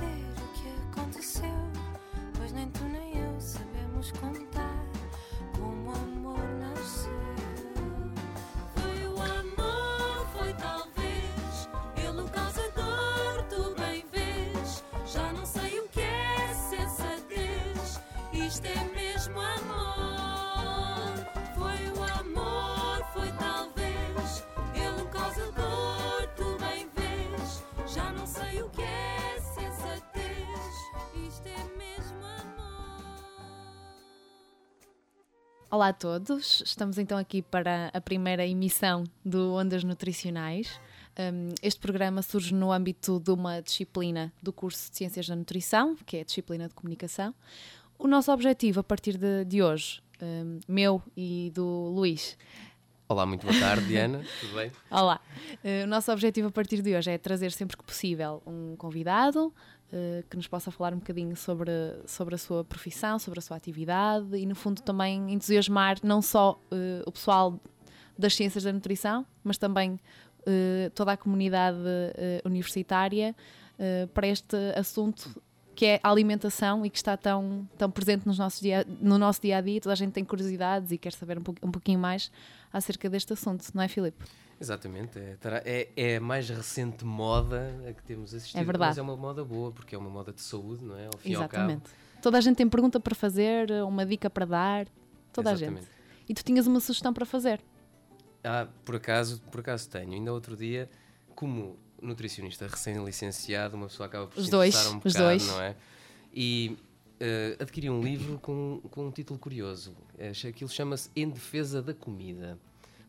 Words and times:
Não 0.00 0.31
Olá 35.72 35.88
a 35.88 35.92
todos, 35.94 36.62
estamos 36.66 36.98
então 36.98 37.16
aqui 37.16 37.40
para 37.40 37.90
a 37.94 38.00
primeira 38.02 38.46
emissão 38.46 39.04
do 39.24 39.54
Ondas 39.54 39.82
Nutricionais. 39.82 40.78
Um, 41.18 41.48
este 41.62 41.80
programa 41.80 42.20
surge 42.20 42.52
no 42.52 42.70
âmbito 42.70 43.18
de 43.18 43.30
uma 43.30 43.62
disciplina 43.62 44.30
do 44.42 44.52
curso 44.52 44.90
de 44.90 44.98
Ciências 44.98 45.26
da 45.26 45.34
Nutrição, 45.34 45.96
que 46.04 46.18
é 46.18 46.20
a 46.20 46.24
disciplina 46.24 46.68
de 46.68 46.74
Comunicação. 46.74 47.34
O 47.98 48.06
nosso 48.06 48.30
objetivo 48.30 48.80
a 48.80 48.84
partir 48.84 49.16
de, 49.16 49.46
de 49.46 49.62
hoje, 49.62 50.02
um, 50.20 50.60
meu 50.68 51.02
e 51.16 51.50
do 51.54 51.64
Luís, 51.88 52.36
Olá, 53.08 53.26
muito 53.26 53.46
boa 53.46 53.58
tarde, 53.58 53.86
Diana. 53.88 54.22
Tudo 54.40 54.54
bem? 54.54 54.72
Olá! 54.90 55.20
Eh, 55.62 55.84
o 55.84 55.86
nosso 55.86 56.10
objetivo 56.10 56.48
a 56.48 56.50
partir 56.50 56.80
de 56.80 56.96
hoje 56.96 57.10
é 57.10 57.18
trazer 57.18 57.52
sempre 57.52 57.76
que 57.76 57.84
possível 57.84 58.42
um 58.46 58.74
convidado 58.76 59.52
eh, 59.94 60.24
que 60.30 60.36
nos 60.36 60.48
possa 60.48 60.70
falar 60.70 60.94
um 60.94 60.98
bocadinho 60.98 61.36
sobre, 61.36 61.70
sobre 62.06 62.34
a 62.34 62.38
sua 62.38 62.64
profissão, 62.64 63.18
sobre 63.18 63.40
a 63.40 63.42
sua 63.42 63.58
atividade 63.58 64.34
e, 64.38 64.46
no 64.46 64.54
fundo, 64.54 64.80
também 64.80 65.30
entusiasmar 65.30 65.98
não 66.02 66.22
só 66.22 66.58
eh, 66.70 67.02
o 67.04 67.12
pessoal 67.12 67.60
das 68.18 68.34
ciências 68.34 68.64
da 68.64 68.72
nutrição, 68.72 69.26
mas 69.44 69.58
também 69.58 70.00
eh, 70.46 70.90
toda 70.94 71.12
a 71.12 71.16
comunidade 71.16 71.78
universitária 72.44 73.34
para 74.14 74.28
este 74.28 74.56
assunto 74.76 75.42
que 75.74 75.86
é 75.86 76.00
a 76.02 76.10
alimentação 76.10 76.86
e 76.86 76.90
que 76.90 76.96
está 76.96 77.16
tão, 77.16 77.68
tão 77.76 77.90
presente 77.90 78.26
nos 78.26 78.38
nossos 78.38 78.60
dia, 78.60 78.86
no 79.00 79.18
nosso 79.18 79.42
dia 79.42 79.56
a 79.56 79.60
dia. 79.60 79.80
Toda 79.80 79.92
a 79.92 79.96
gente 79.96 80.12
tem 80.12 80.24
curiosidades 80.24 80.92
e 80.92 80.98
quer 80.98 81.12
saber 81.12 81.38
um 81.38 81.70
pouquinho 81.70 81.98
mais 81.98 82.30
acerca 82.72 83.10
deste 83.10 83.32
assunto, 83.32 83.64
não 83.74 83.82
é, 83.82 83.88
Filipe? 83.88 84.22
Exatamente. 84.62 85.18
É, 85.18 85.36
é, 85.64 85.88
é 85.96 86.16
a 86.16 86.20
mais 86.20 86.48
recente 86.48 87.04
moda 87.04 87.74
a 87.88 87.92
que 87.92 88.02
temos 88.04 88.32
assistido. 88.32 88.60
É 88.60 88.64
verdade. 88.64 88.90
Mas 88.90 88.98
é 88.98 89.02
uma 89.02 89.16
moda 89.16 89.44
boa, 89.44 89.72
porque 89.72 89.94
é 89.94 89.98
uma 89.98 90.08
moda 90.08 90.32
de 90.32 90.40
saúde, 90.40 90.84
não 90.84 90.96
é? 90.96 91.06
Ao 91.06 91.18
fim 91.18 91.32
Exatamente. 91.32 91.90
Toda 92.22 92.38
a 92.38 92.40
gente 92.40 92.56
tem 92.56 92.68
pergunta 92.68 93.00
para 93.00 93.14
fazer, 93.14 93.70
uma 93.84 94.06
dica 94.06 94.30
para 94.30 94.44
dar, 94.46 94.86
toda 95.32 95.50
a 95.50 95.52
Exatamente. 95.54 95.82
gente. 95.82 95.92
E 96.28 96.34
tu 96.34 96.44
tinhas 96.44 96.68
uma 96.68 96.78
sugestão 96.78 97.12
para 97.12 97.26
fazer. 97.26 97.60
Ah, 98.44 98.68
por 98.84 98.94
acaso, 98.94 99.40
por 99.50 99.60
acaso 99.60 99.88
tenho. 99.90 100.12
Ainda 100.12 100.32
outro 100.32 100.56
dia, 100.56 100.88
como 101.34 101.76
nutricionista 102.00 102.68
recém-licenciado, 102.68 103.76
uma 103.76 103.88
pessoa 103.88 104.06
acaba 104.06 104.28
por 104.28 104.38
Os 104.38 104.44
se 104.44 104.50
dois, 104.50 104.74
um 104.86 104.98
os 104.98 105.12
bocado, 105.12 105.18
dois. 105.18 105.46
não 105.48 105.60
é? 105.60 105.74
E 106.32 106.78
eh, 107.18 107.56
adquiri 107.60 107.90
um 107.90 108.00
livro 108.00 108.38
com, 108.38 108.80
com 108.90 109.06
um 109.06 109.10
título 109.10 109.38
curioso. 109.38 109.94
Aquilo 110.48 110.70
chama-se 110.70 111.10
Em 111.16 111.28
Defesa 111.28 111.82
da 111.82 111.92
Comida. 111.92 112.58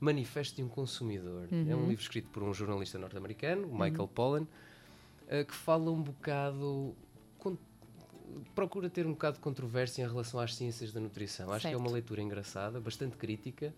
Manifesto 0.03 0.55
de 0.57 0.63
um 0.63 0.67
Consumidor. 0.67 1.47
É 1.51 1.75
um 1.75 1.87
livro 1.87 2.01
escrito 2.03 2.27
por 2.29 2.43
um 2.43 2.53
jornalista 2.53 2.97
norte-americano, 2.99 3.67
o 3.67 3.73
Michael 3.79 4.07
Pollan, 4.07 4.45
eh, 5.29 5.43
que 5.45 5.53
fala 5.53 5.89
um 5.91 6.01
bocado. 6.01 6.93
con- 7.39 7.57
procura 8.55 8.89
ter 8.89 9.05
um 9.05 9.11
bocado 9.11 9.35
de 9.37 9.41
controvérsia 9.41 10.03
em 10.03 10.07
relação 10.07 10.39
às 10.39 10.55
ciências 10.55 10.91
da 10.91 10.99
nutrição. 10.99 11.51
Acho 11.51 11.61
que 11.61 11.67
é 11.67 11.69
Certo. 11.71 11.81
uma 11.81 11.91
leitura 11.91 12.21
engraçada, 12.21 12.79
bastante 12.79 13.15
crítica. 13.15 13.73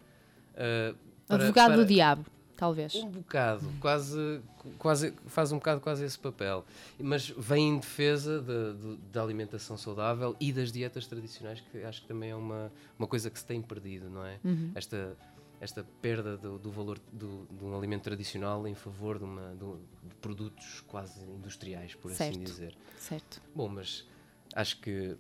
eh, 0.56 0.96
para- 1.28 1.36
Advogado 1.44 1.68
para- 1.74 1.76
do 1.82 1.86
diabo, 1.86 2.26
talvez. 2.56 2.96
um 2.96 3.10
bocado, 3.10 3.70
quase, 3.82 4.40
quase, 4.80 5.14
faz 5.28 5.52
um 5.52 5.58
bocado 5.58 5.82
quase 5.82 6.06
esse 6.06 6.18
papel. 6.18 6.64
Mas 6.98 7.30
vem 7.30 7.70
em 7.72 7.78
defesa 7.80 8.42
da- 8.42 8.72
do- 8.72 8.96
da 9.12 9.22
alimentação 9.22 9.78
saudável 9.78 10.34
e 10.40 10.54
das 10.54 10.72
dietas 10.72 11.06
tradicionais, 11.08 11.60
que 11.60 11.84
acho 11.84 12.02
que 12.04 12.08
também 12.08 12.30
é 12.32 12.36
uma, 12.36 12.72
uma 12.98 13.06
coisa 13.08 13.30
que 13.30 13.38
se 13.38 13.46
tem 13.46 13.62
perdido, 13.62 14.10
não 14.10 14.26
é? 14.26 14.40
Uhum. 14.46 14.72
Esta, 14.74 15.18
esta 15.66 15.84
perda 16.02 16.38
do, 16.38 16.58
do 16.58 16.72
valor 16.72 16.98
do, 17.12 17.46
de 17.52 17.66
um 17.66 17.78
alimento 17.78 18.04
tradicional 18.04 18.66
em 18.68 18.74
favor 18.76 19.18
de, 19.18 19.26
uma, 19.26 19.54
do- 19.56 19.80
de 20.04 20.16
produtos 20.16 20.82
quase 20.88 21.22
industriais, 21.26 21.94
por 21.96 22.12
assim 22.12 22.18
Certo. 22.34 22.40
dizer. 22.40 22.78
Certo. 22.98 23.42
Bom, 23.54 23.68
mas 23.68 24.08
acho 24.54 24.80
que. 24.80 25.18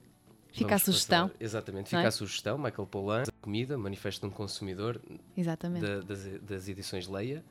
Fica 0.53 0.75
a 0.75 0.79
sugestão, 0.79 1.27
passar- 1.27 1.43
exatamente, 1.43 1.89
fica 1.89 2.01
é? 2.03 2.05
a 2.07 2.11
sugestão. 2.11 2.57
Michael 2.57 2.87
Pollan, 2.87 3.23
Comida, 3.41 3.77
Manifesto 3.77 4.25
de 4.25 4.33
um 4.33 4.35
Consumidor, 4.35 5.01
Exatamente. 5.35 5.81
da- 5.85 5.99
das, 5.99 6.23
das 6.41 6.67
edições 6.69 7.07
Leia. 7.09 7.43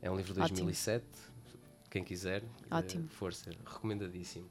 É 0.00 0.10
um 0.10 0.16
livro 0.16 0.32
de 0.32 0.40
Ótimo. 0.40 0.56
2007. 0.64 1.04
Quem 1.90 2.02
quiser, 2.02 2.42
eh, 2.42 2.74
Ótimo. 2.74 3.08
força, 3.08 3.50
recomendadíssimo. 3.50 4.48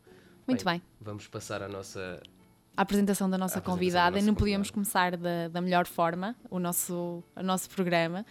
Muito 0.48 0.64
bem. 0.64 0.82
Vamos 1.02 1.28
passar 1.28 1.64
à 1.64 1.68
nossa. 1.68 2.22
A 2.78 2.82
apresentação 2.82 3.30
da 3.30 3.38
nossa 3.38 3.56
A 3.56 3.60
apresentação 3.60 3.74
convidada 3.78 4.12
da 4.12 4.18
e 4.18 4.22
nossa 4.22 4.28
não 4.28 4.36
podíamos 4.36 4.70
convidada. 4.72 5.18
começar 5.18 5.18
da, 5.18 5.48
da 5.48 5.62
melhor 5.62 5.86
forma 5.88 6.36
o 6.50 6.60
nosso, 6.60 7.24
o 7.36 7.44
nosso 7.44 7.70
programa. 7.70 8.26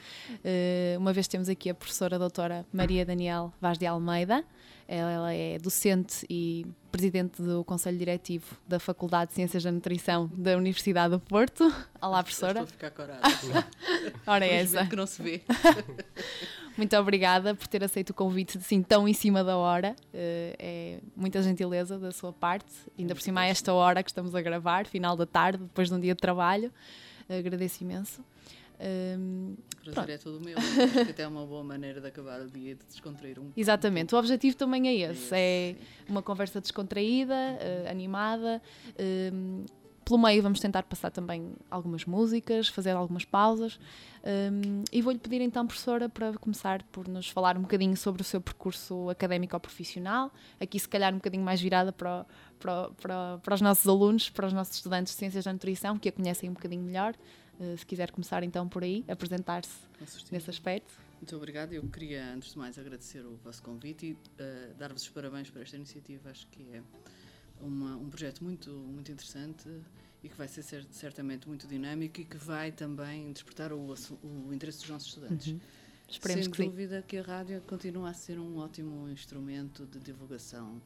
Eh, 0.45 0.97
uma 0.99 1.13
vez 1.13 1.27
temos 1.27 1.49
aqui 1.49 1.71
a 1.71 1.75
professora 1.75 2.19
doutora 2.19 2.67
Maria 2.73 3.07
Daniel 3.07 3.53
Vaz 3.61 3.79
de 3.79 3.87
Almeida. 3.87 4.45
Ela, 4.87 5.11
ela 5.11 5.33
é 5.33 5.59
docente 5.59 6.27
e 6.29 6.67
presidente 6.93 7.41
do 7.41 7.65
Conselho 7.65 7.97
Diretivo 7.97 8.45
da 8.69 8.79
Faculdade 8.79 9.31
de 9.31 9.35
Ciências 9.37 9.63
da 9.63 9.73
Nutrição 9.73 10.31
da 10.35 10.57
Universidade 10.59 11.13
do 11.13 11.21
Porto. 11.21 11.65
Olá, 12.03 12.21
professora. 12.23 12.61
Estou 12.61 12.65
a 12.65 12.67
ficar 12.67 12.91
corada. 12.91 13.21
Ora, 14.27 14.45
é 14.45 14.57
essa. 14.57 14.85
que 14.85 14.95
não 14.95 15.07
se 15.07 15.23
vê. 15.23 15.43
Muito 16.77 16.97
obrigada 16.97 17.55
por 17.55 17.67
ter 17.69 17.85
aceito 17.85 18.11
o 18.11 18.15
convite 18.15 18.59
assim 18.59 18.83
tão 18.83 19.07
em 19.07 19.13
cima 19.13 19.45
da 19.45 19.57
hora. 19.57 19.95
Eh, 20.13 20.57
é 20.59 21.01
muita 21.15 21.41
gentileza 21.43 21.99
da 21.99 22.11
sua 22.11 22.33
parte, 22.33 22.73
ainda 22.99 23.15
por 23.15 23.21
cima 23.21 23.43
a 23.43 23.47
esta 23.47 23.73
hora 23.73 24.03
que 24.03 24.11
estamos 24.11 24.35
a 24.35 24.43
gravar, 24.43 24.87
final 24.87 25.17
da 25.17 25.25
tarde, 25.27 25.63
depois 25.63 25.89
de 25.89 25.95
um 25.95 26.01
dia 26.01 26.15
de 26.15 26.21
trabalho. 26.21 26.73
Agradeço 27.29 27.83
imenso. 27.83 28.23
Ehm, 28.81 29.55
O 29.81 29.85
prazer 29.85 29.95
Pronto. 29.95 30.11
é 30.11 30.19
todo 30.19 30.41
meu. 30.45 30.59
Acho 30.59 31.05
que 31.05 31.11
até 31.13 31.23
é 31.23 31.29
uma 31.29 31.47
boa 31.47 31.63
maneira 31.63 32.01
de 32.01 32.09
acabar 32.09 32.41
o 32.41 32.51
dia 32.51 32.73
e 32.73 32.75
de 32.75 32.85
descontrair 32.85 33.39
um 33.39 33.53
exatamente, 33.57 34.15
o 34.15 34.19
objetivo 34.19 34.57
também 34.57 34.89
é 34.89 34.95
esse: 35.11 35.27
Esse, 35.27 35.35
é 35.37 35.77
uma 36.09 36.23
conversa 36.23 36.61
descontraída, 36.61 37.35
eh, 37.35 37.87
animada. 37.89 38.61
Ehm, 38.99 39.65
pelo 40.05 40.19
meio 40.19 40.43
vamos 40.43 40.61
tentar 40.61 40.83
passar 40.85 41.11
também 41.11 41.53
algumas 41.71 42.05
músicas, 42.05 42.69
fazer 42.69 42.91
algumas 42.91 43.25
pausas. 43.25 43.79
Ehm, 44.23 44.85
e 44.93 45.01
vou-lhe 45.03 45.19
pedir 45.19 45.41
então, 45.41 45.67
professora, 45.67 46.09
para 46.09 46.33
começar 46.35 46.83
por 46.85 47.07
nos 47.09 47.29
falar 47.29 47.57
um 47.59 47.63
bocadinho 47.63 47.97
sobre 47.97 48.23
o 48.23 48.25
seu 48.25 48.41
percurso 48.41 49.09
académico 49.11 49.55
ou 49.57 49.61
profissional. 49.61 50.33
Aqui, 50.61 50.79
se 50.79 50.89
calhar, 50.89 51.13
um 51.13 51.17
bocadinho 51.17 51.43
mais 51.45 51.61
virada 51.61 51.93
para, 51.93 52.23
o- 52.23 52.55
para, 52.59 52.91
para, 52.91 53.39
para 53.39 53.55
os 53.55 53.61
nossos 53.61 53.87
alunos, 53.87 54.31
para 54.31 54.47
os 54.47 54.53
nossos 54.53 54.77
estudantes 54.77 55.13
de 55.13 55.19
Ciências 55.19 55.45
da 55.45 55.53
Nutrição, 55.53 55.99
que 55.99 56.09
a 56.09 56.13
conhecem 56.13 56.49
um 56.51 56.55
bocadinho 56.55 56.83
melhor. 56.83 57.15
Eh, 57.61 57.77
se 57.77 57.87
quiser 57.87 58.11
começar 58.11 58.43
então 58.43 58.69
por 58.69 58.83
aí, 58.83 59.05
apresentar-se 59.09 59.71
nesse 60.33 60.51
aspecto. 60.51 60.93
Muito 61.21 61.37
obrigada. 61.37 61.73
Eu 61.75 61.83
queria, 61.89 62.33
antes 62.35 62.53
de 62.53 62.59
mais, 62.59 62.79
agradecer 62.79 63.21
o 63.25 63.37
vosso 63.45 63.63
convite 63.63 64.07
e 64.07 64.17
eh, 64.39 64.71
dar-vos 64.79 65.03
os 65.03 65.09
parabéns 65.09 65.49
por 65.51 65.63
esta 65.63 65.77
iniciativa. 65.77 66.31
Acho 66.31 66.47
que 66.49 66.63
é 66.73 66.83
uma- 67.61 67.97
um 67.97 68.09
projeto 68.09 68.43
muito, 68.43 68.71
muito 68.71 69.11
interessante 69.13 69.69
e 70.23 70.29
que 70.29 70.37
vai 70.37 70.49
ser 70.49 70.63
cer- 70.63 70.87
certamente 70.91 71.47
muito 71.49 71.67
dinâmico 71.67 72.21
e 72.21 72.25
que 72.25 72.37
vai 72.37 72.73
também 72.73 73.33
despertar 73.33 73.73
o, 73.73 73.95
o 74.23 74.53
interesse 74.55 74.79
dos 74.81 74.91
nossos 74.91 75.09
estudantes. 75.09 75.55
Esperemos 76.09 76.45
Sem 76.45 76.51
que 76.53 76.57
sim. 76.63 76.69
dúvida 76.69 77.03
que 77.07 77.17
a 77.17 77.23
rádio 77.23 77.61
continua 77.63 78.11
a 78.11 78.15
ser 78.15 78.39
um 78.39 78.59
ótimo 78.59 79.09
instrumento 79.09 79.87
de 79.87 79.99
divulgação 79.99 80.81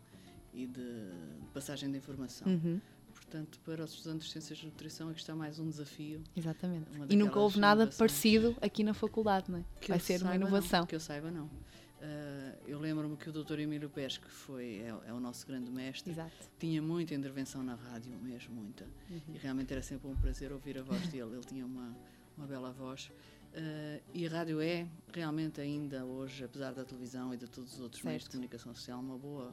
e 0.55 0.67
de 0.67 1.11
passagem 1.53 1.91
de 1.91 1.99
informação. 1.99 2.47
Uhum, 2.49 2.81
Portanto, 3.15 3.59
para 3.65 3.85
os 3.85 3.93
estudantes 3.93 4.26
de 4.29 4.32
Ciências 4.32 4.59
de 4.59 4.65
Nutrição, 4.67 5.09
aqui 5.11 5.20
está 5.20 5.35
mais 5.35 5.59
um 5.59 5.69
desafio. 5.69 6.23
exatamente. 6.35 6.87
E 7.11 7.17
nunca 7.17 7.38
houve 7.38 7.59
nada 7.59 7.87
parecido 7.88 8.56
aqui 8.61 8.82
na 8.82 8.94
faculdade, 8.94 9.50
não 9.50 9.59
é? 9.59 9.65
Que 9.81 9.88
Vai 9.88 10.00
ser 10.00 10.23
uma 10.23 10.35
inovação. 10.35 10.81
Não, 10.81 10.87
que 10.87 10.94
eu 10.94 11.00
saiba, 11.00 11.31
não. 11.31 11.50
Ah, 12.00 12.54
eu 12.66 12.78
lembro-me 12.78 13.16
que 13.16 13.28
o 13.28 13.32
Dr. 13.32 13.58
Emílio 13.60 13.90
Pes, 13.90 14.18
que 14.18 14.30
foi, 14.30 14.80
é, 14.82 14.94
é 15.08 15.12
o 15.12 15.18
nosso 15.20 15.46
grande 15.46 15.70
mestre, 15.70 16.12
Exato. 16.12 16.30
tinha 16.58 16.80
muita 16.80 17.14
intervenção 17.14 17.62
na 17.62 17.74
rádio, 17.74 18.12
mesmo 18.18 18.54
muita. 18.54 18.84
Uhum. 19.10 19.20
E 19.34 19.38
realmente 19.38 19.72
era 19.72 19.82
sempre 19.82 20.08
um 20.08 20.16
prazer 20.16 20.52
ouvir 20.52 20.78
a 20.78 20.82
voz 20.82 21.06
dele. 21.08 21.34
Ele 21.34 21.44
tinha 21.44 21.66
uma, 21.66 21.96
uma 22.36 22.46
bela 22.46 22.70
voz. 22.70 23.10
Ah, 23.54 24.00
e 24.14 24.26
a 24.26 24.30
rádio 24.30 24.60
é 24.60 24.86
realmente 25.12 25.60
ainda 25.60 26.04
hoje, 26.04 26.44
apesar 26.44 26.72
da 26.72 26.84
televisão 26.84 27.34
e 27.34 27.36
de 27.36 27.48
todos 27.48 27.74
os 27.74 27.80
outros 27.80 28.02
meios 28.02 28.20
de 28.20 28.24
Certo. 28.26 28.32
comunicação 28.34 28.74
social, 28.74 29.00
uma 29.00 29.18
boa 29.18 29.52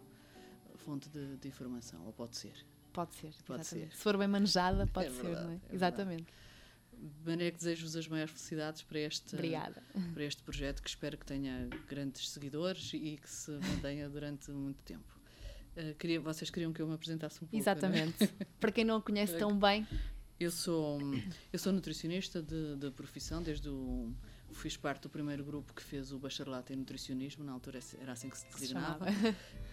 fonte 0.75 1.09
de, 1.09 1.38
de 1.38 1.47
informação, 1.47 2.06
ou 2.06 2.13
pode 2.13 2.36
ser. 2.38 2.53
Pode 2.94 3.13
ser, 3.15 3.33
Pode 3.45 3.62
exatamente. 3.62 3.92
ser. 3.92 3.97
Se 3.97 4.03
for 4.03 4.18
bem 4.18 4.27
manejada, 4.27 4.86
pode 4.94 5.07
É 5.07 5.12
ser, 5.12 5.21
verdade, 5.24 5.44
não 5.45 5.51
é? 5.51 5.56
é 5.56 5.77
verdade. 5.77 6.25
De 7.06 7.30
maneira 7.30 7.52
que 7.52 7.57
desejo-vos 7.57 7.95
as 7.95 8.07
maiores 8.07 8.33
felicidades 8.33 8.81
para 8.81 9.00
este, 9.00 9.35
Obrigada. 9.35 9.83
para 10.14 10.24
este 10.24 10.42
projeto 10.42 10.81
que 10.81 10.90
espero 10.90 11.18
que 11.18 11.26
tenha 11.26 11.69
grandes 11.88 12.30
seguidores 12.30 12.92
e 12.94 13.18
que 13.21 13.30
se 13.30 13.52
mantenha 13.52 14.09
durante 14.09 14.50
muito 14.52 14.81
tempo. 14.83 15.14
Uh, 15.78 15.94
queria, 15.95 16.19
vocês 16.19 16.50
queriam 16.50 16.71
que 16.74 16.81
eu 16.81 16.88
me 16.88 16.94
apresentasse 16.95 17.38
um 17.38 17.47
pouco? 17.47 17.56
né? 17.56 17.59
Exatamente. 17.59 18.28
Para 18.59 18.71
quem 18.71 18.83
não 18.85 18.95
a 18.97 19.02
conhece 19.02 19.38
tão 19.38 19.57
bem, 19.59 19.85
Eu 20.40 20.52
sou, 20.52 21.00
eu 21.54 21.59
sou 21.59 21.71
nutricionista 21.71 22.42
de, 22.42 22.76
de 22.76 22.92
profissão, 22.92 23.42
desde 23.42 23.69
o. 23.69 24.12
Fiz 24.52 24.78
parte 24.78 25.04
do 25.04 25.09
primeiro 25.09 25.44
grupo 25.44 25.74
que 25.74 25.83
fez 25.83 26.14
o 26.14 26.19
bacharelato 26.19 26.71
em 26.71 26.78
nutricionismo, 26.78 27.44
na 27.44 27.52
altura 27.52 27.80
era 28.00 28.14
assim 28.14 28.30
que 28.30 28.38
se 28.38 28.45
designava. 28.47 29.06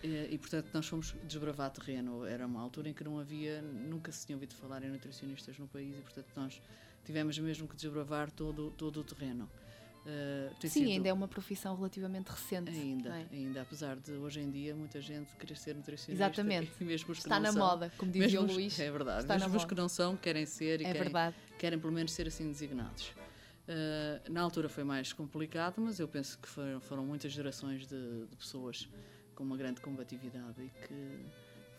E, 0.02 0.34
e, 0.34 0.38
portanto, 0.38 0.68
nós 0.74 0.84
fomos 0.88 1.14
desbravar 1.28 1.70
terreno. 1.70 2.24
Era 2.24 2.44
uma 2.44 2.60
altura 2.60 2.88
em 2.88 2.92
que 2.92 3.04
não 3.04 3.20
havia, 3.20 3.62
nunca 3.62 4.10
se 4.10 4.26
tinha 4.26 4.34
ouvido 4.34 4.52
falar 4.52 4.82
em 4.82 4.90
nutricionistas 4.90 5.56
no 5.56 5.68
país 5.68 5.96
e, 5.96 6.00
portanto, 6.00 6.26
nós 6.34 6.60
tivemos 7.04 7.38
mesmo 7.38 7.68
que 7.68 7.76
desbravar 7.76 8.30
todo, 8.30 8.70
todo 8.72 9.00
o 9.00 9.04
terreno. 9.04 9.48
Uh, 10.04 10.68
Sim, 10.68 10.92
ainda 10.92 11.08
é 11.08 11.12
uma 11.12 11.28
profissão 11.28 11.76
relativamente 11.76 12.28
recente. 12.28 12.70
Ainda, 12.70 13.10
é? 13.10 13.26
ainda, 13.30 13.62
apesar 13.62 13.96
de 13.96 14.10
hoje 14.12 14.40
em 14.40 14.50
dia 14.50 14.74
muita 14.74 15.00
gente 15.00 15.36
querer 15.36 15.56
ser 15.56 15.76
nutricionista. 15.76 16.24
Exatamente. 16.24 16.72
Mesmo 16.82 17.12
os 17.12 17.18
Está 17.18 17.38
na 17.38 17.52
são, 17.52 17.64
moda, 17.64 17.92
como 17.96 18.10
dizia 18.10 18.40
o 18.40 18.44
Luís. 18.44 18.78
É 18.80 18.90
verdade. 18.90 19.20
está 19.22 19.38
mesmo 19.38 19.56
os 19.56 19.64
que 19.64 19.74
não 19.76 19.88
são 19.88 20.16
querem 20.16 20.44
ser 20.44 20.80
e 20.80 20.84
É 20.84 20.86
querem, 20.88 21.02
verdade. 21.02 21.36
querem 21.56 21.78
pelo 21.78 21.92
menos 21.92 22.12
ser 22.12 22.26
assim 22.26 22.50
designados. 22.50 23.12
Uh, 23.68 24.28
na 24.28 24.40
altura 24.40 24.68
foi 24.68 24.82
mais 24.82 25.12
complicado, 25.12 25.80
mas 25.80 26.00
eu 26.00 26.08
penso 26.08 26.36
que 26.36 26.48
foram, 26.48 26.80
foram 26.80 27.06
muitas 27.06 27.30
gerações 27.30 27.86
de, 27.86 28.26
de 28.26 28.36
pessoas 28.36 28.88
com 29.36 29.44
uma 29.44 29.56
grande 29.56 29.80
combatividade 29.80 30.60
e 30.60 30.68
que 30.68 31.26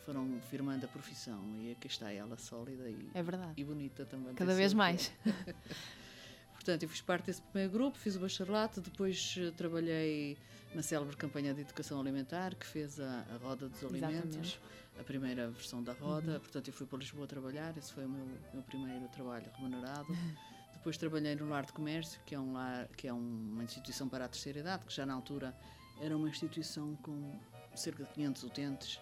foram 0.05 0.39
firmando 0.50 0.86
a 0.86 0.89
profissão. 0.89 1.41
E 1.62 1.72
aqui 1.72 1.88
está 1.88 2.12
ela, 2.12 2.38
sólida 2.38 2.89
e, 2.89 3.10
É 3.13 3.24
e 3.57 3.63
bonita 3.63 4.05
também. 4.05 4.33
Cada 4.33 4.53
vez 4.53 4.74
mais. 4.74 5.12
Portanto, 6.53 6.83
eu 6.83 6.89
fiz 6.89 7.01
parte 7.01 7.25
desse 7.25 7.41
primeiro 7.41 7.74
grupo, 7.74 7.98
fiz 7.98 8.15
o 8.15 8.19
bacharelato, 8.19 8.79
depois 8.79 9.36
eh, 9.38 9.51
trabalhei 9.51 10.38
na 10.74 10.81
célebre 10.81 11.15
campanha 11.17 11.53
de 11.53 11.60
educação 11.60 12.00
alimentar, 12.00 12.55
que 12.55 12.65
fez 12.65 13.01
a, 13.01 13.25
a 13.33 13.38
Roda 13.38 13.67
dos 13.67 13.83
Alimentos, 13.83 14.29
Exatamente. 14.29 14.60
a 14.98 15.03
primeira 15.03 15.50
versão 15.50 15.83
da 15.83 15.91
Roda. 15.91 16.33
Uhum. 16.33 16.39
Portanto, 16.39 16.67
eu 16.69 16.74
fui 16.74 16.88
para 16.88 17.00
Lisboa 17.00 17.27
trabalhar, 17.27 17.77
esse 17.77 17.91
foi 17.91 18.05
o 18.05 18.10
meu, 18.10 18.25
meu 18.53 18.63
primeiro 18.63 19.07
trabalho 19.10 19.45
remunerado. 19.57 20.07
Depois 20.74 20.98
trabalhei 20.98 21.36
no 21.36 21.50
Lar 21.50 21.65
de 21.65 21.74
Comércio, 21.74 22.22
que 22.25 22.33
é, 22.33 22.39
um 22.39 22.53
lar, 22.53 22.88
que 22.95 23.07
é 23.07 23.13
uma 23.13 23.63
instituição 23.63 24.07
para 24.07 24.25
a 24.25 24.27
terceira 24.29 24.60
idade, 24.60 24.86
que 24.86 24.93
já 24.93 25.05
na 25.05 25.13
altura 25.13 25.53
era 26.01 26.15
uma 26.15 26.29
instituição 26.29 26.95
com 26.98 27.39
cerca 27.75 28.03
de 28.03 28.10
500 28.12 28.43
utentes 28.43 29.00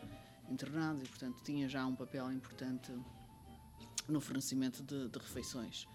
internados 0.52 1.04
e, 1.04 1.08
portanto, 1.08 1.42
tinha 1.44 1.68
já 1.70 1.86
um 1.86 1.96
papel 1.96 2.32
importante 2.32 2.92
no 4.08 4.20
fornecimento 4.20 4.84
de, 4.84 5.08
de 5.10 5.20
refeições. 5.20 5.88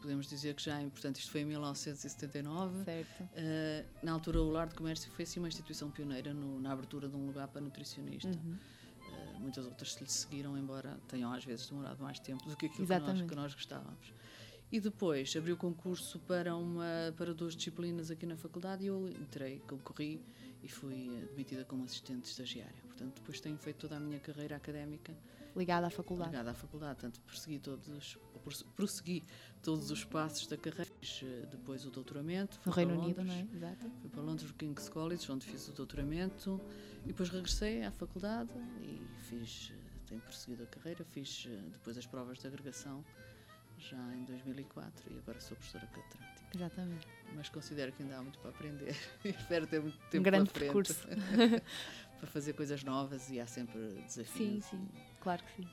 Podemos 0.00 0.26
dizer 0.28 0.54
que 0.54 0.62
já, 0.62 0.78
portanto, 0.80 1.16
isto 1.16 1.30
foi 1.30 1.40
em 1.40 1.46
1979. 1.46 2.84
Certo. 2.84 3.22
Uh, 3.22 3.86
na 4.02 4.12
altura, 4.12 4.42
o 4.42 4.50
Lar 4.50 4.68
de 4.68 4.74
Comércio 4.74 5.10
foi 5.12 5.22
assim 5.22 5.40
uma 5.40 5.48
instituição 5.48 5.90
pioneira 5.90 6.34
no- 6.34 6.60
na 6.60 6.72
abertura 6.72 7.08
de 7.08 7.16
um 7.16 7.26
lugar 7.26 7.48
para 7.48 7.60
nutricionista. 7.62 8.28
Uhum. 8.28 8.58
Uh, 9.00 9.40
muitas 9.40 9.64
outras 9.64 9.94
se 9.94 10.04
lhe 10.04 10.10
seguiram, 10.10 10.58
embora 10.58 11.00
tenham 11.08 11.32
às 11.32 11.42
vezes 11.44 11.68
demorado 11.68 12.02
mais 12.02 12.18
tempo 12.18 12.46
do 12.48 12.54
que 12.56 12.66
aquilo 12.66 12.86
que 12.86 12.98
nós, 12.98 13.22
que 13.22 13.34
nós 13.34 13.54
gostávamos. 13.54 14.12
E 14.70 14.78
depois 14.80 15.34
abri 15.36 15.52
o 15.52 15.56
concurso 15.56 16.18
para, 16.20 16.54
uma, 16.54 17.14
para 17.16 17.32
duas 17.32 17.54
disciplinas 17.56 18.10
aqui 18.10 18.26
na 18.26 18.36
faculdade 18.36 18.84
e 18.84 18.88
eu 18.88 19.08
entrei, 19.08 19.60
concorri 19.60 20.20
e 20.64 20.68
fui 20.68 21.22
admitida 21.22 21.64
como 21.64 21.84
assistente 21.84 22.24
estagiária. 22.24 22.82
Portanto, 22.86 23.16
depois 23.16 23.38
tenho 23.38 23.58
feito 23.58 23.76
toda 23.76 23.96
a 23.96 24.00
minha 24.00 24.18
carreira 24.18 24.56
académica 24.56 25.14
ligada 25.54 25.86
à 25.86 25.90
faculdade. 25.90 26.30
Ligada 26.30 26.50
à 26.50 26.54
faculdade, 26.54 26.94
portanto, 26.94 27.20
persegui 27.20 27.58
todos, 27.58 28.18
prossegui 28.74 29.22
todos 29.62 29.90
os 29.90 30.04
passos 30.04 30.46
da 30.46 30.56
carreira. 30.56 30.90
Eh, 31.22 31.46
depois 31.50 31.84
o 31.84 31.90
doutoramento. 31.90 32.58
No 32.64 32.72
Reino 32.72 32.98
Unido, 32.98 33.22
não 33.22 33.34
é? 33.34 33.46
Exato. 33.54 33.90
Fui 34.00 34.10
para 34.10 34.22
Londres, 34.22 34.48
no 34.48 34.54
King's 34.54 34.88
College, 34.88 35.30
onde 35.30 35.44
fiz 35.44 35.68
o 35.68 35.72
doutoramento. 35.72 36.60
E 37.04 37.08
depois 37.08 37.28
regressei 37.28 37.82
à 37.84 37.90
faculdade 37.90 38.50
e 38.80 39.00
fiz, 39.28 39.70
eh, 39.72 40.06
tenho 40.06 40.20
prosseguido 40.22 40.62
a 40.62 40.66
carreira. 40.66 41.04
Fiz 41.04 41.46
eh, 41.46 41.60
depois 41.72 41.98
as 41.98 42.06
provas 42.06 42.38
de 42.38 42.46
agregação 42.46 43.04
já 43.90 44.14
em 44.14 44.24
2004 44.24 45.12
e 45.12 45.18
agora 45.18 45.40
sou 45.40 45.56
professora 45.56 45.86
catedrática. 45.86 46.56
Exatamente. 46.56 47.06
Mas 47.34 47.48
considero 47.48 47.92
que 47.92 48.02
ainda 48.02 48.18
há 48.18 48.22
muito 48.22 48.38
para 48.38 48.50
aprender 48.50 48.96
e 49.24 49.28
espero 49.30 49.66
ter 49.66 49.80
muito 49.80 49.98
tempo 50.10 50.18
um 50.18 50.22
grande 50.22 50.50
frente 50.50 50.72
percurso. 50.72 51.06
para 52.18 52.26
fazer 52.28 52.54
coisas 52.54 52.82
novas 52.82 53.30
e 53.30 53.40
há 53.40 53.46
sempre 53.46 53.80
desafios. 54.06 54.64
Sim, 54.64 54.78
sim, 54.78 54.88
claro 55.20 55.42
que 55.42 55.62
sim. 55.62 55.68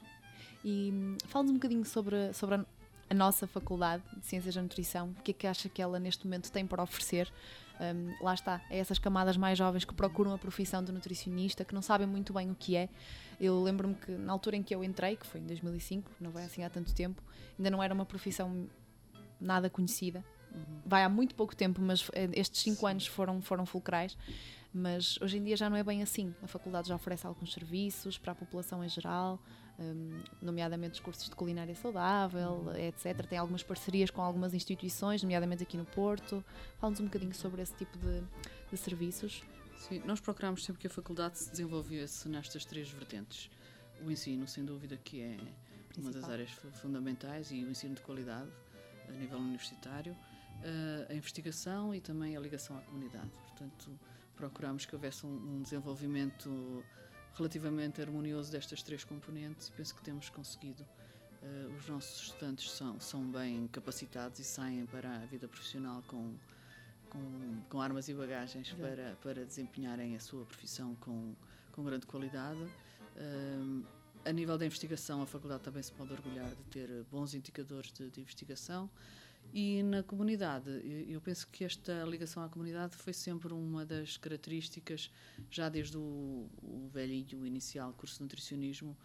E 0.63 0.91
hum, 0.93 1.17
fala-nos 1.27 1.51
um 1.51 1.55
bocadinho 1.55 1.85
sobre, 1.85 2.33
sobre 2.33 2.55
a, 2.55 2.65
a, 3.09 3.13
nossa 3.13 3.47
faculdade 3.47 4.03
de 4.17 4.25
Ciências 4.25 4.55
da 4.55 4.61
Nutrição, 4.61 5.09
o 5.17 5.21
que 5.21 5.31
é 5.31 5.33
que 5.33 5.47
acha 5.47 5.69
que 5.69 5.81
ela 5.81 5.99
neste 5.99 6.25
momento 6.25 6.51
tem 6.51 6.67
para 6.67 6.83
oferecer? 6.83 7.31
Um, 7.81 8.23
lá 8.23 8.35
está, 8.35 8.61
é 8.69 8.77
essas 8.77 8.99
camadas 8.99 9.35
mais 9.35 9.57
jovens 9.57 9.83
que 9.83 9.93
procuram 9.93 10.31
a 10.33 10.37
profissão 10.37 10.83
de 10.83 10.91
nutricionista, 10.91 11.65
que 11.65 11.73
não 11.73 11.81
sabem 11.81 12.05
muito 12.05 12.31
bem 12.31 12.51
o 12.51 12.55
que 12.55 12.75
é. 12.75 12.87
Eu 13.39 13.61
lembro-me 13.63 13.95
que 13.95 14.11
na 14.11 14.31
altura 14.31 14.55
em 14.55 14.61
que 14.61 14.75
eu 14.75 14.83
entrei, 14.83 15.15
que 15.15 15.25
foi 15.25 15.41
em 15.41 15.45
2005, 15.45 16.11
não 16.19 16.29
vai 16.29 16.45
assim 16.45 16.63
há 16.63 16.69
tanto 16.69 16.93
tempo, 16.93 17.23
ainda 17.57 17.71
não 17.71 17.81
era 17.81 17.91
uma 17.91 18.05
profissão 18.05 18.69
nada 19.39 19.67
conhecida. 19.67 20.23
Uhum. 20.53 20.81
Vai 20.85 21.03
há 21.03 21.09
muito 21.09 21.33
pouco 21.33 21.55
tempo, 21.55 21.81
mas 21.81 22.07
eh, 22.13 22.29
estes 22.33 22.61
cinco 22.61 22.81
Sim. 22.81 22.87
anos 22.87 23.07
foram, 23.07 23.41
foram 23.41 23.65
fulcrais. 23.65 24.15
Mas 24.73 25.19
hoje 25.19 25.37
em 25.37 25.43
dia 25.43 25.57
já 25.57 25.69
não 25.69 25.75
é 25.75 25.83
bem 25.83 26.03
assim. 26.03 26.33
A 26.41 26.47
faculdade 26.47 26.87
já 26.87 26.95
oferece 26.95 27.25
alguns 27.25 27.51
serviços 27.51 28.17
para 28.17 28.31
a 28.31 28.35
população 28.35 28.83
em 28.83 28.89
geral, 28.89 29.39
um, 29.81 30.23
nomeadamente 30.41 30.93
os 30.93 30.99
cursos 30.99 31.29
de 31.29 31.35
culinária 31.35 31.75
saudável, 31.75 32.63
uhum. 32.65 32.75
etc. 32.75 33.25
Tem 33.27 33.37
algumas 33.37 33.63
parcerias 33.63 34.09
com 34.09 34.21
algumas 34.21 34.53
instituições, 34.53 35.23
nomeadamente 35.23 35.63
aqui 35.63 35.77
no 35.77 35.85
Porto. 35.85 36.43
Fala-nos 36.79 36.99
um 36.99 37.05
bocadinho 37.05 37.33
sobre 37.33 37.61
esse 37.61 37.73
tipo 37.73 37.97
de, 37.97 38.21
de 38.69 38.77
serviços. 38.77 39.43
Sim, 39.77 40.01
nós 40.05 40.19
procuramos 40.19 40.63
sempre 40.63 40.81
que 40.81 40.87
a 40.87 40.89
faculdade 40.89 41.39
se 41.39 41.49
desenvolvesse 41.49 42.29
nestas 42.29 42.63
três 42.63 42.89
vertentes. 42.89 43.49
O 44.05 44.11
ensino, 44.11 44.47
sem 44.47 44.63
dúvida, 44.63 44.97
que 44.97 45.21
é 45.21 45.37
Principal. 45.89 46.03
uma 46.03 46.11
das 46.11 46.29
áreas 46.29 46.49
fundamentais 46.81 47.51
e 47.51 47.63
o 47.63 47.69
ensino 47.69 47.95
de 47.95 48.01
qualidade 48.01 48.49
a 49.07 49.11
nível 49.11 49.39
universitário, 49.39 50.15
a 51.09 51.13
investigação 51.13 51.93
e 51.93 51.99
também 51.99 52.37
a 52.37 52.39
ligação 52.39 52.77
à 52.77 52.81
comunidade. 52.81 53.29
Portanto, 53.47 53.91
procuramos 54.35 54.85
que 54.85 54.95
houvesse 54.95 55.25
um, 55.25 55.57
um 55.57 55.61
desenvolvimento 55.61 56.83
relativamente 57.35 58.01
harmonioso 58.01 58.51
destas 58.51 58.83
três 58.83 59.03
componentes 59.03 59.67
e 59.67 59.71
penso 59.71 59.95
que 59.95 60.01
temos 60.01 60.29
conseguido. 60.29 60.85
Uh, 61.41 61.75
os 61.75 61.87
nossos 61.87 62.23
estudantes 62.23 62.71
são, 62.71 62.99
são 62.99 63.23
bem 63.31 63.67
capacitados 63.67 64.39
e 64.39 64.43
saem 64.43 64.85
para 64.85 65.09
a 65.15 65.25
vida 65.25 65.47
profissional 65.47 66.03
com, 66.07 66.35
com, 67.09 67.61
com 67.67 67.81
armas 67.81 68.07
e 68.09 68.13
bagagens 68.13 68.73
para, 68.73 69.17
para 69.23 69.45
desempenharem 69.45 70.15
a 70.15 70.19
sua 70.19 70.45
profissão 70.45 70.95
com, 70.95 71.33
com 71.71 71.83
grande 71.83 72.05
qualidade. 72.05 72.61
Uh, 73.15 73.83
a 74.23 74.31
nível 74.31 74.55
da 74.55 74.65
investigação, 74.65 75.21
a 75.23 75.25
faculdade 75.25 75.63
também 75.63 75.81
se 75.81 75.91
pode 75.91 76.13
orgulhar 76.13 76.49
de 76.49 76.63
ter 76.65 77.05
bons 77.11 77.33
indicadores 77.33 77.91
de, 77.91 78.09
de 78.09 78.21
investigação. 78.21 78.87
E 79.53 79.83
na 79.83 80.01
comunidade, 80.01 80.69
eu 81.09 81.19
penso 81.19 81.45
que 81.49 81.65
esta 81.65 82.03
ligação 82.05 82.41
à 82.41 82.47
comunidade 82.47 82.95
foi 82.95 83.11
sempre 83.11 83.53
uma 83.53 83.85
das 83.85 84.15
características, 84.15 85.11
já 85.49 85.67
desde 85.67 85.97
o, 85.97 86.49
o 86.63 86.89
velhinho 86.93 87.45
inicial 87.45 87.91
curso 87.93 88.17
de 88.17 88.23
nutricionismo, 88.23 88.95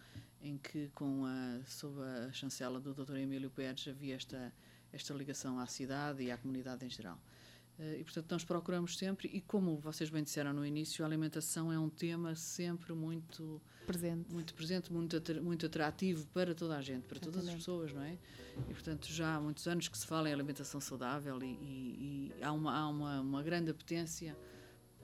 em 0.40 0.56
que, 0.56 0.88
com 0.94 1.24
a, 1.24 1.64
sob 1.64 2.00
a 2.00 2.32
chancela 2.32 2.78
do 2.78 2.94
Dr. 2.94 3.16
Emílio 3.16 3.50
Pérez, 3.50 3.88
havia 3.88 4.14
esta, 4.14 4.52
esta 4.92 5.12
ligação 5.12 5.58
à 5.58 5.66
cidade 5.66 6.22
e 6.22 6.30
à 6.30 6.38
comunidade 6.38 6.86
em 6.86 6.90
geral. 6.90 7.20
Eh, 7.78 7.98
e, 8.00 8.04
portanto, 8.04 8.30
nós 8.30 8.44
procuramos 8.44 8.96
sempre, 8.96 9.28
e 9.28 9.40
como 9.40 9.76
vocês 9.78 10.08
bem 10.08 10.22
disseram 10.22 10.52
no 10.52 10.64
início, 10.64 11.04
a 11.04 11.08
alimentação 11.08 11.72
é 11.72 11.78
um 11.78 11.88
tema 11.88 12.34
sempre 12.34 12.92
muito 12.94 13.60
presente, 13.86 14.32
muito, 14.32 14.54
presente, 14.54 14.92
muito, 14.92 15.42
muito 15.42 15.66
atrativo 15.66 16.26
para 16.28 16.54
toda 16.54 16.76
a 16.76 16.82
gente, 16.82 17.04
para 17.04 17.20
todas 17.20 17.46
as 17.46 17.54
pessoas, 17.54 17.92
não 17.92 18.02
é? 18.02 18.18
E, 18.68 18.72
portanto, 18.72 19.06
já 19.06 19.36
há 19.36 19.40
muitos 19.40 19.66
anos 19.68 19.88
que 19.88 19.96
se 19.96 20.06
fala 20.06 20.28
em 20.28 20.32
alimentação 20.32 20.80
saudável 20.80 21.38
e, 21.42 21.46
e, 21.46 22.32
e 22.38 22.42
há, 22.42 22.52
uma, 22.52 22.74
há 22.74 22.88
uma, 22.88 23.20
uma 23.20 23.42
grande 23.42 23.70
apetência 23.70 24.36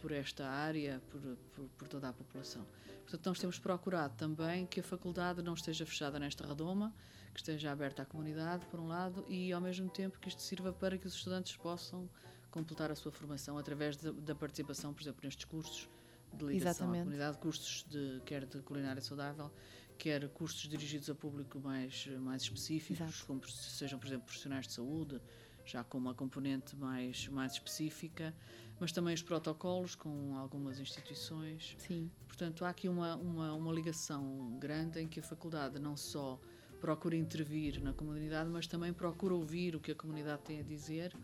por 0.00 0.10
esta 0.10 0.48
área, 0.48 1.00
por, 1.10 1.20
por, 1.52 1.68
por, 1.78 1.88
toda 1.88 2.08
a 2.08 2.12
população. 2.12 2.66
Portanto, 3.02 3.26
nós 3.26 3.38
temos 3.38 3.58
procurado 3.58 4.14
também 4.16 4.66
que 4.66 4.80
a 4.80 4.82
faculdade 4.82 5.42
não 5.42 5.54
esteja 5.54 5.86
fechada 5.86 6.18
nesta 6.18 6.44
redoma, 6.44 6.92
que 7.32 7.38
esteja 7.38 7.70
aberta 7.70 8.02
à 8.02 8.04
comunidade, 8.04 8.66
por 8.66 8.80
um 8.80 8.88
lado, 8.88 9.24
e 9.28 9.52
ao 9.52 9.60
mesmo 9.60 9.88
tempo 9.88 10.18
que 10.18 10.28
isto 10.28 10.42
sirva 10.42 10.72
para 10.72 10.98
que 10.98 11.06
os 11.06 11.14
estudantes 11.14 11.56
possam 11.56 12.10
completar 12.52 12.90
a 12.90 12.94
sua 12.94 13.10
formação 13.10 13.58
através 13.58 13.96
de, 13.96 14.12
da 14.12 14.34
participação, 14.34 14.94
por 14.94 15.02
exemplo, 15.02 15.20
nestes 15.24 15.44
cursos 15.46 15.88
de 16.32 16.44
ligação 16.44 16.70
Exatamente. 16.70 17.00
à 17.00 17.04
comunidade, 17.04 17.38
cursos 17.38 17.84
de, 17.88 18.22
quer 18.24 18.46
de 18.46 18.60
culinária 18.62 19.02
saudável, 19.02 19.50
quer 19.98 20.28
cursos 20.28 20.68
dirigidos 20.68 21.10
a 21.10 21.14
público 21.14 21.58
mais, 21.58 22.06
mais 22.18 22.42
específicos, 22.42 23.22
como 23.22 23.44
sejam, 23.48 23.98
por 23.98 24.06
exemplo, 24.06 24.26
profissionais 24.26 24.66
de 24.66 24.74
saúde, 24.74 25.20
já 25.64 25.82
com 25.82 25.98
uma 25.98 26.14
componente 26.14 26.76
mais, 26.76 27.26
mais 27.28 27.52
específica, 27.52 28.34
mas 28.78 28.92
também 28.92 29.14
os 29.14 29.22
protocolos 29.22 29.94
com 29.94 30.36
algumas 30.36 30.78
instituições. 30.78 31.74
Sim. 31.78 32.10
Portanto, 32.26 32.64
há 32.64 32.68
aqui 32.68 32.88
uma, 32.88 33.16
uma, 33.16 33.54
uma 33.54 33.72
ligação 33.72 34.56
grande 34.58 35.00
em 35.00 35.08
que 35.08 35.20
a 35.20 35.22
faculdade 35.22 35.78
não 35.78 35.96
só 35.96 36.40
procura 36.80 37.14
intervir 37.14 37.80
na 37.80 37.92
comunidade, 37.92 38.50
mas 38.50 38.66
também 38.66 38.92
procura 38.92 39.34
ouvir 39.34 39.76
o 39.76 39.80
que 39.80 39.92
a 39.92 39.94
comunidade 39.94 40.42
tem 40.42 40.58
a 40.58 40.62
dizer 40.64 41.16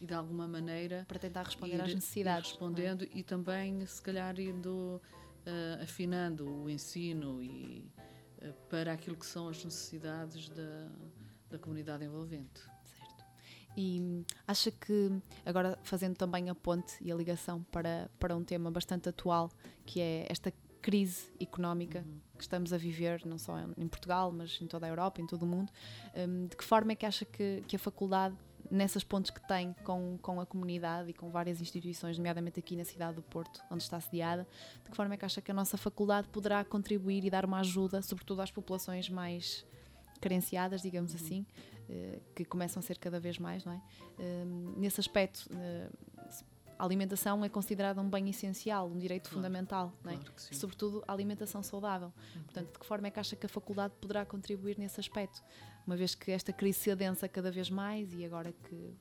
e 0.00 0.06
de 0.06 0.14
alguma 0.14 0.48
maneira 0.48 1.04
para 1.06 1.18
tentar 1.18 1.42
responder 1.44 1.76
ir, 1.76 1.82
às 1.82 1.94
necessidades 1.94 2.50
respondendo 2.50 3.04
é? 3.04 3.08
e 3.12 3.22
também 3.22 3.84
se 3.86 4.00
calhar 4.00 4.38
indo 4.40 5.00
uh, 5.46 5.82
afinando 5.82 6.48
o 6.48 6.70
ensino 6.70 7.42
e 7.42 7.90
uh, 8.38 8.52
para 8.68 8.92
aquilo 8.92 9.16
que 9.16 9.26
são 9.26 9.48
as 9.48 9.62
necessidades 9.62 10.48
da, 10.48 10.88
da 11.50 11.58
comunidade 11.58 12.04
envolvente 12.04 12.60
certo 12.84 13.24
e 13.76 14.24
acha 14.46 14.70
que 14.70 15.20
agora 15.44 15.78
fazendo 15.82 16.16
também 16.16 16.48
a 16.48 16.54
ponte 16.54 16.94
e 17.00 17.12
a 17.12 17.14
ligação 17.14 17.62
para 17.64 18.10
para 18.18 18.34
um 18.34 18.42
tema 18.42 18.70
bastante 18.70 19.08
atual 19.08 19.50
que 19.84 20.00
é 20.00 20.26
esta 20.28 20.52
crise 20.80 21.30
económica 21.38 22.00
uhum. 22.06 22.20
que 22.36 22.42
estamos 22.42 22.72
a 22.72 22.78
viver, 22.78 23.24
não 23.26 23.38
só 23.38 23.54
em 23.76 23.88
Portugal, 23.88 24.32
mas 24.32 24.58
em 24.60 24.66
toda 24.66 24.86
a 24.86 24.88
Europa, 24.88 25.20
em 25.20 25.26
todo 25.26 25.42
o 25.42 25.46
mundo. 25.46 25.70
Um, 26.16 26.46
de 26.46 26.56
que 26.56 26.64
forma 26.64 26.92
é 26.92 26.94
que 26.94 27.06
acha 27.06 27.24
que, 27.24 27.62
que 27.66 27.76
a 27.76 27.78
faculdade 27.78 28.34
nessas 28.70 29.02
pontes 29.02 29.30
que 29.30 29.46
tem 29.46 29.74
com, 29.84 30.18
com 30.22 30.40
a 30.40 30.46
comunidade 30.46 31.10
e 31.10 31.12
com 31.12 31.30
várias 31.30 31.60
instituições, 31.60 32.16
nomeadamente 32.16 32.60
aqui 32.60 32.76
na 32.76 32.84
cidade 32.84 33.16
do 33.16 33.22
Porto, 33.22 33.60
onde 33.70 33.82
está 33.82 34.00
sediada, 34.00 34.46
de 34.84 34.90
que 34.90 34.96
forma 34.96 35.14
é 35.14 35.16
que 35.16 35.24
acha 35.24 35.40
que 35.40 35.50
a 35.50 35.54
nossa 35.54 35.76
faculdade 35.76 36.28
poderá 36.28 36.64
contribuir 36.64 37.24
e 37.24 37.30
dar 37.30 37.44
uma 37.44 37.60
ajuda, 37.60 38.00
sobretudo 38.00 38.42
às 38.42 38.50
populações 38.50 39.08
mais 39.08 39.66
carenciadas, 40.20 40.82
digamos 40.82 41.12
uhum. 41.12 41.20
assim, 41.20 41.46
uh, 41.88 42.20
que 42.34 42.44
começam 42.44 42.80
a 42.80 42.82
ser 42.82 42.98
cada 42.98 43.18
vez 43.18 43.38
mais, 43.38 43.64
não 43.64 43.72
é? 43.72 43.80
Uh, 44.18 44.78
nesse 44.78 45.00
aspecto, 45.00 45.48
uh, 45.50 46.10
a 46.78 46.84
alimentação 46.84 47.44
é 47.44 47.48
considerada 47.48 48.00
um 48.00 48.08
bem 48.08 48.30
essencial, 48.30 48.88
um 48.88 48.98
direito 48.98 49.24
claro, 49.24 49.36
fundamental, 49.36 49.92
claro 50.02 50.18
não 50.18 50.26
é? 50.26 50.54
sobretudo 50.54 51.04
a 51.06 51.12
alimentação 51.12 51.62
saudável. 51.62 52.12
Uhum. 52.34 52.42
Portanto, 52.44 52.72
de 52.72 52.78
que 52.78 52.86
forma 52.86 53.06
é 53.06 53.10
que 53.10 53.20
acha 53.20 53.36
que 53.36 53.44
a 53.44 53.48
faculdade 53.48 53.94
poderá 54.00 54.24
contribuir 54.24 54.78
nesse 54.78 54.98
aspecto? 54.98 55.42
Uma 55.86 55.96
vez 55.96 56.14
que 56.14 56.30
esta 56.30 56.52
crise 56.52 56.78
se 56.78 56.90
adensa 56.90 57.28
cada 57.28 57.50
vez 57.50 57.70
mais 57.70 58.12
e 58.12 58.24
agora 58.24 58.52
que, 58.52 58.94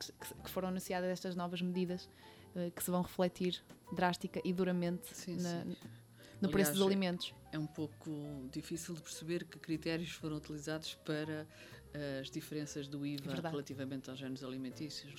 que, 0.00 0.34
que 0.42 0.50
foram 0.50 0.68
anunciadas 0.68 1.10
estas 1.10 1.34
novas 1.34 1.60
medidas 1.60 2.08
uh, 2.54 2.70
que 2.70 2.82
se 2.82 2.90
vão 2.90 3.02
refletir 3.02 3.62
drástica 3.92 4.40
e 4.44 4.52
duramente 4.52 5.14
sim, 5.14 5.36
na, 5.36 5.62
sim. 5.62 5.68
no 5.68 6.48
Aliás, 6.48 6.52
preço 6.52 6.72
dos 6.72 6.82
alimentos. 6.82 7.34
É 7.52 7.58
um 7.58 7.66
pouco 7.66 8.48
difícil 8.52 8.94
de 8.94 9.02
perceber 9.02 9.44
que 9.44 9.58
critérios 9.58 10.10
foram 10.10 10.36
utilizados 10.36 10.94
para 11.04 11.46
uh, 11.94 12.20
as 12.20 12.30
diferenças 12.30 12.86
do 12.86 13.04
IVA 13.04 13.32
é 13.32 13.48
relativamente 13.50 14.10
aos 14.10 14.18
géneros 14.18 14.44
alimentícios 14.44 15.14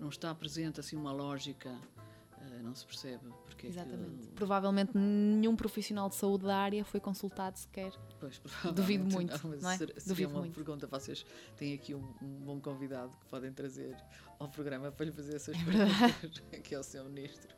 não 0.00 0.08
está 0.08 0.34
presente 0.34 0.80
assim 0.80 0.96
uma 0.96 1.12
lógica, 1.12 1.74
não 2.62 2.74
se 2.74 2.86
percebe. 2.86 3.28
Porque 3.44 3.66
Exatamente. 3.66 4.24
É 4.24 4.26
que... 4.26 4.32
Provavelmente 4.34 4.96
nenhum 4.96 5.56
profissional 5.56 6.08
de 6.08 6.14
saúde 6.14 6.44
da 6.44 6.56
área 6.56 6.84
foi 6.84 7.00
consultado 7.00 7.58
sequer. 7.58 7.92
Pois, 8.20 8.40
Duvido 8.74 9.04
muito. 9.04 9.32
Não, 9.46 9.56
não 9.60 9.70
é? 9.70 9.76
Seria 9.76 9.94
Duvido 10.06 10.30
uma 10.30 10.40
muito. 10.40 10.54
pergunta. 10.54 10.86
Vocês 10.86 11.24
têm 11.56 11.74
aqui 11.74 11.94
um, 11.94 12.14
um, 12.22 12.44
bom 12.44 12.60
convidado 12.60 13.12
que 13.18 13.26
podem 13.26 13.52
trazer 13.52 13.96
ao 14.38 14.48
programa 14.48 14.90
para 14.92 15.06
lhe 15.06 15.12
fazer 15.12 15.36
essas 15.36 15.56
é 15.56 15.64
perguntas, 15.64 16.42
que 16.62 16.74
é 16.74 16.78
o 16.78 16.82
seu 16.82 17.04
ministro. 17.04 17.54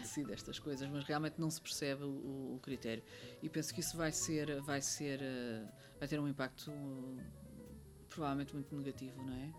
Decide 0.00 0.32
estas 0.32 0.58
coisas, 0.58 0.88
mas 0.88 1.04
realmente 1.04 1.40
não 1.40 1.50
se 1.50 1.60
percebe 1.60 2.02
o, 2.04 2.54
o 2.56 2.60
critério. 2.62 3.02
E 3.42 3.48
penso 3.48 3.72
que 3.72 3.80
isso 3.80 3.96
vai 3.96 4.12
ser, 4.12 4.60
vai 4.62 4.82
ser, 4.82 5.20
uh, 5.20 5.68
vai 5.98 6.08
ter 6.08 6.18
um 6.18 6.28
impacto 6.28 6.72
provavelmente 8.08 8.54
muito 8.54 8.74
negativo, 8.74 9.22
não 9.22 9.34
é? 9.34 9.52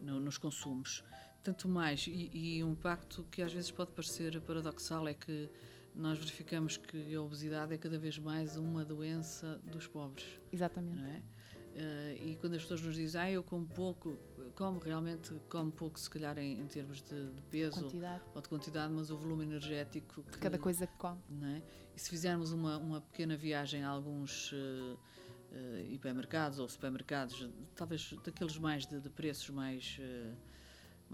No- 0.00 0.20
nos 0.20 0.38
consumos. 0.38 1.04
Tanto 1.44 1.68
mais, 1.68 2.06
e, 2.06 2.30
e 2.32 2.64
um 2.64 2.72
impacto 2.72 3.24
que 3.30 3.42
às 3.42 3.52
vezes 3.52 3.70
pode 3.70 3.92
parecer 3.92 4.40
paradoxal 4.40 5.06
é 5.06 5.14
que 5.14 5.48
nós 5.94 6.18
verificamos 6.18 6.76
que 6.76 7.14
a 7.14 7.20
obesidade 7.20 7.72
é 7.74 7.78
cada 7.78 7.98
vez 7.98 8.18
mais 8.18 8.56
uma 8.56 8.84
doença 8.84 9.60
dos 9.64 9.86
pobres, 9.86 10.24
Exatamente. 10.50 10.96
não 10.96 11.06
é? 11.06 11.22
Eh, 11.76 12.18
e 12.20 12.36
quando 12.36 12.54
as 12.54 12.62
pessoas 12.62 12.80
nos 12.82 12.94
dizem, 12.94 13.20
ah, 13.20 13.30
eu 13.30 13.42
como 13.42 13.66
pouco, 13.66 14.16
como 14.54 14.78
realmente 14.78 15.34
como 15.48 15.70
pouco, 15.70 15.98
se 15.98 16.08
calhar 16.08 16.38
em, 16.38 16.60
em 16.60 16.66
termos 16.66 17.02
de, 17.02 17.30
de 17.32 17.42
peso 17.42 17.82
Quantidade 17.82 18.22
ou 18.34 18.40
de 18.40 18.48
quantidade, 18.48 18.92
mas 18.92 19.10
o 19.10 19.16
volume 19.16 19.44
energético 19.44 20.22
que, 20.22 20.30
de 20.30 20.38
cada 20.38 20.58
coisa 20.58 20.86
que 20.86 20.96
come. 20.96 21.20
é? 21.42 21.62
E 21.94 22.00
se 22.00 22.08
fizermos 22.08 22.52
uma, 22.52 22.78
uma 22.78 23.00
pequena 23.00 23.36
viagem 23.36 23.82
a 23.82 23.88
alguns 23.88 24.52
eh, 24.54 24.96
eh, 25.52 25.86
hipermercados 25.90 26.58
ou 26.58 26.68
supermercados, 26.68 27.48
talvez 27.74 28.12
daqueles 28.24 28.56
mais 28.56 28.86
de, 28.86 29.00
de 29.00 29.10
preços 29.10 29.50
mais, 29.50 29.98
eh, 30.00 30.32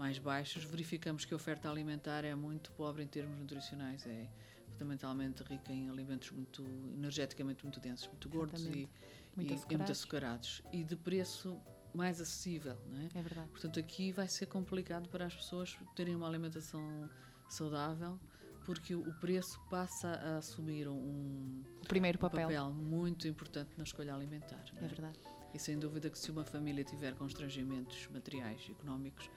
mais 0.01 0.17
baixos, 0.17 0.63
verificamos 0.63 1.25
que 1.25 1.33
a 1.33 1.37
oferta 1.37 1.69
alimentar 1.69 2.25
é 2.25 2.33
muito 2.33 2.71
pobre 2.71 3.03
em 3.03 3.07
termos 3.07 3.37
nutricionais, 3.37 4.03
é 4.07 4.27
fundamentalmente 4.71 5.43
rica 5.43 5.71
em 5.71 5.91
alimentos 5.91 6.31
muito 6.31 6.63
energeticamente 6.97 7.63
muito 7.63 7.79
densos, 7.79 8.07
muito 8.07 8.27
gordos 8.27 8.61
e, 8.61 8.65
Exatamente. 8.65 8.89
e- 8.89 9.35
Muito 9.35 9.53
e 9.69 9.77
muito 9.77 9.91
açucarados. 9.91 10.63
e 10.73 10.83
de 10.83 10.95
preço 10.95 11.55
mais 11.93 12.19
acessível, 12.19 12.75
não 12.91 12.99
é? 12.99 13.09
É 13.13 13.21
verdade. 13.21 13.47
Portanto, 13.51 13.79
aqui 13.79 14.11
vai 14.11 14.27
ser 14.27 14.47
complicado 14.47 15.07
para 15.07 15.25
as 15.27 15.35
pessoas 15.35 15.77
terem 15.95 16.15
uma 16.15 16.27
alimentação 16.27 17.07
saudável, 17.47 18.19
porque 18.65 18.95
o 18.95 19.13
preço 19.19 19.59
passa 19.69 20.07
a 20.09 20.37
assumir 20.37 20.87
um, 20.87 21.61
O 21.83 21.87
primeiro 21.87 22.17
um 22.17 22.21
papel. 22.21 22.47
papel 22.47 22.71
muito 22.73 23.27
importante 23.27 23.69
na 23.77 23.83
escolha 23.83 24.15
alimentar. 24.15 24.63
É 24.77 24.83
é? 24.83 24.87
verdade. 24.87 25.19
E 25.53 25.59
sem 25.59 25.77
dúvida 25.77 26.09
que 26.09 26.17
se 26.17 26.31
uma 26.31 26.43
família 26.43 26.83
tiver 26.83 27.13
constrangimentos 27.15 28.07
materiais, 28.07 28.67
económicos, 28.69 29.29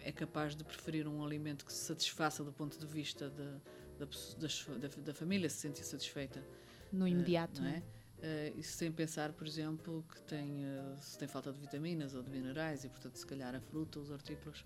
é 0.00 0.12
capaz 0.12 0.54
de 0.56 0.64
preferir 0.64 1.06
um 1.06 1.22
alimento 1.24 1.64
que 1.64 1.72
se 1.72 1.84
satisfaça 1.84 2.42
do 2.42 2.52
ponto 2.52 2.78
de 2.78 2.86
vista 2.86 3.28
de- 3.30 4.04
das- 4.38 4.64
da, 4.80 5.02
da 5.02 5.14
família 5.14 5.48
se 5.50 5.56
sentir 5.56 5.84
satisfeita 5.84 6.42
No 6.92 7.06
eh, 7.06 7.10
imediato, 7.10 7.60
não 7.60 7.68
não 7.68 7.76
é? 7.76 7.82
Eh, 8.20 8.52
e 8.56 8.62
sem 8.64 8.90
pensar, 8.90 9.32
por 9.32 9.46
exemplo, 9.46 10.04
que 10.12 10.20
tem, 10.22 10.64
eh, 10.64 10.96
se 11.00 11.16
tem 11.18 11.28
falta 11.28 11.52
de 11.52 11.60
vitaminas 11.60 12.14
ou 12.14 12.22
de 12.22 12.30
minerais 12.30 12.84
e, 12.84 12.88
portanto, 12.88 13.16
se 13.16 13.26
calhar 13.26 13.54
a 13.54 13.60
fruta, 13.60 13.98
os 14.00 14.10
hortícolas 14.10 14.64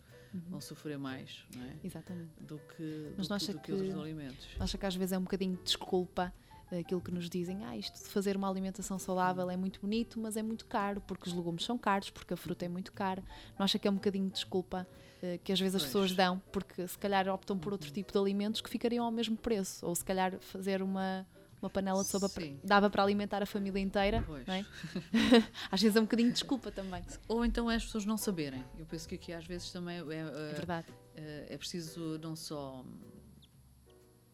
vão 0.49 0.61
sofrer 0.61 0.97
mais 0.99 1.45
não 1.55 1.63
é? 1.65 1.77
Exatamente. 1.85 2.31
do 2.41 2.59
que, 2.59 3.13
Mas 3.19 3.29
do, 3.29 3.35
acha 3.35 3.53
do 3.53 3.59
que 3.61 3.67
que- 3.67 3.73
outros 3.73 3.95
alimentos. 3.99 4.49
Acho 4.59 4.79
que 4.79 4.87
às 4.87 4.95
vezes 4.97 5.13
é 5.13 5.19
um 5.19 5.23
bocadinho 5.23 5.57
de 5.57 5.63
desculpa 5.65 6.33
aquilo 6.81 7.01
que 7.01 7.11
nos 7.11 7.29
dizem, 7.29 7.65
ah, 7.65 7.77
isto 7.77 7.99
de 8.03 8.09
fazer 8.09 8.37
uma 8.37 8.49
alimentação 8.49 8.99
saudável 8.99 9.51
é 9.51 9.57
muito 9.57 9.81
bonito, 9.81 10.19
mas 10.21 10.37
é 10.37 10.43
muito 10.43 10.65
caro, 10.67 11.01
porque 11.07 11.29
os 11.29 11.35
legumes 11.35 11.65
são 11.65 11.77
caros, 11.77 12.11
porque 12.11 12.35
a 12.35 12.37
fruta 12.37 12.65
é 12.65 12.69
muito 12.69 12.93
cara. 12.93 13.23
Não 13.59 13.65
acha 13.65 13.79
que 13.79 13.87
é 13.87 13.91
um 13.91 13.95
bocadinho 13.95 14.27
de 14.27 14.33
desculpa 14.33 14.87
eh, 15.23 15.39
que 15.45 15.53
às 15.53 15.61
vezes 15.61 15.75
as 15.77 15.83
Pois. 15.83 15.93
pessoas 15.93 16.13
dão, 16.13 16.41
porque 16.51 16.87
se 16.89 16.99
calhar 16.99 17.29
optam 17.29 17.59
por 17.59 17.73
outro 17.73 17.91
tipo 17.91 18.13
de 18.13 18.19
alimentos 18.19 18.61
que 18.61 18.71
ficariam 18.71 19.05
ao 19.05 19.11
mesmo 19.11 19.37
preço, 19.37 19.85
ou 19.87 19.95
se 19.95 20.05
calhar 20.05 20.39
fazer 20.41 20.83
uma, 20.83 21.27
uma 21.61 21.71
panela 21.71 22.03
de 22.03 22.09
sopa 22.09 22.29
Sim. 22.29 22.59
dava 22.65 22.89
para 22.91 23.03
alimentar 23.03 23.43
a 23.43 23.47
família 23.47 23.81
inteira, 23.81 24.23
Pois. 24.27 24.47
não 24.47 24.55
é? 24.55 24.65
às 25.71 25.81
vezes 25.81 25.97
é 25.97 26.01
um 26.01 26.05
bocadinho 26.05 26.29
de 26.29 26.35
desculpa 26.35 26.71
também. 26.73 27.03
Ou 27.29 27.45
então 27.45 27.71
é 27.71 27.77
as 27.77 27.85
pessoas 27.85 28.05
não 28.05 28.17
saberem. 28.17 28.65
Eu 28.79 28.87
penso 28.87 29.09
que 29.09 29.15
aqui 29.15 29.33
às 29.33 29.47
vezes 29.47 29.71
também 29.71 29.99
é, 29.99 30.01
É 30.15 30.51
é, 30.51 30.53
verdade. 30.55 30.87
é- 31.15 31.47
é 31.51 31.57
preciso 31.59 32.19
não 32.23 32.35
só 32.35 32.85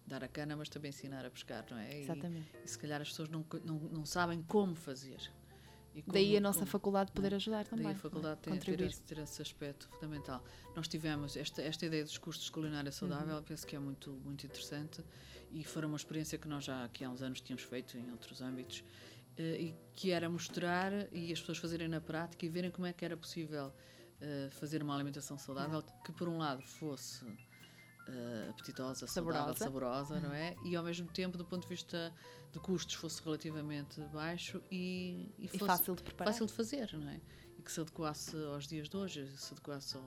dar 0.08 0.24
a 0.24 0.28
cana, 0.28 0.56
mas 0.56 0.68
também 0.68 0.88
ensinar 0.88 1.24
a 1.24 1.30
pescar, 1.30 1.64
não 1.70 1.78
é? 1.78 1.98
E, 2.00 2.02
Exatamente. 2.02 2.48
e 2.64 2.68
se 2.68 2.78
calhar 2.78 3.00
as 3.00 3.08
pessoas 3.10 3.28
não, 3.28 3.44
não, 3.64 3.78
não 3.78 4.04
sabem 4.04 4.42
como 4.42 4.74
fazer. 4.74 5.20
E 5.94 6.02
Daí 6.06 6.26
como- 6.26 6.36
a 6.36 6.40
nossa 6.40 6.58
como- 6.60 6.70
faculdade 6.70 7.12
poder 7.12 7.34
ajudar 7.34 7.64
também. 7.66 7.84
Daí 7.84 7.92
a 7.92 7.94
não 7.94 7.98
é? 7.98 8.02
faculdade 8.02 8.40
tem, 8.40 8.58
ter, 8.58 8.80
esse, 8.82 9.02
ter 9.02 9.18
esse 9.18 9.42
aspecto 9.42 9.88
fundamental. 9.88 10.44
Nós 10.76 10.86
tivemos 10.86 11.36
esta, 11.36 11.60
esta 11.62 11.86
ideia 11.86 12.04
dos 12.04 12.18
cursos 12.18 12.44
de 12.44 12.52
culinária 12.52 12.92
saudável, 12.92 13.36
Uhum. 13.36 13.42
penso 13.42 13.66
que 13.66 13.74
é 13.74 13.78
muito, 13.78 14.10
muito 14.24 14.46
interessante 14.46 15.02
e 15.50 15.64
foi 15.64 15.84
uma 15.84 15.96
experiência 15.96 16.38
que 16.38 16.46
nós 16.46 16.64
já 16.64 16.84
aqui 16.84 17.04
há 17.04 17.10
uns 17.10 17.22
anos 17.22 17.40
tínhamos 17.40 17.62
feito 17.64 17.96
em 17.98 18.10
outros 18.12 18.40
âmbitos 18.42 18.84
eh, 19.36 19.56
e 19.60 19.74
que 19.94 20.10
era 20.10 20.28
mostrar 20.28 20.92
e 21.12 21.32
as 21.32 21.40
pessoas 21.40 21.58
fazerem 21.58 21.88
na 21.88 22.00
prática 22.00 22.44
e 22.46 22.48
verem 22.48 22.70
como 22.70 22.86
é 22.86 22.92
que 22.92 23.04
era 23.04 23.16
possível 23.16 23.72
eh, 24.20 24.48
fazer 24.52 24.82
uma 24.82 24.94
alimentação 24.94 25.36
saudável 25.38 25.82
que 26.04 26.12
por 26.12 26.28
um 26.28 26.38
lado 26.38 26.62
fosse 26.62 27.24
eh, 28.08 28.46
apetitosa, 28.50 29.06
saudável, 29.06 29.54
Saborosa. 29.54 30.20
não 30.20 30.32
é? 30.32 30.56
E 30.64 30.74
ao 30.74 30.82
mesmo 30.82 31.06
tempo, 31.08 31.36
do 31.38 31.44
ponto 31.44 31.62
de 31.62 31.68
vista 31.68 32.12
de 32.52 32.58
custos, 32.58 32.94
fosse 32.94 33.22
relativamente 33.22 34.00
baixo 34.12 34.62
e, 34.70 35.30
e 35.38 35.44
E 35.46 35.48
fosse 35.48 35.66
fácil 35.66 35.94
de 35.94 36.02
preparar. 36.02 36.32
fácil 36.32 36.46
de 36.46 36.52
fazer, 36.52 36.90
não 36.96 37.08
é? 37.08 37.20
E 37.58 37.62
que 37.62 37.70
se 37.70 37.80
adequasse 37.80 38.36
aos 38.36 38.66
dias 38.66 38.88
de 38.88 38.96
hoje, 38.96 39.28
se 39.36 39.52
adequasse 39.52 39.96
ao, 39.96 40.02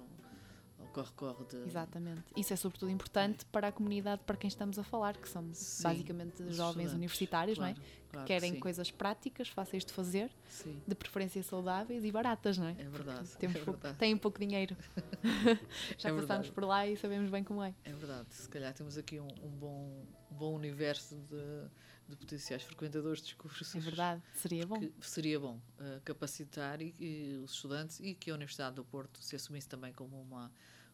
ao 0.81 0.87
corre-corre 0.93 1.45
de. 1.45 1.57
Exatamente. 1.67 2.23
Isso 2.35 2.53
é 2.53 2.55
sobretudo 2.55 2.91
importante 2.91 3.45
para 3.45 3.67
a 3.67 3.71
comunidade 3.71 4.21
para 4.25 4.35
quem 4.35 4.47
estamos 4.47 4.77
a 4.79 4.83
falar, 4.83 5.15
que 5.17 5.29
são 5.29 5.47
Sim, 5.53 5.83
basicamente 5.83 6.51
jovens 6.51 6.93
universitários, 6.93 7.57
não 7.57 7.65
é? 7.65 7.73
Claro, 7.73 7.89
claro 8.11 8.27
que 8.27 8.33
querem 8.33 8.53
sim. 8.53 8.59
coisas 8.59 8.91
práticas, 8.91 9.47
fáceis 9.47 9.85
de 9.85 9.93
fazer, 9.93 10.29
Sim, 10.47 10.81
de 10.87 10.95
preferência 10.95 11.41
saudáveis 11.43 12.03
e 12.03 12.11
baratas, 12.11 12.57
não 12.57 12.67
é? 12.67 12.75
é 12.77 12.89
verdade. 12.89 13.29
Temos 13.37 13.55
é 13.55 13.59
pouco, 13.59 13.79
verdade. 13.79 13.97
têm 13.97 14.17
pouco 14.17 14.39
dinheiro. 14.39 14.75
Já 15.97 16.09
É 16.09 16.13
passámos 16.13 16.49
por 16.49 16.63
lá 16.65 16.85
e 16.87 16.97
sabemos 16.97 17.29
bem 17.29 17.43
como 17.43 17.63
é. 17.63 17.73
É 17.83 17.93
verdade. 17.93 18.27
Se 18.33 18.49
calhar 18.49 18.73
temos 18.73 18.97
aqui 18.97 19.19
um, 19.19 19.27
um 19.43 19.49
bom, 19.49 20.05
um 20.31 20.35
bom 20.35 20.53
universo 20.55 21.15
de, 21.15 21.69
de 22.07 22.15
potenciais 22.15 22.63
frequentadores 22.63 23.21
de 23.21 23.35
cursos. 23.35 23.73
É 23.75 23.79
verdade, 23.79 24.21
seria 24.35 24.65
bom. 24.67 24.79
Seria 25.01 25.39
bom 25.39 25.59
eh, 25.79 26.01
capacitar 26.03 26.81
e, 26.81 26.93
e 26.99 27.37
os 27.43 27.51
estudantes 27.53 27.99
e 27.99 28.13
que 28.13 28.29
a 28.31 28.33
Universidade 28.33 28.75
do 28.75 28.83
Porto 28.83 29.21
se 29.23 29.35
assumisse 29.35 29.67
também 29.69 29.93
como 29.93 30.21
uma 30.21 30.51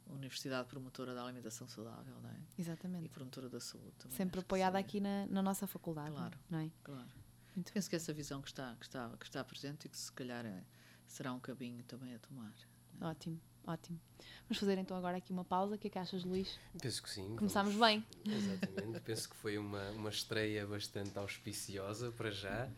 universidade 0.10 0.68
promotora 0.70 1.14
da 1.14 1.24
alimentação 1.24 1.68
saudável, 1.68 2.16
não 2.22 2.30
é? 2.30 2.36
E 2.58 2.62
Exatamente. 2.62 3.10
promotora 3.10 3.50
da 3.50 3.60
saúde 3.60 3.92
também. 3.98 4.16
Sempre 4.16 4.40
apoiada 4.40 4.78
aqui 4.78 5.00
na, 5.00 5.26
na 5.28 5.42
nossa 5.42 5.66
faculdade, 5.68 6.12
Claro. 6.12 6.38
não 6.50 6.60
é? 6.60 6.72
Claro. 6.84 7.10
Muito 7.56 7.74
Penso 7.74 7.90
que 7.90 7.96
essa 7.96 8.14
visão 8.14 8.42
que 8.42 8.48
está, 8.48 8.76
que 8.76 8.86
está, 8.86 9.10
que 9.18 9.26
está 9.26 9.44
presente 9.44 9.86
e 9.86 9.90
que 9.90 9.98
se 9.98 10.12
calhar 10.14 10.46
é- 10.46 10.64
será 11.08 11.34
um 11.34 11.40
caminho 11.40 11.84
também 11.84 12.14
a 12.14 12.20
tomar. 12.20 12.54
Ótimo, 13.02 13.42
ótimo. 13.68 14.00
Vamos 14.48 14.58
fazer 14.60 14.78
então 14.78 14.96
agora 14.98 15.18
aqui 15.18 15.32
uma 15.34 15.44
pausa. 15.46 15.76
O 15.76 15.78
que 15.78 15.88
é 15.88 15.90
que 15.90 16.00
achas, 16.00 16.24
Luís? 16.24 16.58
Penso 16.82 17.04
que 17.04 17.10
sim. 17.10 17.36
Começámos 17.36 17.74
vamos- 17.76 17.88
bem. 17.88 18.06
Exatamente. 18.34 19.00
Penso 19.02 19.30
que 19.30 19.36
foi 19.36 19.58
uma, 19.58 19.90
uma 19.92 20.10
estreia 20.10 20.66
bastante 20.66 21.18
auspiciosa 21.20 22.12
para 22.12 22.32
já. 22.32 22.70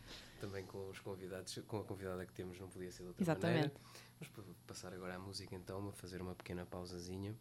Também 0.41 0.65
com 0.65 0.89
os 0.89 0.99
convidados, 0.99 1.59
com 1.67 1.79
a 1.79 1.83
convidada 1.83 2.25
que 2.25 2.31
temos, 2.33 2.57
não 2.59 2.69
podia 2.69 2.91
ser 2.91 3.03
de 3.03 3.07
outra 3.09 3.23
Exatamente. 3.23 3.55
maneira. 3.73 3.81
Vamos 4.19 4.35
pa- 4.35 4.53
passar 4.67 4.93
agora 4.93 5.15
à 5.15 5.19
música 5.19 5.53
então, 5.55 5.89
a 5.89 5.91
fazer 5.93 6.21
uma 6.21 6.33
pequena 6.33 6.65
pausazinha. 6.65 7.35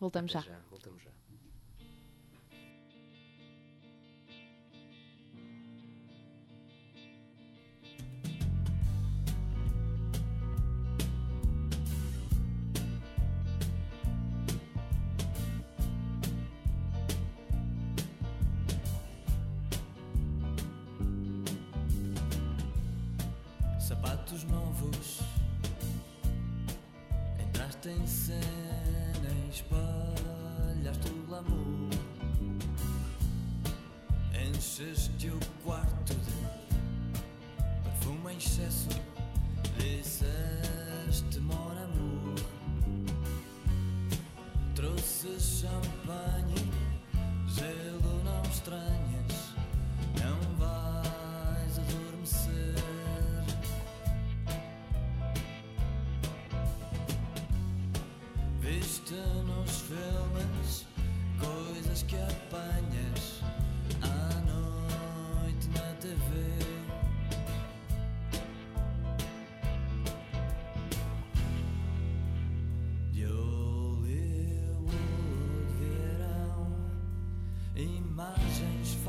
Voltamos 0.00 0.30
já. 0.32 0.40
Já. 0.40 0.58
Voltamos 0.70 1.02
já. 1.02 1.10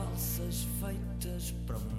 Falsas 0.10 0.68
feitas 0.80 1.54
para 1.66 1.78
o 1.78 1.99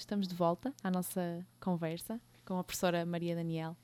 estamos 0.00 0.26
de 0.26 0.34
volta 0.34 0.74
à 0.82 0.90
nossa 0.90 1.46
conversa 1.60 2.20
com 2.44 2.58
a 2.58 2.64
professora 2.64 3.04
Maria 3.06 3.34
Daniel. 3.34 3.76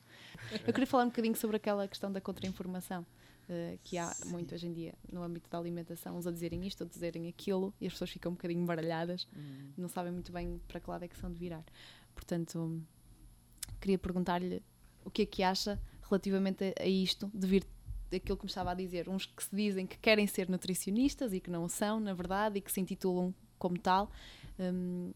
Eu 0.67 0.73
queria 0.73 0.87
falar 0.87 1.05
um 1.05 1.09
bocadinho 1.09 1.37
sobre 1.37 1.57
aquela 1.57 1.87
questão 1.87 2.11
da 2.11 2.21
contra-informação. 2.21 3.07
eh, 3.49 3.79
que 3.85 3.97
há 3.97 4.13
muito 4.27 4.53
hoje 4.57 4.67
em 4.67 4.73
dia 4.73 4.93
no 5.13 5.23
âmbito 5.23 5.49
da 5.49 5.57
alimentação, 5.57 6.17
uns 6.19 6.27
a 6.27 6.33
dizerem 6.33 6.67
isto, 6.67 6.83
a 6.83 6.87
dizerem 6.87 7.29
aquilo, 7.29 7.73
e 7.81 7.87
as 7.87 7.93
pessoas 7.93 8.11
ficam 8.11 8.33
um 8.33 8.35
bocadinho 8.35 8.67
baralhadas, 8.67 9.29
Hum. 9.37 9.71
não 9.77 9.89
sabem 9.89 10.11
muito 10.13 10.33
bem 10.33 10.61
para 10.67 10.81
que 10.81 10.91
lado 10.91 11.05
é 11.05 11.09
que 11.09 11.17
são 11.17 11.31
de 11.33 11.39
virar. 11.39 11.65
Portanto, 12.13 12.83
queria 13.81 13.99
perguntar-lhe 13.99 14.61
o 15.05 15.11
que 15.13 15.23
é 15.23 15.27
que 15.27 15.45
acha 15.45 15.81
relativamente 16.11 16.65
a, 16.77 16.83
a 16.83 16.87
isto, 16.89 17.31
de 17.33 17.47
vir 17.47 17.65
daquilo 18.11 18.37
que 18.37 18.45
me 18.47 18.51
estava 18.51 18.73
a 18.73 18.75
dizer, 18.75 19.09
uns 19.09 19.27
que 19.27 19.45
se 19.45 19.55
dizem 19.55 19.87
que 19.87 19.97
querem 19.99 20.27
ser 20.27 20.49
nutricionistas 20.49 21.33
e 21.33 21.39
que 21.39 21.49
não 21.51 21.69
são, 21.69 22.01
na 22.01 22.15
verdade, 22.15 22.59
e 22.59 22.61
que 22.61 22.73
se 22.73 22.81
intitulam 22.81 23.33
como 23.61 23.79
tal. 23.79 24.11
Hum, 24.59 25.13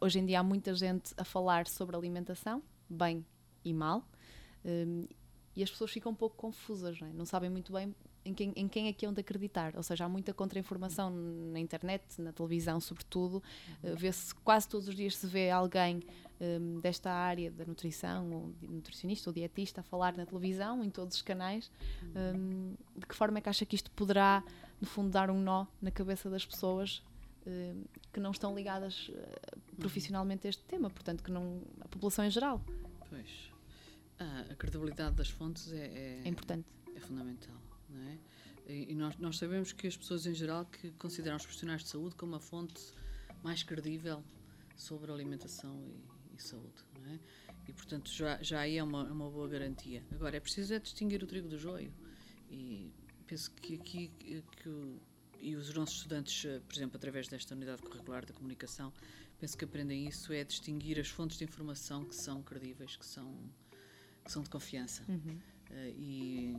hoje 0.00 0.18
em 0.18 0.26
dia 0.26 0.40
há 0.40 0.42
muita 0.42 0.74
gente 0.74 1.12
a 1.16 1.24
falar 1.24 1.66
sobre 1.66 1.96
alimentação, 1.96 2.62
bem 2.88 3.24
e 3.64 3.72
mal, 3.72 4.08
hum, 4.64 5.06
e 5.54 5.62
as 5.62 5.70
pessoas 5.70 5.90
ficam 5.90 6.12
um 6.12 6.14
pouco 6.14 6.36
confusas, 6.36 7.00
não, 7.00 7.08
é? 7.08 7.12
não 7.12 7.24
sabem 7.24 7.50
muito 7.50 7.72
bem 7.72 7.94
em 8.24 8.34
quem, 8.34 8.52
em 8.54 8.68
quem 8.68 8.88
é 8.88 8.92
que 8.92 9.06
hão 9.06 9.12
de 9.12 9.20
acreditar. 9.20 9.74
Ou 9.76 9.82
seja, 9.82 10.04
há 10.04 10.08
muita 10.08 10.32
contra-informação 10.34 11.10
na 11.10 11.58
internet, 11.58 12.20
na 12.20 12.32
televisão, 12.32 12.80
sobretudo. 12.80 13.42
Uh, 13.82 13.96
Vê-se 13.96 14.34
quase 14.36 14.68
todos 14.68 14.86
os 14.86 14.94
dias 14.94 15.16
se 15.16 15.26
vê 15.26 15.50
alguém 15.50 16.02
um, 16.40 16.78
desta 16.80 17.10
área 17.10 17.50
da 17.50 17.64
nutrição, 17.64 18.30
ou 18.30 18.54
nutricionista 18.68 19.30
ou 19.30 19.34
dietista, 19.34 19.80
a 19.80 19.84
falar 19.84 20.16
na 20.16 20.26
televisão, 20.26 20.84
em 20.84 20.90
todos 20.90 21.16
os 21.16 21.22
canais. 21.22 21.70
Um, 22.14 22.74
de 22.96 23.06
que 23.06 23.14
forma 23.14 23.38
é 23.38 23.40
que 23.40 23.48
acha 23.48 23.64
que 23.64 23.74
isto 23.74 23.90
poderá, 23.92 24.44
no 24.80 24.86
fundo, 24.86 25.10
dar 25.10 25.30
um 25.30 25.40
nó 25.40 25.66
na 25.80 25.90
cabeça 25.90 26.28
das 26.28 26.44
pessoas 26.44 27.02
um, 27.02 27.07
que 28.12 28.20
não 28.20 28.30
estão 28.30 28.54
ligadas 28.54 29.08
uh, 29.08 29.76
profissionalmente 29.76 30.46
a 30.46 30.50
este 30.50 30.64
tema, 30.64 30.90
portanto, 30.90 31.22
que 31.22 31.30
não. 31.30 31.62
a 31.80 31.88
população 31.88 32.24
em 32.24 32.30
geral. 32.30 32.64
Pois. 33.08 33.50
Ah, 34.20 34.46
a 34.50 34.54
credibilidade 34.56 35.14
das 35.16 35.28
fontes 35.30 35.70
é, 35.72 35.86
é, 35.86 36.22
É 36.24 36.28
importante. 36.28 36.66
é 36.94 37.00
fundamental, 37.00 37.54
não 37.88 38.00
é? 38.02 38.18
E, 38.66 38.92
e 38.92 38.94
nós, 38.94 39.16
nós 39.18 39.38
sabemos 39.38 39.72
que 39.72 39.86
as 39.86 39.96
pessoas 39.96 40.26
em 40.26 40.34
geral 40.34 40.66
que 40.66 40.90
consideram 40.92 41.36
os 41.36 41.42
profissionais 41.44 41.82
de 41.84 41.88
saúde 41.88 42.14
como 42.16 42.34
a 42.34 42.40
fonte 42.40 42.92
mais 43.42 43.62
credível 43.62 44.22
sobre 44.76 45.10
alimentação 45.12 45.80
e, 45.86 46.36
e 46.36 46.42
saúde, 46.42 46.84
não 47.00 47.06
é? 47.14 47.18
E 47.68 47.72
portanto 47.72 48.10
já, 48.10 48.42
já 48.42 48.60
aí 48.60 48.76
é 48.76 48.82
uma, 48.82 49.06
é 49.08 49.12
uma 49.12 49.30
boa 49.30 49.46
garantia. 49.48 50.02
Agora 50.12 50.36
é 50.36 50.40
preciso 50.40 50.74
é 50.74 50.78
distinguir 50.80 51.22
o 51.22 51.26
trigo 51.26 51.48
do 51.48 51.56
joio 51.58 51.92
e 52.50 52.92
penso 53.26 53.50
que 53.52 53.74
aqui 53.76 54.08
que, 54.18 54.42
que 54.60 54.68
o- 54.68 55.00
e 55.40 55.54
os 55.56 55.72
nossos 55.74 55.96
estudantes, 55.98 56.44
eh, 56.44 56.60
por 56.60 56.74
exemplo, 56.74 56.96
através 56.96 57.28
desta 57.28 57.54
unidade 57.54 57.82
curricular 57.82 58.24
da 58.26 58.32
comunicação, 58.34 58.92
penso 59.38 59.56
que 59.56 59.64
aprendem 59.64 60.06
isso 60.08 60.32
é 60.32 60.42
distinguir 60.44 60.98
as 60.98 61.08
fontes 61.08 61.38
de 61.38 61.44
informação 61.44 62.04
que 62.04 62.14
são 62.14 62.42
credíveis, 62.42 62.96
que 62.96 63.06
são 63.06 63.34
que 64.24 64.32
são 64.32 64.42
de 64.42 64.50
confiança 64.50 65.02
Uhum. 65.08 65.38
eh, 65.70 65.90
e, 65.96 66.56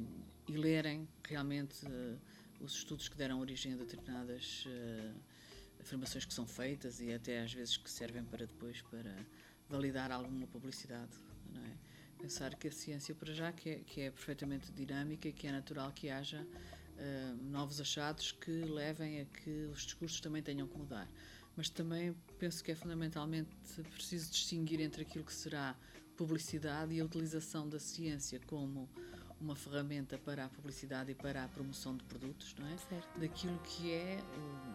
e 0.48 0.58
lerem 0.58 1.08
realmente 1.24 1.86
eh, 1.86 2.16
os 2.60 2.74
estudos 2.74 3.08
que 3.08 3.16
deram 3.16 3.40
origem 3.40 3.74
a 3.74 3.76
determinadas 3.78 4.64
eh, 4.68 5.14
afirmações 5.80 6.26
que 6.26 6.34
são 6.34 6.48
feitas 6.48 7.00
e 7.00 7.14
até 7.14 7.42
às 7.42 7.54
vezes 7.54 7.78
que 7.78 7.90
servem 7.92 8.24
para 8.24 8.46
depois 8.48 8.82
para 8.82 9.16
validar 9.70 10.12
alguma 10.12 10.48
publicidade, 10.48 11.12
não 11.54 11.64
é? 11.64 11.78
Pensar 12.18 12.56
que 12.56 12.68
a 12.68 12.72
ciência 12.72 13.14
para 13.16 13.34
já 13.34 13.52
que 13.54 13.70
é, 13.70 13.76
que 13.80 14.02
é 14.02 14.12
perfeitamente 14.12 14.72
dinâmica 14.74 15.30
e 15.30 15.32
que 15.32 15.48
é 15.48 15.52
natural 15.52 15.92
que 15.92 16.10
haja 16.10 16.46
eh, 17.00 17.34
novos 17.44 17.80
achados 17.80 18.34
que 18.34 18.52
levem 18.52 19.22
a 19.22 19.26
que 19.26 19.68
os 19.72 19.84
discursos 19.84 20.20
também 20.20 20.44
tenham 20.44 20.68
que 20.68 20.78
mudar. 20.78 21.10
Mas 21.56 21.70
também 21.70 22.14
penso 22.38 22.64
que 22.64 22.72
é 22.72 22.76
fundamentalmente 22.76 23.50
preciso 23.94 24.30
distinguir 24.32 24.82
entre 24.82 25.04
aquilo 25.04 25.24
que 25.24 25.34
será 25.34 25.76
publicidade 26.18 26.94
e 26.94 27.00
a 27.00 27.06
utilização 27.06 27.68
da 27.70 27.80
ciência 27.80 28.40
como 28.46 28.90
uma 29.40 29.56
ferramenta 29.56 30.18
para 30.18 30.46
a 30.46 30.50
publicidade 30.50 31.12
e 31.12 31.16
para 31.16 31.46
a 31.46 31.48
promoção 31.48 31.96
de 31.96 32.04
produtos, 32.04 32.54
não 32.60 32.68
é? 32.68 32.78
Certo. 32.78 33.20
Daquilo 33.20 33.58
que 33.60 33.92
é 33.92 34.20
o 34.38 34.69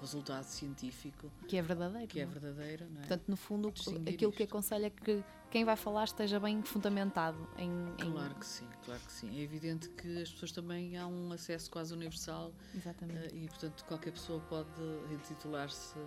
resultado 0.00 0.44
científico, 0.44 1.30
Que 1.46 1.56
é 1.56 1.62
verdadeiro. 1.62 2.06
que 2.08 2.20
é 2.20 2.24
não 2.26 2.32
é? 2.32 2.38
verdadeiro, 2.38 2.84
não 2.90 2.96
é? 2.96 2.98
Portanto, 3.00 3.24
no 3.28 3.36
fundo, 3.36 3.70
Distinguir 3.70 4.14
aquilo 4.14 4.32
que 4.32 4.42
isto. 4.42 4.52
aconselha 4.52 4.86
é 4.86 4.90
que 4.90 5.24
quem 5.50 5.64
vai 5.64 5.76
falar 5.76 6.04
esteja 6.04 6.38
bem 6.38 6.62
fundamentado 6.62 7.48
em. 7.56 7.70
em- 7.70 8.12
Claro 8.12 8.34
que 8.34 8.46
sim, 8.46 8.68
claro 8.84 9.00
que 9.00 9.12
sim. 9.12 9.38
É 9.38 9.42
evidente 9.42 9.88
que 9.90 10.22
as 10.22 10.30
pessoas 10.30 10.52
também 10.52 10.96
há 10.98 11.06
um 11.06 11.32
acesso 11.32 11.70
quase 11.70 11.92
universal 11.94 12.52
Exatamente. 12.74 13.34
eh, 13.34 13.38
e, 13.44 13.48
portanto, 13.48 13.84
qualquer 13.86 14.12
pessoa 14.12 14.40
pode 14.40 14.68
intitular-se, 15.10 15.98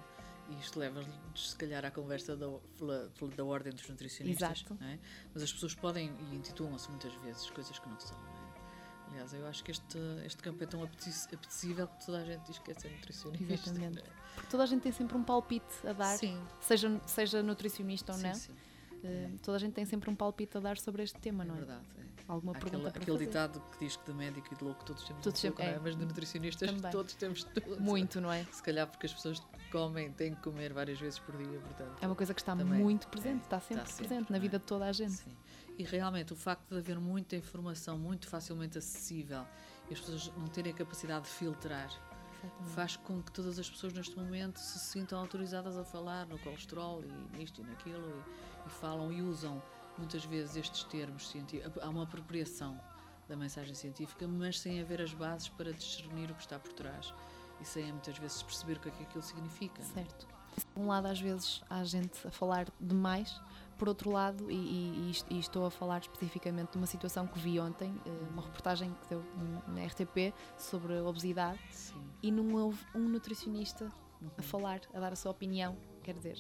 e 0.50 0.60
isto 0.60 0.78
leva-nos, 0.80 1.50
se 1.52 1.56
calhar, 1.56 1.84
à 1.86 1.92
conversa 1.92 2.36
da, 2.36 2.48
pela- 2.78 3.12
da 3.36 3.44
ordem 3.46 3.74
dos 3.74 3.88
nutricionistas. 3.90 4.62
Exato. 4.62 4.78
é? 4.84 5.00
Mas 5.34 5.44
as 5.44 5.52
pessoas 5.54 5.74
podem 5.74 6.12
e 6.32 6.36
intitulam-se 6.36 6.90
muitas 6.90 7.14
vezes 7.16 7.50
coisas 7.50 7.78
que 7.80 7.88
não 7.90 8.00
são. 8.00 8.18
É? 9.12 9.22
Aliás, 9.22 9.34
eu 9.34 9.48
acho 9.48 9.64
que 9.64 9.72
este, 9.72 9.98
este 10.26 10.42
campo 10.42 10.64
é 10.64 10.68
tão 10.68 10.84
apetec- 10.84 11.34
apetecível 11.34 11.88
que 11.88 12.06
toda 12.06 12.20
a 12.20 12.26
gente 12.26 12.42
diz 12.46 12.58
que 12.60 12.72
é 12.72 12.74
ser 12.74 12.90
nutricionista. 12.92 13.54
Exatamente. 13.70 13.96
não 13.96 14.02
é? 14.04 14.22
Porque 14.36 14.50
toda 14.50 14.64
a 14.64 14.66
gente 14.66 14.82
tem 14.82 14.92
sempre 14.92 15.18
um 15.18 15.24
palpite 15.24 15.88
a 15.88 15.94
dar, 15.94 16.18
Sim, 16.18 16.42
seja, 16.60 17.02
seja 17.06 17.44
nutricionista 17.44 18.14
ou 18.14 18.18
sim, 18.18 18.28
não. 18.28 18.34
sim, 18.34 18.54
eh, 19.04 19.30
toda 19.44 19.58
a 19.58 19.60
gente 19.60 19.74
tem 19.74 19.86
sempre 19.86 20.10
um 20.10 20.16
palpite 20.16 20.58
a 20.58 20.62
dar 20.62 20.78
sobre 20.78 21.04
este 21.04 21.20
tema, 21.20 21.44
é 21.44 21.48
não 21.48 21.56
é? 21.56 21.58
verdade. 21.58 21.86
é. 21.98 22.12
Alguma 22.28 22.54
Aquele, 22.54 22.70
pergunta 22.72 22.90
aquele 22.98 23.12
fazer. 23.18 23.26
ditado 23.26 23.62
que 23.74 23.80
diz 23.86 23.98
que 23.98 24.06
de 24.06 24.14
médico 24.18 24.48
e 24.54 24.56
de 24.56 24.64
louco 24.64 24.86
todos 24.86 25.04
temos 25.04 25.22
Todos 25.24 25.44
um 25.44 25.48
pouco, 25.48 25.62
é? 25.64 25.74
é. 25.74 25.80
mas 25.80 25.98
de 25.98 26.06
nutricionistas 26.06 26.72
Também. 26.72 26.92
todos 26.92 27.14
temos 27.16 27.44
tudo. 27.44 27.82
Muito, 27.82 28.22
não 28.22 28.32
é? 28.32 28.46
Se 28.52 28.64
calhar 28.64 28.88
porque 28.88 29.06
as 29.08 29.14
pessoas 29.14 29.42
comem, 29.70 30.12
têm 30.14 30.34
que 30.34 30.42
comer 30.42 30.72
várias 30.72 30.98
vezes 31.00 31.20
por 31.20 31.36
dia, 31.36 31.60
portanto. 31.60 31.98
É 32.02 32.06
uma 32.08 32.16
coisa 32.16 32.34
que 32.34 32.40
está 32.40 32.56
muito 32.56 33.08
presente, 33.10 33.42
é, 33.42 33.44
está 33.44 33.60
sempre 33.60 33.84
está 33.84 33.94
sempre, 33.94 34.08
presente 34.08 34.30
na 34.32 34.38
é? 34.38 34.40
vida 34.40 34.60
de 34.60 34.66
toda 34.66 34.86
a 34.86 34.92
gente. 34.94 35.12
Sim. 35.12 35.36
E 35.82 35.84
realmente 35.84 36.32
o 36.32 36.36
facto 36.36 36.70
de 36.70 36.78
haver 36.78 37.00
muita 37.00 37.36
informação 37.36 37.98
muito 37.98 38.28
facilmente 38.28 38.78
acessível 38.78 39.48
e 39.90 39.94
as 39.96 40.00
pessoas 40.00 40.32
não 40.38 40.48
terem 40.48 40.72
a 40.72 40.76
capacidade 40.76 41.26
de 41.26 41.32
filtrar 41.32 41.90
faz 42.76 42.98
com 42.98 43.20
que 43.24 43.32
todas 43.32 43.58
as 43.58 43.68
pessoas 43.68 43.92
neste 43.92 44.16
momento 44.16 44.60
se 44.60 44.78
sintam 44.78 45.20
autorizadas 45.20 45.76
a 45.80 45.84
falar 45.84 46.28
no 46.28 46.38
colesterol 46.38 47.04
e 47.04 47.38
nisto 47.38 47.62
e 47.62 47.64
naquilo 47.64 48.08
e, 48.08 48.68
e 48.68 48.70
falam 48.70 49.12
e 49.12 49.24
usam 49.24 49.60
muitas 49.98 50.24
vezes 50.24 50.56
estes 50.56 50.84
termos 50.84 51.28
científicos. 51.30 51.82
Há 51.82 51.90
uma 51.90 52.04
apropriação 52.04 52.80
da 53.28 53.36
mensagem 53.36 53.74
científica, 53.74 54.28
mas 54.28 54.60
sem 54.60 54.82
haver 54.82 55.02
as 55.02 55.16
bases 55.16 55.50
para 55.50 55.74
discernir 55.74 56.30
o 56.30 56.36
que 56.36 56.42
está 56.42 56.60
por 56.60 56.74
trás 56.74 57.12
e 57.60 57.66
sem 57.66 57.92
muitas 57.92 58.20
vezes 58.20 58.44
perceber 58.44 58.78
o 58.78 58.82
que 58.82 58.90
é 58.90 58.92
que 58.92 59.04
aquilo 59.04 59.24
significa. 59.24 59.82
Certo. 59.82 60.28
Por 60.74 60.82
um 60.82 60.88
lado, 60.88 61.08
às 61.08 61.20
vezes, 61.20 61.64
há 61.68 61.84
gente 61.84 62.28
a 62.28 62.32
falar 62.32 62.68
demais, 62.80 63.42
por 63.82 63.90
outro 63.90 64.12
lado, 64.12 64.52
e, 64.52 64.54
e- 64.56 65.08
e 65.08 65.10
est- 65.10 65.26
estou 65.32 65.66
a 65.66 65.72
falar 65.72 66.02
especificamente 66.02 66.74
de 66.74 66.78
uma 66.78 66.86
situação 66.86 67.26
que 67.26 67.40
vi 67.40 67.60
ontem, 67.60 67.92
eh, 68.06 68.10
uma 68.32 68.44
reportagem 68.44 68.94
que 69.02 69.10
deu 69.10 69.24
na 69.70 69.82
RTP 69.84 70.32
sobre 70.56 71.00
a 71.00 71.04
obesidade, 71.04 71.58
Sim. 71.72 72.00
e 72.22 72.30
não 72.32 72.54
houve 72.64 72.78
um 72.94 73.10
nutricionista 73.10 73.86
Uhum. 74.22 74.30
a 74.38 74.42
falar, 74.44 74.82
a 74.94 75.00
dar 75.00 75.12
a 75.14 75.16
sua 75.16 75.32
opinião, 75.32 75.76
quer 76.04 76.14
dizer, 76.14 76.38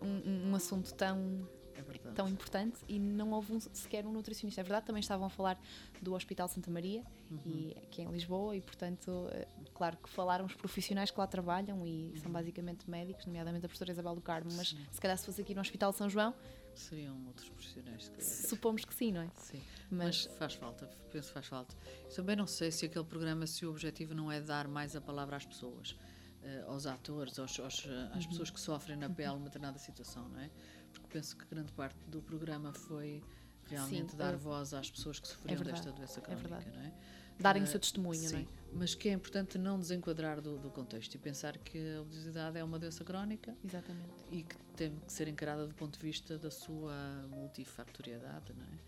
um 0.00 0.50
um, 0.52 0.54
assunto 0.54 0.94
tão, 0.94 1.48
É 1.74 1.82
tão 2.12 2.28
importante 2.28 2.78
e 2.88 2.98
não 2.98 3.30
houve 3.32 3.52
um- 3.52 3.60
sequer 3.60 4.04
um 4.06 4.12
nutricionista. 4.12 4.60
É 4.60 4.64
verdade, 4.64 4.86
também 4.86 4.98
estavam 5.00 5.26
a 5.26 5.30
falar 5.30 5.60
do 6.02 6.12
Hospital 6.14 6.46
Santa 6.48 6.70
Maria, 6.70 7.02
Uhum. 7.30 7.38
e 7.44 7.76
aqui 7.82 8.02
em 8.02 8.08
Lisboa, 8.08 8.54
e 8.56 8.60
portanto, 8.60 9.28
eh, 9.32 9.46
claro 9.74 9.96
que 9.96 10.08
falaram 10.08 10.44
os 10.44 10.54
profissionais 10.54 11.10
que 11.10 11.18
lá 11.18 11.26
trabalham 11.26 11.84
e 11.86 12.12
são 12.18 12.30
basicamente 12.32 12.88
médicos, 12.88 13.26
nomeadamente 13.26 13.66
a 13.66 13.68
professora 13.68 13.90
Isabel 13.90 14.14
do 14.14 14.20
Carmo, 14.20 14.50
mas 14.56 14.72
Uhum. 14.72 14.78
Sim. 14.78 14.86
se 14.92 15.00
calhar 15.00 15.16
se 15.18 15.26
fosse 15.26 15.40
aqui 15.40 15.54
no 15.56 15.60
Hospital 15.60 15.92
São 15.92 16.08
João, 16.08 16.34
Seriam 16.78 17.26
outros 17.26 17.48
profissionais, 17.48 18.10
supomos 18.20 18.84
que 18.84 18.94
sim, 18.94 19.12
não 19.12 19.22
é? 19.22 19.30
Sim. 19.34 19.60
Mas, 19.90 20.26
Mas 20.26 20.36
faz 20.38 20.54
falta, 20.54 20.86
penso 21.10 21.28
que 21.28 21.34
faz 21.34 21.46
falta. 21.46 21.76
Também 22.14 22.36
não 22.36 22.46
sei 22.46 22.70
se 22.70 22.86
aquele 22.86 23.04
programa, 23.04 23.46
se 23.46 23.66
o 23.66 23.70
objetivo 23.70 24.14
não 24.14 24.30
é 24.30 24.40
dar 24.40 24.68
mais 24.68 24.94
a 24.94 25.00
palavra 25.00 25.36
às 25.36 25.44
pessoas, 25.44 25.96
eh, 26.42 26.64
aos 26.68 26.86
atores, 26.86 27.38
aos, 27.38 27.58
aos, 27.58 27.84
eh, 27.86 28.10
às 28.14 28.26
pessoas 28.26 28.50
que 28.50 28.60
sofrem 28.60 28.96
na 28.96 29.10
pele 29.10 29.30
uma 29.30 29.44
determinada 29.46 29.78
situação, 29.78 30.28
não 30.28 30.40
é? 30.40 30.50
Porque 30.92 31.08
penso 31.08 31.36
que 31.36 31.44
grande 31.46 31.72
parte 31.72 31.98
do 32.06 32.22
programa 32.22 32.72
foi 32.72 33.22
realmente 33.66 34.12
Sim, 34.12 34.16
dar 34.16 34.34
é- 34.34 34.36
voz 34.36 34.72
às 34.72 34.90
pessoas 34.90 35.18
que 35.18 35.26
sofriam 35.28 35.56
verdade, 35.58 35.82
desta 35.82 35.92
doença 35.92 36.20
é 36.20 36.22
crónica, 36.22 36.48
verdade. 36.48 36.70
não 36.76 36.82
é? 36.84 36.92
Darem 37.38 37.62
o 37.62 37.64
Eh, 37.64 37.68
seu 37.68 37.80
testemunho, 37.80 38.20
não 38.20 38.26
é? 38.26 38.42
Sim, 38.42 38.48
mas 38.72 38.94
que 38.94 39.08
é 39.08 39.12
importante 39.12 39.56
não 39.58 39.78
desenquadrar 39.78 40.40
do, 40.40 40.58
do 40.58 40.70
contexto 40.70 41.14
e 41.14 41.18
pensar 41.18 41.56
que 41.58 41.78
a 41.96 42.02
obesidade 42.02 42.58
é 42.58 42.64
uma 42.64 42.78
doença 42.78 43.04
crónica 43.04 43.54
Exatamente. 43.64 44.08
e 44.30 44.42
que 44.42 44.56
tem 44.76 44.94
que 45.06 45.12
ser 45.12 45.28
encarada 45.28 45.66
do 45.66 45.74
ponto 45.74 45.98
de 45.98 46.04
vista 46.04 46.36
da 46.38 46.50
sua 46.50 46.92
multifactoriedade, 47.30 48.52
não 48.56 48.64
é? 48.64 48.78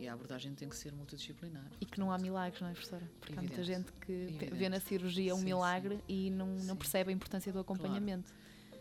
E 0.00 0.06
a 0.06 0.12
abordagem 0.12 0.54
tem 0.54 0.68
que 0.68 0.76
ser 0.76 0.92
multidisciplinar. 0.92 1.64
E 1.80 1.84
que 1.84 1.98
não 1.98 2.12
há 2.12 2.18
milagres, 2.18 2.60
não 2.60 2.68
é, 2.68 2.72
professora? 2.72 3.02
Porque 3.18 3.32
há 3.32 3.36
muita 3.42 3.60
Evidente. 3.60 3.78
gente 3.78 3.92
que 4.00 4.12
Evidente. 4.12 4.54
vê 4.54 4.68
na 4.68 4.78
cirurgia 4.80 5.34
um 5.34 5.38
Sim, 5.38 5.44
milagre 5.46 5.98
e 6.08 6.30
não, 6.30 6.46
não 6.46 6.60
Sim. 6.60 6.76
percebe 6.76 7.10
a 7.10 7.12
importância 7.12 7.52
do 7.52 7.58
acompanhamento. 7.58 8.32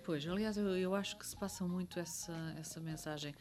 Pois, 0.05 0.25
aliás, 0.27 0.57
eu, 0.57 0.77
eu 0.77 0.93
acho 0.93 1.17
que 1.17 1.25
se 1.25 1.35
passa 1.35 1.65
muito 1.65 1.99
essa, 1.99 2.33
essa 2.59 2.79
mensagem, 2.79 3.33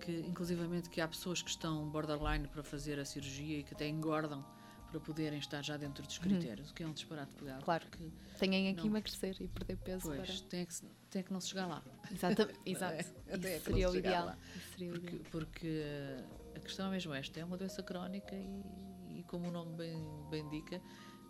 que 0.00 0.10
inclusivamente 0.22 0.90
que 0.90 1.00
há 1.00 1.06
pessoas 1.06 1.40
que 1.40 1.50
estão 1.50 1.88
borderline 1.88 2.48
para 2.48 2.64
fazer 2.64 2.98
a 2.98 3.04
cirurgia 3.04 3.58
e 3.60 3.62
que 3.62 3.74
até 3.74 3.86
engordam 3.86 4.44
para 4.90 5.00
poderem 5.00 5.38
estar 5.38 5.62
já 5.62 5.76
dentro 5.76 6.04
dos 6.04 6.18
critérios, 6.18 6.70
o 6.70 6.74
que 6.74 6.82
é 6.82 6.86
um 6.86 6.92
disparate 6.92 7.32
pegado. 7.34 7.64
Claro. 7.64 7.86
Porque, 7.88 8.10
Têm 8.38 8.68
aqui 8.68 8.80
Não. 8.80 8.86
emagrecer 8.86 9.36
e 9.40 9.48
perder 9.48 9.76
peso 9.76 10.08
pois, 10.08 10.40
tem 10.42 10.64
que, 10.64 10.74
tem 11.10 11.22
que 11.22 11.32
não 11.32 11.40
se 11.40 11.48
chegar 11.48 11.66
lá. 11.66 11.80
para... 11.80 12.12
Exatamente. 12.12 12.60
Exato. 12.66 13.12
Até 13.30 13.56
Isso 13.56 13.64
que 13.64 13.70
seria 13.70 13.90
o 13.90 13.96
ideal. 13.96 14.36
seria 14.76 14.92
Porque, 14.92 15.06
ideal. 15.06 15.24
porque 15.30 15.66
eh, 15.66 16.24
a 16.56 16.60
questão 16.60 16.86
é 16.86 16.90
mesmo 16.90 17.12
esta: 17.14 17.38
é 17.40 17.44
uma 17.44 17.56
doença 17.56 17.82
crónica 17.82 18.34
e, 18.34 19.18
e 19.18 19.22
como 19.24 19.48
o 19.48 19.50
nome 19.50 19.76
bem, 19.76 20.02
bem 20.30 20.42
indica, 20.44 20.80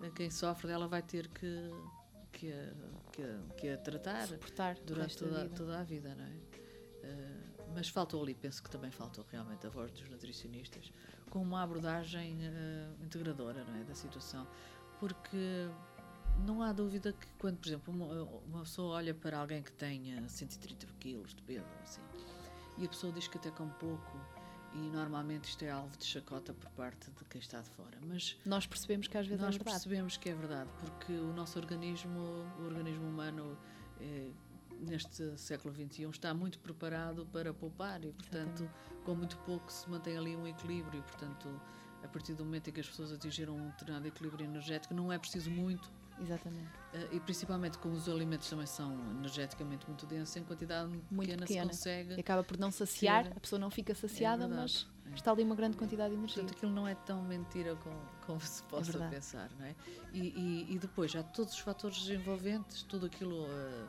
eh, 0.03 0.11
quem 0.15 0.31
sofre 0.31 0.69
dela 0.69 0.87
vai 0.87 1.03
ter 1.03 1.29
que, 1.29 1.71
que, 2.33 2.53
a, 2.53 2.73
que, 3.13 3.23
a, 3.23 3.55
que 3.57 3.69
a 3.71 3.79
tratar 3.79 4.29
Suportar 4.29 4.77
durante 4.87 5.17
toda, 5.17 5.49
toda 5.49 5.81
a 5.81 5.83
vida, 5.83 6.15
não 6.15 6.25
é? 6.25 6.50
Mas 7.75 7.89
faltou 7.89 8.23
ali, 8.23 8.35
penso 8.35 8.63
que 8.63 8.71
também 8.71 8.91
faltou 8.91 9.25
realmente 9.31 9.67
a 9.67 9.71
voz 9.71 9.91
dos 9.93 10.09
nutricionistas, 10.09 10.93
com 11.31 11.41
uma 11.41 11.63
abordagem 11.63 12.37
eh, 12.43 12.89
integradora 13.03 13.65
não 13.65 13.77
é, 13.77 13.85
da 13.85 13.95
situação. 13.95 14.47
Porque 14.99 15.69
não 16.47 16.63
há 16.63 16.73
dúvida 16.73 17.13
que 17.13 17.27
quando, 17.39 17.59
por 17.59 17.69
exemplo, 17.69 17.95
uma, 17.95 18.23
uma 18.47 18.61
pessoa 18.63 18.97
olha 18.97 19.15
para 19.15 19.39
alguém 19.39 19.63
que 19.63 19.73
tenha 19.73 20.27
130 20.29 20.87
quilos 20.99 21.35
de 21.35 21.43
peso, 21.43 21.65
assim, 21.83 22.01
e 22.79 22.85
a 22.85 22.89
pessoa 22.89 23.13
diz 23.13 23.29
que 23.29 23.37
até 23.39 23.51
come 23.51 23.73
pouco, 23.79 24.19
e 24.73 24.79
normalmente 24.79 25.49
isto 25.49 25.63
é 25.65 25.71
alvo 25.71 25.97
de 25.97 26.05
chacota 26.05 26.53
por 26.55 26.71
parte 26.71 27.11
de 27.11 27.25
quem 27.25 27.41
está 27.41 27.61
de 27.61 27.69
fora. 27.71 27.99
Mas 28.07 28.37
Nós 28.47 28.67
percebemos 28.67 29.09
que 29.09 29.17
às 29.19 29.27
vezes 29.27 29.41
nós 29.41 29.55
é 29.55 29.59
verdade. 29.59 29.75
percebemos 29.75 30.17
que 30.17 30.29
é 30.31 30.35
verdade, 30.35 30.71
porque 30.81 31.13
o 31.13 31.33
nosso 31.33 31.59
organismo, 31.59 32.21
o 32.59 32.65
organismo 32.67 33.07
humano, 33.07 33.59
eh, 34.01 34.31
neste 34.81 35.37
século 35.39 35.75
XXI, 35.75 36.05
está 36.11 36.33
muito 36.35 36.59
preparado 36.59 37.27
para 37.33 37.53
poupar 37.53 38.05
e, 38.05 38.13
portanto, 38.13 38.69
com 39.05 39.15
muito 39.15 39.37
pouco 39.39 39.71
se 39.73 39.89
mantém 39.89 40.17
ali 40.17 40.37
um 40.37 40.47
equilíbrio. 40.47 41.03
Portanto, 41.03 41.49
a 42.03 42.09
partir 42.09 42.35
do 42.35 42.45
momento 42.45 42.69
em 42.69 42.73
que 42.73 42.81
as 42.81 42.89
pessoas 42.89 43.13
atingiram 43.13 43.55
um 43.57 43.69
determinado 43.71 44.07
equilíbrio 44.09 44.45
energético, 44.45 44.95
não 44.95 45.13
é 45.13 45.19
preciso 45.19 45.51
muito, 45.51 45.91
Exatamente. 46.19 46.69
eh, 46.95 47.09
e 47.13 47.21
principalmente 47.21 47.79
como 47.79 47.95
os 47.95 48.09
alimentos 48.09 48.49
também 48.49 48.67
são 48.67 48.93
energeticamente 49.19 49.87
muito 49.87 50.07
densos, 50.07 50.35
em 50.37 50.43
quantidade 50.45 50.89
muito, 50.89 51.05
Muito 51.15 51.29
pequena, 51.29 51.47
pequena. 51.47 51.73
se 51.73 51.79
consegue. 51.79 52.15
E 52.17 52.21
acaba 52.21 52.43
por 52.43 52.59
não 52.59 52.71
saciar, 52.71 53.25
Ter- 53.25 53.37
a 53.37 53.41
pessoa 53.41 53.59
não 53.59 53.71
fica 53.71 53.95
saciada, 53.95 54.47
verdade, 54.49 54.87
mas 55.05 55.13
é. 55.13 55.15
está 55.15 55.31
ali 55.31 55.43
uma 55.43 55.55
grande 55.55 55.77
quantidade 55.77 56.11
de 56.11 56.17
energia. 56.17 56.43
Portanto, 56.43 56.57
aquilo 56.57 56.73
não 56.73 56.89
é 56.89 56.95
tão 56.95 57.23
mentira 57.23 57.77
como, 57.77 58.01
como 58.27 58.41
se 58.41 58.63
possa 58.65 58.93
verdade. 58.93 59.15
pensar, 59.15 59.51
não 59.59 59.65
é? 59.67 59.75
E, 60.13 60.21
e- 60.21 60.75
e 60.75 60.79
depois, 60.79 61.11
já 61.11 61.23
todos 61.23 61.53
os 61.53 61.59
fatores 61.59 62.09
envolventes, 62.09 62.83
tudo 62.83 63.05
aquilo, 63.07 63.45
eh, 63.47 63.87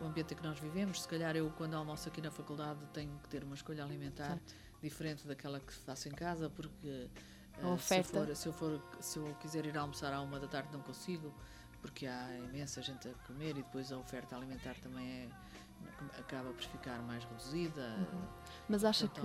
o 0.00 0.04
ambiente 0.04 0.34
em 0.34 0.36
que 0.36 0.42
nós 0.42 0.58
vivemos, 0.58 1.02
se 1.02 1.08
calhar 1.08 1.36
eu, 1.36 1.50
quando 1.56 1.74
almoço 1.74 2.08
aqui 2.08 2.20
na 2.20 2.30
faculdade, 2.30 2.80
tenho 2.92 3.18
que 3.22 3.28
ter 3.28 3.44
uma 3.44 3.54
escolha 3.54 3.84
alimentar 3.84 4.38
diferente 4.82 5.26
daquela 5.26 5.60
que 5.60 5.72
faço 5.72 6.08
em 6.08 6.12
casa, 6.12 6.50
porque 6.50 7.08
eh, 7.58 7.78
se, 7.78 7.98
eu 7.98 8.04
for, 8.04 8.36
se, 8.36 8.46
eu 8.46 8.52
for, 8.52 8.82
se 9.00 9.18
eu 9.18 9.34
quiser 9.40 9.64
ir 9.66 9.76
almoçar 9.76 10.12
à 10.12 10.20
uma 10.20 10.38
da 10.38 10.46
tarde, 10.46 10.68
não 10.72 10.80
consigo, 10.80 11.32
porque 11.80 12.06
há 12.06 12.36
imensa 12.38 12.82
gente 12.82 13.08
a 13.08 13.14
comer 13.26 13.50
e 13.50 13.62
depois 13.62 13.92
a 13.92 13.98
oferta 13.98 14.36
alimentar 14.36 14.74
também 14.80 15.06
é, 15.06 15.28
acaba 16.18 16.50
por 16.50 16.62
ficar 16.62 17.00
mais 17.02 17.24
reduzida. 17.24 17.96
Mas 18.68 18.84
acha 18.84 19.08
que 19.08 19.20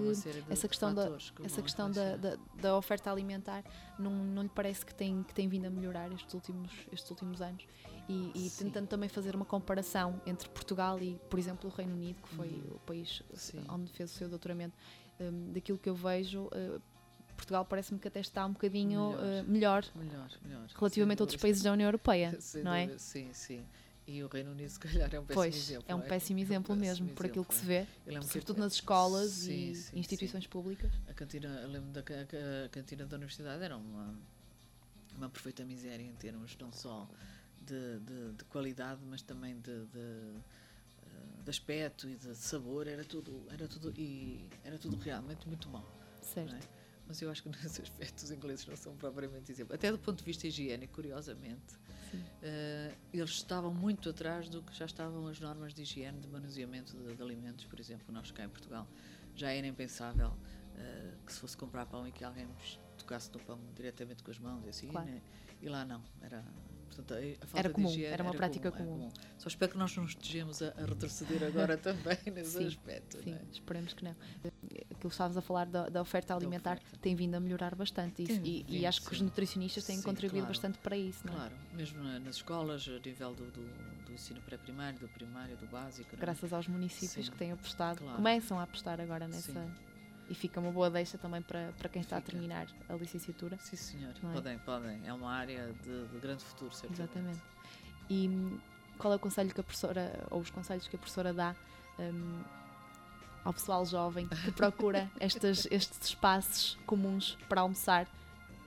essa 0.50 0.68
questão 0.68 0.94
da, 0.94 1.10
que 1.18 1.46
essa 1.46 1.62
questão 1.62 1.92
da, 1.92 2.18
da, 2.18 2.38
da 2.56 2.78
oferta 2.78 3.12
alimentar 3.12 3.64
não, 3.98 4.12
não 4.12 4.44
lhe 4.44 4.50
parece 4.50 4.86
que 4.86 4.94
tem, 4.94 5.24
que 5.24 5.34
tem 5.34 5.48
vindo 5.48 5.66
a 5.66 5.70
melhorar 5.70 6.12
estes 6.12 6.34
últimos, 6.34 6.72
estes 6.92 7.10
últimos 7.10 7.42
anos? 7.42 7.66
E, 8.12 8.32
e 8.34 8.50
Sim. 8.50 8.66
tentando 8.66 8.88
também 8.88 9.08
fazer 9.08 9.36
uma 9.36 9.46
comparação 9.46 10.20
entre 10.26 10.50
Portugal 10.50 11.00
e, 11.00 11.20
por 11.30 11.38
exemplo, 11.38 11.70
o 11.70 11.74
Reino 11.74 11.94
Unido, 11.94 12.20
que 12.24 12.30
foi 12.30 12.64
o 12.72 12.80
país 12.80 13.20
Uhum. 13.30 13.38
Sim. 13.38 13.66
onde 13.70 13.92
fez 13.94 14.12
o 14.12 14.14
seu 14.16 14.28
doutoramento, 14.28 14.76
hum, 15.20 15.52
daquilo 15.54 15.78
que 15.78 15.88
eu 15.88 15.94
vejo, 15.96 16.46
uh, 16.46 16.82
Portugal 17.38 17.64
parece-me 17.66 18.00
que 18.00 18.08
até 18.08 18.20
está 18.20 18.46
um 18.48 18.54
bocadinho 18.54 19.12
Melhor. 19.12 19.44
uh, 19.46 19.50
melhor 19.50 19.86
Melhor, 19.96 20.30
melhor. 20.44 20.68
relativamente 20.76 21.22
a 21.22 21.24
outros 21.24 21.40
países 21.40 21.62
da 21.62 21.72
União 21.72 21.88
Europeia, 21.88 22.36
Sem 22.42 22.64
não 22.64 22.74
é? 22.74 22.82
dúvida, 22.82 23.00
Sim, 23.00 23.32
sim. 23.32 23.64
E 24.08 24.24
o 24.24 24.28
Reino 24.28 24.52
Unido, 24.54 24.70
se 24.74 24.80
calhar, 24.80 25.14
é 25.14 25.20
um 25.20 25.24
péssimo 25.26 25.44
Pois, 25.44 25.56
exemplo. 25.56 25.86
é 25.88 25.94
um 25.94 26.00
não 26.00 26.06
péssimo 26.08 26.40
É 26.40 26.42
um 26.42 26.44
exemplo 26.46 26.76
péssimo 26.76 27.06
mesmo, 27.06 27.16
por 27.16 27.26
aquilo 27.28 27.46
que 27.46 27.54
se 27.54 27.64
vê, 27.66 27.86
que 28.06 28.26
sobretudo 28.26 28.58
nas 28.60 28.74
escolas 28.74 29.30
Sim, 29.34 29.52
e 29.72 29.76
sim, 29.76 30.00
instituições 30.00 30.48
públicas. 30.48 30.92
A 31.08 31.14
cantina, 31.14 31.64
lembro 31.68 31.92
da 31.92 32.02
ca- 32.02 32.16
a 32.66 32.70
cantina 32.70 33.06
da 33.06 33.16
universidade 33.18 33.64
era 33.64 33.78
uma, 33.78 34.16
uma 35.16 35.30
perfeita 35.30 35.64
miséria 35.64 36.04
em 36.04 36.16
termos 36.16 36.58
não 36.60 36.74
só 36.74 37.08
de, 37.70 38.00
de, 38.00 38.34
de 38.34 38.44
qualidade, 38.46 39.02
mas 39.06 39.22
também 39.22 39.56
de, 39.60 39.86
de, 39.86 40.00
eh, 40.00 41.44
de 41.44 41.50
aspecto 41.50 42.10
e 42.10 42.16
de 42.16 42.36
sabor, 42.36 42.88
era 42.88 43.04
tudo, 43.06 43.46
era 43.50 43.68
tudo, 43.68 43.94
e 43.98 44.50
era 44.64 44.78
tudo 44.78 44.98
realmente 44.98 45.48
muito 45.48 45.70
mau. 45.70 45.86
Certo. 46.22 46.56
é? 46.56 46.60
Mas 47.08 47.22
eu 47.22 47.30
acho 47.32 47.42
que 47.44 47.50
nesse 47.50 47.82
aspecto 47.82 48.18
os 48.24 48.32
ingleses 48.32 48.66
não 48.68 48.76
são 48.76 48.96
propriamente 48.96 49.52
exemplo. 49.52 49.74
Até 49.76 49.92
do 49.92 49.98
ponto 50.00 50.20
de 50.20 50.26
vista 50.26 50.48
higiênico, 50.48 50.94
curiosamente, 50.96 51.78
eh, 52.42 52.94
eles 53.14 53.32
estavam 53.32 53.74
muito 53.74 54.10
atrás 54.10 54.48
do 54.50 54.62
que 54.64 54.76
já 54.76 54.86
estavam 54.86 55.28
as 55.28 55.40
normas 55.40 55.74
de 55.74 55.82
higiene 55.84 56.20
de 56.20 56.28
manuseamento 56.28 56.96
de, 56.98 57.22
alimentos, 57.22 57.66
por 57.66 57.80
exemplo. 57.80 58.12
Nós 58.14 58.32
cá 58.32 58.44
em 58.46 58.50
Portugal 58.50 58.88
já 59.36 59.52
era 59.52 59.66
impensável 59.68 60.36
eh, 60.78 61.14
que 61.26 61.34
se 61.34 61.40
fosse 61.40 61.56
comprar 61.58 61.86
pão 61.86 62.08
e 62.08 62.12
que 62.12 62.24
alguém 62.24 62.48
tocasse 62.98 63.32
no 63.32 63.40
pão 63.40 63.60
diretamente 63.76 64.22
com 64.22 64.30
as 64.32 64.38
mãos 64.40 64.66
e 64.66 64.70
assim, 64.70 64.88
Claro. 64.90 65.08
né? 65.10 65.22
e 65.62 65.68
lá 65.70 65.84
não. 65.86 66.04
Era, 66.22 66.44
portanto, 67.04 67.56
Era 67.56 67.70
comum, 67.70 67.90
higiene 67.90 68.06
era 68.08 68.24
uma 68.24 68.34
prática 68.34 68.72
comum. 68.72 69.10
Só 69.38 69.48
espero 69.48 69.72
que 69.72 69.78
nós 69.78 69.96
não 69.96 70.06
estejamos 70.06 70.62
a, 70.62 70.70
a 70.78 70.86
retroceder 70.86 71.44
agora 71.44 71.78
também 71.80 72.18
nesse 72.34 72.58
Sim, 72.58 72.68
aspecto. 72.68 73.22
Sim, 73.24 73.34
é? 73.34 73.42
esperemos 73.52 73.94
que 73.94 74.04
não. 74.04 74.16
Aquilo 74.42 75.00
que 75.00 75.08
estávamos 75.08 75.38
a 75.38 75.42
falar 75.42 75.66
da, 75.66 75.88
da 75.90 76.02
oferta 76.02 76.36
alimentar 76.36 76.78
oferta. 76.78 76.98
tem 77.02 77.16
vindo 77.16 77.36
a 77.36 77.40
melhorar 77.40 77.74
bastante 77.76 78.22
e, 78.24 78.26
Tem 78.28 78.42
e- 78.44 78.60
e 78.60 78.64
vindo, 78.64 78.86
acho 78.86 79.02
que 79.02 79.14
os 79.14 79.22
nutricionistas 79.22 79.84
têm 79.86 79.98
Sim, 79.98 80.04
contribuído 80.04 80.46
claro. 80.48 80.54
bastante 80.54 80.78
para 80.80 80.98
isso, 80.98 81.26
não 81.26 81.34
é? 81.34 81.36
Claro, 81.38 81.56
mesmo 81.74 82.04
na- 82.04 82.20
nas 82.20 82.36
escolas, 82.36 82.88
a 82.88 83.00
nível 83.00 83.34
do, 83.34 83.46
do, 83.52 84.06
do 84.06 84.14
ensino 84.14 84.42
pré-primário, 84.42 85.00
do 85.00 85.08
primário, 85.08 85.56
do 85.58 85.68
básico. 85.68 86.10
é? 86.16 86.20
Graças 86.20 86.52
aos 86.52 86.68
municípios 86.68 87.26
Sim, 87.26 87.32
que 87.32 87.38
têm 87.38 87.52
apostado, 87.52 88.00
claro. 88.00 88.16
começam 88.18 88.60
a 88.60 88.64
apostar 88.64 89.00
agora 89.00 89.28
nessa. 89.28 89.52
Sim. 89.54 89.72
E 90.30 90.36
fica 90.36 90.60
uma 90.60 90.72
boa 90.72 90.90
deixa 90.92 91.18
também 91.18 91.42
para, 91.42 91.72
para 91.78 91.90
quem 91.90 92.02
está 92.04 92.18
a 92.18 92.22
Fica. 92.22 92.32
terminar 92.34 92.68
a 92.88 92.94
licenciatura. 92.94 93.58
Sim, 93.60 93.76
senhor. 93.76 94.14
É? 94.16 94.32
Podem, 94.34 94.60
podem. 94.60 95.02
É 95.06 95.12
uma 95.12 95.32
área 95.34 95.74
de, 95.84 96.08
de 96.08 96.20
grande 96.20 96.44
futuro, 96.44 96.72
certamente. 96.72 97.02
Exatamente. 97.02 97.42
E 98.10 98.28
hum, 98.30 98.60
qual 99.00 99.12
é 99.14 99.16
o 99.16 99.20
conselho 99.20 99.52
que 99.52 99.60
a 99.60 99.64
professora, 99.64 100.28
ou 100.30 100.40
os 100.40 100.52
conselhos 100.52 100.88
que 100.88 100.96
a 100.96 101.00
professora 101.00 101.34
dá 101.34 101.56
hum, 101.98 102.44
ao 103.44 103.54
pessoal 103.54 103.84
jovem 103.86 104.28
que 104.28 104.52
procura 104.52 105.10
estas, 105.20 105.68
estes 105.72 106.10
espaços 106.10 106.78
comuns 106.86 107.36
para 107.48 107.62
almoçar? 107.62 108.08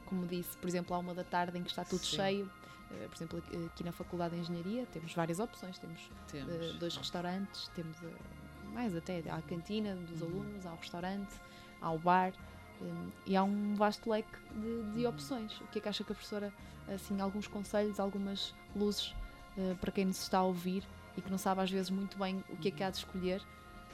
Como 0.06 0.26
disse, 0.26 0.56
por 0.58 0.68
exemplo, 0.68 0.94
à 0.96 0.98
uma 0.98 1.14
da 1.14 1.24
tarde 1.24 1.56
em 1.58 1.62
que 1.62 1.70
está 1.70 1.84
tudo 1.84 2.04
Sim. 2.04 2.16
cheio. 2.16 2.50
Eh, 2.90 3.06
Por 3.08 3.16
exemplo, 3.16 3.38
aqui- 3.38 3.84
na 3.84 3.92
Faculdade 3.92 4.34
de 4.34 4.40
Engenharia 4.42 4.84
temos 4.92 5.14
várias 5.14 5.38
opções. 5.38 5.78
Temos 5.78 6.00
Temos. 6.30 6.52
eh, 6.52 6.72
dois 6.78 6.96
restaurantes, 6.96 7.68
temos 7.68 7.96
eh, 8.02 8.08
mais 8.72 8.96
até, 8.96 9.22
a 9.30 9.40
cantina 9.42 9.94
dos 9.94 10.20
Uhum. 10.22 10.28
alunos, 10.28 10.66
há 10.66 10.72
o 10.72 10.76
restaurante, 10.76 11.34
há 11.80 11.90
o 11.90 11.98
bar 11.98 12.32
eh, 12.80 12.84
e 13.26 13.36
há 13.36 13.42
um 13.42 13.74
vasto 13.74 14.10
leque 14.10 14.28
de, 14.54 14.82
de 14.94 15.02
Uhum. 15.04 15.08
opções. 15.10 15.60
O 15.60 15.66
que 15.68 15.78
é 15.78 15.82
que 15.82 15.88
acha 15.88 16.02
que 16.04 16.12
a 16.12 16.14
professora, 16.14 16.52
assim, 16.88 17.20
alguns 17.20 17.46
conselhos, 17.46 18.00
algumas 18.00 18.54
luzes 18.74 19.14
eh, 19.58 19.74
para 19.80 19.92
quem 19.92 20.04
nos 20.06 20.20
está 20.22 20.38
a 20.38 20.44
ouvir 20.44 20.82
e 21.16 21.20
que 21.22 21.30
não 21.30 21.38
sabe 21.38 21.60
às 21.60 21.70
vezes 21.70 21.90
muito 21.90 22.18
bem 22.18 22.42
o 22.48 22.56
que 22.56 22.68
é 22.68 22.70
que 22.70 22.82
há 22.82 22.90
de 22.90 22.96
escolher? 22.98 23.42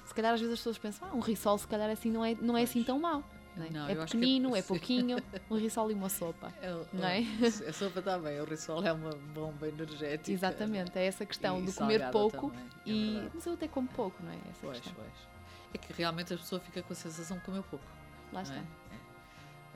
Se 0.05 0.15
calhar 0.15 0.33
às 0.33 0.41
vezes 0.41 0.55
as 0.55 0.61
pessoas 0.61 0.79
pensam, 0.79 1.09
ah, 1.11 1.15
um 1.15 1.21
risol 1.21 1.59
se 1.59 1.67
calhar 1.67 1.91
assim 1.91 2.11
não 2.11 2.25
é, 2.25 2.35
não 2.41 2.57
é 2.57 2.63
assim 2.63 2.83
tão 2.83 2.99
mau. 2.99 3.23
Não 3.59 3.87
é? 3.87 3.93
É 3.93 3.93
é- 3.93 3.97
pequenino, 3.97 4.57
é 4.57 4.61
sim. 4.63 4.69
pouquinho, 4.69 5.17
um 5.51 5.57
risol 5.57 5.91
e 5.91 5.95
uma 5.95 6.09
sopa. 6.09 6.53
É, 6.63 6.71
não 6.93 7.07
é? 7.09 7.21
A 7.69 7.73
sopa 7.73 7.99
está 7.99 8.19
bem, 8.19 8.41
o 8.41 8.45
risol 8.45 8.85
é 8.85 8.93
uma 8.93 9.11
bomba 9.11 9.69
energética. 9.69 10.31
Exatamente, 10.31 10.97
é 10.99 11.07
essa 11.07 11.25
questão 11.27 11.65
de 11.65 11.73
comer 11.73 12.11
pouco 12.11 12.51
também, 12.51 12.67
é 12.87 12.91
e. 12.91 13.13
verdade. 13.13 13.31
mas 13.35 13.47
eu 13.47 13.53
até 13.55 13.69
como 13.69 13.89
pouco, 13.89 14.23
não 14.23 14.31
é? 14.33 14.37
Essa 14.51 14.61
Pois, 14.63 14.81
questão. 14.81 14.95
pois. 14.95 15.29
É 15.75 15.79
que 15.79 15.93
realmente 15.93 16.33
a 16.33 16.37
pessoa 16.39 16.61
fica 16.61 16.83
com 16.83 16.93
a 16.93 16.97
sensação 16.97 17.37
de 17.39 17.45
comer 17.45 17.63
pouco. 17.65 17.85
Lá 18.33 18.43
está. 18.43 18.55
é? 18.57 18.59
É. 18.59 18.63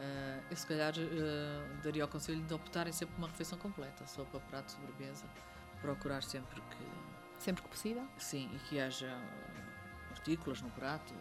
Ah, 0.01 0.41
eu 0.51 0.57
se 0.57 0.67
calhar 0.67 0.93
ah, 0.97 1.81
daria 1.83 2.05
o 2.05 2.09
conselho 2.09 2.41
de 2.43 2.55
optarem 2.55 2.93
sempre 2.93 3.15
por 3.15 3.21
uma 3.23 3.29
refeição 3.29 3.59
completa, 3.59 4.07
sopa, 4.07 4.41
prato, 4.49 4.73
sobremesa. 4.73 5.25
Procurar 5.81 6.23
sempre 6.23 6.61
que 6.61 6.77
Sempre 7.39 7.63
que 7.63 7.69
possível. 7.69 8.07
sim 8.19 8.49
e 8.55 8.59
que 8.69 8.81
haja 8.81 9.11
ah, 9.13 10.09
partículas 10.11 10.63
no 10.63 10.71
prato. 10.71 11.13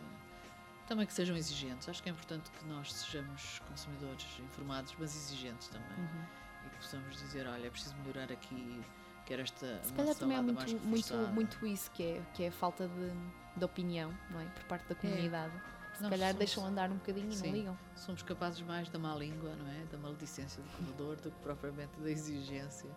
Também 0.92 1.08
que 1.08 1.14
sejam 1.14 1.38
exigentes. 1.38 1.88
Acho 1.88 2.04
que 2.04 2.10
é 2.10 2.12
importante 2.12 2.52
que 2.52 2.66
nós 2.66 2.92
sejamos 2.92 3.60
consumidores 3.70 4.26
informados, 4.42 4.94
mas 5.00 5.16
exigentes 5.16 5.70
também. 5.70 5.88
Uhum. 5.98 6.26
E 6.66 6.70
que 6.70 6.76
possamos 6.76 7.16
dizer, 7.18 7.48
olha, 7.48 7.68
é 7.68 7.70
preciso 7.70 7.96
melhorar 8.00 8.30
aqui, 8.30 8.84
quer 9.26 9.40
esta 9.40 9.82
Se 9.86 9.94
calhar 9.94 10.14
também 10.16 10.36
salada 10.36 10.52
muito, 10.66 10.86
muito, 10.86 11.18
muito 11.34 11.66
isso, 11.66 11.90
que 11.92 12.04
é, 12.04 12.22
que 12.34 12.44
é 12.44 12.50
a 12.50 12.52
falta 12.52 12.90
de, 12.90 13.10
de 13.58 13.64
opinião, 13.64 14.14
não 14.32 14.42
é? 14.42 14.46
Por 14.48 14.66
parte 14.66 14.86
da 14.90 14.96
comunidade. 14.96 15.54
Se 15.94 16.02
Nós 16.02 16.10
calhar 16.10 16.28
somos- 16.32 16.38
deixam 16.40 16.66
andar 16.66 16.92
um 16.92 16.96
bocadinho 16.98 17.30
e 17.30 17.36
Sim. 17.38 17.48
não 17.48 17.54
ligam. 17.54 17.80
Somos 17.96 18.22
capazes 18.22 18.60
mais 18.60 18.90
da 18.90 19.00
má 19.00 19.16
língua, 19.16 19.56
não 19.56 19.68
é? 19.70 19.86
Da 19.86 19.98
maledicência 19.98 20.62
do 20.62 20.70
comedor 20.72 21.16
do 21.16 21.32
que 21.32 21.40
propriamente 21.40 21.98
da 22.02 22.12
exigência, 22.12 22.90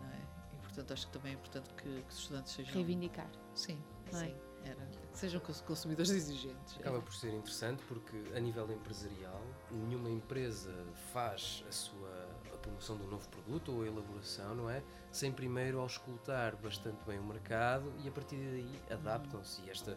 não 0.00 0.08
é? 0.08 0.20
E 0.54 0.56
portanto 0.62 0.94
acho 0.94 1.06
que 1.06 1.12
também 1.12 1.32
é 1.32 1.34
importante 1.34 1.68
que, 1.74 1.82
que 1.82 2.08
os 2.08 2.20
estudantes 2.20 2.54
sejam. 2.54 2.72
Reivindicar. 2.72 3.28
Sim, 3.54 3.78
Não 4.10 4.18
é? 4.22 4.47
Era 4.68 4.88
sejam 5.12 5.40
cons- 5.40 5.60
consumidores 5.62 6.10
exigentes. 6.10 6.76
Acaba 6.78 7.00
por 7.00 7.12
ser 7.14 7.32
interessante 7.34 7.82
porque, 7.88 8.16
a 8.34 8.40
nível 8.40 8.70
empresarial, 8.70 9.42
nenhuma 9.70 10.08
empresa 10.10 10.72
faz 11.12 11.64
a 11.68 11.72
sua 11.72 12.28
a 12.52 12.56
promoção 12.60 12.96
um 12.96 13.06
novo 13.08 13.28
produto 13.28 13.72
ou 13.72 13.82
a 13.82 13.86
elaboração, 13.86 14.54
não 14.54 14.68
é? 14.70 14.82
Sem 15.12 15.30
primeiro 15.32 15.78
auscultar 15.80 16.56
bastante 16.56 16.98
bem 17.04 17.18
o 17.18 17.22
mercado 17.24 17.92
e, 18.04 18.08
a 18.08 18.12
partir 18.12 18.36
daí, 18.36 18.80
adaptam-se. 18.90 19.62
E 19.62 19.70
esta, 19.70 19.96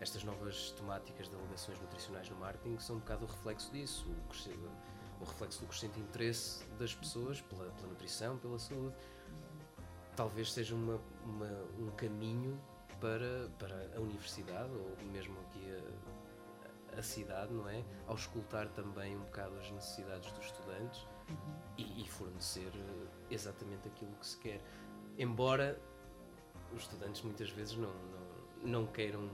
estas 0.00 0.22
novas 0.24 0.70
temáticas 0.72 1.28
de 1.28 1.34
alegações 1.36 1.80
nutricionais 1.80 2.28
no 2.30 2.36
marketing 2.36 2.78
são 2.78 2.96
um 2.96 2.98
bocado 3.00 3.24
o 3.24 3.28
reflexo 3.28 3.70
disso, 3.72 4.06
o, 4.08 5.22
o 5.22 5.24
reflexo 5.24 5.60
do 5.60 5.66
crescente 5.66 5.98
interesse 5.98 6.64
das 6.78 6.94
pessoas 6.94 7.40
pela, 7.40 7.64
pela 7.72 7.88
nutrição, 7.88 8.36
pela 8.38 8.58
saúde. 8.58 8.94
Talvez 10.14 10.52
seja 10.52 10.74
uma, 10.74 11.00
uma- 11.24 11.64
um 11.78 11.90
caminho 11.96 12.58
para, 13.00 13.48
para 13.58 13.96
a 13.96 14.00
universidade 14.00 14.70
ou 14.72 14.96
mesmo 15.12 15.38
aqui 15.40 15.64
a, 16.94 16.98
a 16.98 17.02
cidade, 17.02 17.52
não 17.52 17.68
é? 17.68 17.84
Ao 18.06 18.14
escutar 18.14 18.68
também 18.68 19.16
um 19.16 19.20
bocado 19.20 19.56
as 19.58 19.70
necessidades 19.70 20.30
dos 20.32 20.46
estudantes 20.46 21.06
e, 21.76 22.02
e 22.02 22.08
fornecer 22.08 22.70
eh, 22.74 23.06
exatamente 23.30 23.88
aquilo 23.88 24.12
que 24.16 24.26
se 24.26 24.38
quer. 24.38 24.60
Embora 25.18 25.78
os 26.72 26.82
estudantes 26.82 27.22
muitas 27.22 27.50
vezes 27.50 27.76
não, 27.76 27.92
não, 27.92 28.82
não 28.82 28.86
queiram, 28.86 29.28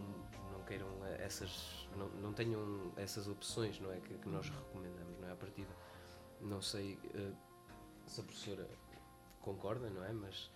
não 0.52 0.62
queiram 0.64 0.88
eh, 1.04 1.24
essas, 1.24 1.88
não, 1.96 2.08
não 2.08 2.32
tenham 2.32 2.92
essas 2.96 3.28
opções, 3.28 3.78
não 3.80 3.92
é? 3.92 4.00
Que, 4.00 4.14
que 4.14 4.28
nós 4.28 4.48
recomendamos, 4.48 5.18
não 5.20 5.28
é? 5.28 5.32
À 5.32 5.36
partida, 5.36 5.74
não 6.40 6.60
sei 6.60 6.98
eh, 7.14 7.32
se 8.06 8.20
a 8.20 8.24
professora 8.24 8.68
concorda, 9.40 9.88
não 9.90 10.04
é? 10.04 10.12
Mas 10.12 10.50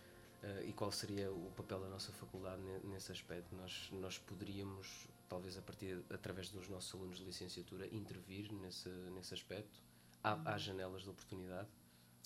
e 0.64 0.72
qual 0.72 0.92
seria 0.92 1.30
o 1.30 1.50
papel 1.56 1.80
da 1.80 1.88
nossa 1.88 2.12
faculdade 2.12 2.62
ne- 2.62 2.80
nesse 2.92 3.12
aspecto? 3.12 3.54
Nós, 3.56 3.88
nós 3.92 4.18
poderíamos, 4.18 5.06
talvez 5.28 5.56
a 5.56 5.62
partir, 5.62 6.02
através 6.10 6.50
dos 6.50 6.68
nossos 6.68 6.94
alunos 6.94 7.18
de 7.18 7.24
licenciatura, 7.24 7.86
intervir 7.94 8.52
nesse, 8.52 8.88
nesse 9.14 9.34
aspecto? 9.34 9.80
Há, 10.22 10.54
há 10.54 10.58
janelas 10.58 11.02
de 11.02 11.10
oportunidade? 11.10 11.68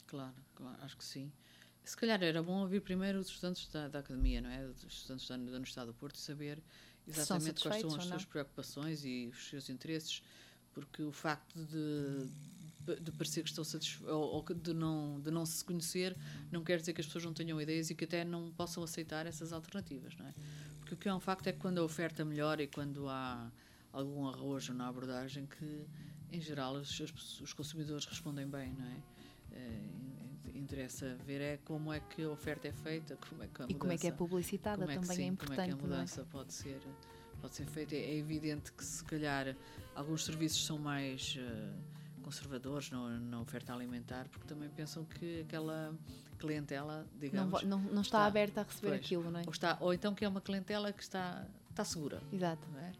Claro, 0.07 0.35
claro, 0.55 0.83
acho 0.83 0.97
que 0.97 1.05
sim. 1.05 1.31
Se 1.85 1.97
calhar 1.97 2.23
era 2.23 2.43
bom 2.43 2.61
ouvir 2.61 2.81
primeiro 2.81 3.19
os 3.19 3.29
estudantes 3.29 3.67
da, 3.69 3.89
da 3.89 3.99
academia, 4.01 4.41
não 4.41 4.51
é? 4.51 4.65
Os 4.67 4.83
estudantes 4.85 5.29
da, 5.29 5.37
da 5.37 5.43
Universidade 5.43 5.87
do 5.89 5.95
Porto 5.95 6.17
e 6.17 6.19
saber 6.19 6.63
exatamente 7.07 7.63
quais 7.63 7.81
são 7.81 7.97
as 7.97 8.05
suas 8.05 8.25
preocupações 8.25 9.05
e 9.05 9.29
os 9.29 9.49
seus 9.49 9.69
interesses, 9.69 10.23
porque 10.73 11.03
o 11.03 11.13
facto 11.13 11.59
de, 11.65 12.29
de 13.01 13.13
parecer 13.13 13.43
que 13.43 13.51
estão 13.51 13.63
satisfeitos 13.65 14.09
ou, 14.15 14.43
de, 14.43 14.73
não, 14.75 15.21
de 15.21 15.31
não 15.31 15.45
se 15.47 15.65
conhecer 15.65 16.17
não 16.51 16.65
quer 16.65 16.81
dizer 16.81 16.93
que 16.93 17.01
as 17.01 17.07
pessoas 17.07 17.25
não 17.25 17.33
tenham 17.35 17.61
ideias 17.61 17.91
e 17.91 17.95
que 17.95 18.05
até 18.05 18.25
não 18.25 18.51
possam 18.53 18.83
aceitar 18.83 19.27
essas 19.27 19.53
alternativas, 19.53 20.17
não 20.17 20.27
é? 20.27 20.35
Porque 20.79 20.95
o 20.95 20.97
que 20.97 21.09
é 21.09 21.15
um 21.15 21.21
facto 21.21 21.47
é 21.47 21.53
que 21.53 21.59
quando 21.59 21.79
a 21.79 21.85
oferta 21.85 22.25
melhora 22.25 22.63
e 22.63 22.67
quando 22.67 23.09
há 23.09 23.51
algum 23.93 24.27
arrojo 24.27 24.73
na 24.73 24.89
abordagem 24.89 25.47
que 25.47 25.85
em 26.33 26.41
geral 26.41 26.75
os, 26.75 26.99
os- 27.01 27.53
consumidores 27.53 28.07
respondem 28.07 28.47
bem, 28.49 28.73
não 28.73 28.87
é? 28.87 28.97
In- 30.55 30.59
interessa 30.59 31.17
ver 31.27 31.41
é 31.41 31.57
como 31.65 31.93
é 31.93 32.01
que 32.01 32.23
a 32.23 32.31
oferta 32.31 32.69
é 32.69 32.73
feita, 32.73 33.17
como 33.29 33.43
é 33.43 33.49
que 33.49 33.63
a 33.63 33.67
E 33.69 33.75
como 33.75 33.93
é 33.93 33.99
que 33.99 34.07
é 34.07 34.11
mudança- 34.11 34.17
publicitada 34.19 34.85
é 34.85 34.87
que 34.87 34.95
também 34.95 35.17
sim, 35.17 35.29
é 35.33 35.37
como 35.37 35.53
é 35.53 35.57
que 35.57 35.61
a 35.63 35.67
importante, 35.67 35.85
é? 35.85 35.89
mudança 35.89 36.25
pode 36.31 36.53
ser 36.53 36.81
pode 37.41 37.55
ser 37.57 37.67
feita. 37.67 37.95
É 37.95 38.17
evidente 38.17 38.71
que 38.73 38.85
se 38.85 39.03
calhar 39.05 39.57
alguns 39.95 40.25
serviços 40.27 40.65
são 40.65 40.79
mais 40.79 41.37
eh, 41.39 41.73
conservadores 42.35 42.91
na, 42.91 43.19
na 43.19 43.41
oferta 43.41 43.75
alimentar, 43.75 44.29
porque 44.29 44.47
também 44.47 44.69
pensam 44.71 45.05
que 45.05 45.41
aquela 45.43 45.93
clientela, 46.39 47.03
Não, 47.13 47.19
digamos, 47.19 47.61
vo- 47.63 47.67
não, 47.67 47.79
não 47.81 48.03
está 48.03 48.19
está- 48.19 48.25
aberta 48.27 48.61
a 48.61 48.65
receber 48.65 48.89
pois. 48.91 49.01
aquilo, 49.05 49.31
não 49.31 49.41
é? 49.41 49.43
ou, 49.45 49.51
está, 49.53 49.77
ou 49.81 49.93
então 49.93 50.15
que 50.15 50.25
é 50.25 50.29
uma 50.29 50.41
clientela 50.41 50.93
que 50.93 51.03
está, 51.03 51.45
está 51.71 51.85
segura. 51.85 52.23
Exato. 52.33 52.67
Não 52.73 52.79
é? 52.81 52.93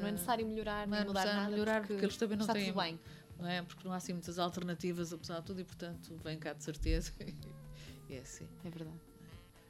Não 0.00 0.08
é 0.08 0.12
necessário 0.12 0.46
melhorar, 0.46 0.86
não 0.86 0.94
é 0.96 0.98
nem 1.00 1.06
mudar 1.08 1.20
necessário 1.20 1.42
nada, 1.42 1.52
melhorar, 1.52 1.86
porque 1.86 2.04
eles 2.04 2.16
também 2.16 2.36
não 2.36 2.42
está 2.44 2.52
têm- 2.52 2.72
bem. 2.72 3.00
não 3.38 3.48
é? 3.48 3.62
Porque 3.62 3.82
não 3.84 3.92
há 3.94 3.96
assim 3.96 4.12
muitas 4.12 4.38
alternativas, 4.38 5.12
apesar 5.12 5.40
de 5.40 5.46
tudo, 5.46 5.60
e 5.60 5.64
portanto 5.64 6.14
vem 6.22 6.38
cá 6.38 6.52
de 6.52 6.62
certeza. 6.62 7.12
e 8.10 8.14
é 8.14 8.18
assim. 8.18 8.46
É 8.64 8.68
verdade. 8.70 8.96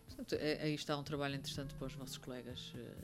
Portanto, 0.09 0.32
é- 0.34 0.62
aí 0.62 0.74
está 0.74 0.97
um 0.97 1.05
trabalho 1.05 1.36
interessante 1.36 1.74
para 1.74 1.86
os 1.86 1.97
nossos 1.97 2.18
colegas, 2.18 2.72
eh, 2.76 2.95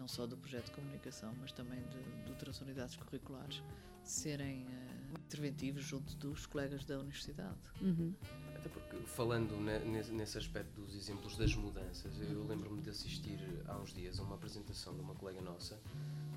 não 0.00 0.08
só 0.08 0.26
do 0.26 0.36
projeto 0.36 0.66
de 0.66 0.70
comunicação, 0.72 1.34
mas 1.38 1.52
também 1.52 1.78
de, 1.88 2.24
de 2.24 2.30
outras 2.30 2.60
unidades 2.60 2.96
curriculares, 2.96 3.62
serem 4.02 4.66
eh, 4.66 5.12
interventivos 5.26 5.84
junto 5.84 6.16
dos 6.16 6.46
colegas 6.46 6.84
da 6.84 6.98
universidade. 6.98 7.58
Uhum. 7.82 8.14
Até 8.56 8.68
porque, 8.70 8.96
falando 9.06 9.56
ne- 9.60 9.78
nesse, 9.80 10.10
nesse 10.10 10.38
aspecto 10.38 10.80
dos 10.80 10.94
exemplos 10.96 11.36
das 11.36 11.54
mudanças, 11.54 12.18
eu 12.18 12.44
lembro-me 12.46 12.80
de 12.80 12.88
assistir 12.90 13.38
há 13.68 13.76
uns 13.76 13.92
dias 13.92 14.18
a 14.18 14.22
uma 14.22 14.36
apresentação 14.36 14.94
de 14.94 15.00
uma 15.02 15.14
colega 15.14 15.40
nossa 15.42 15.78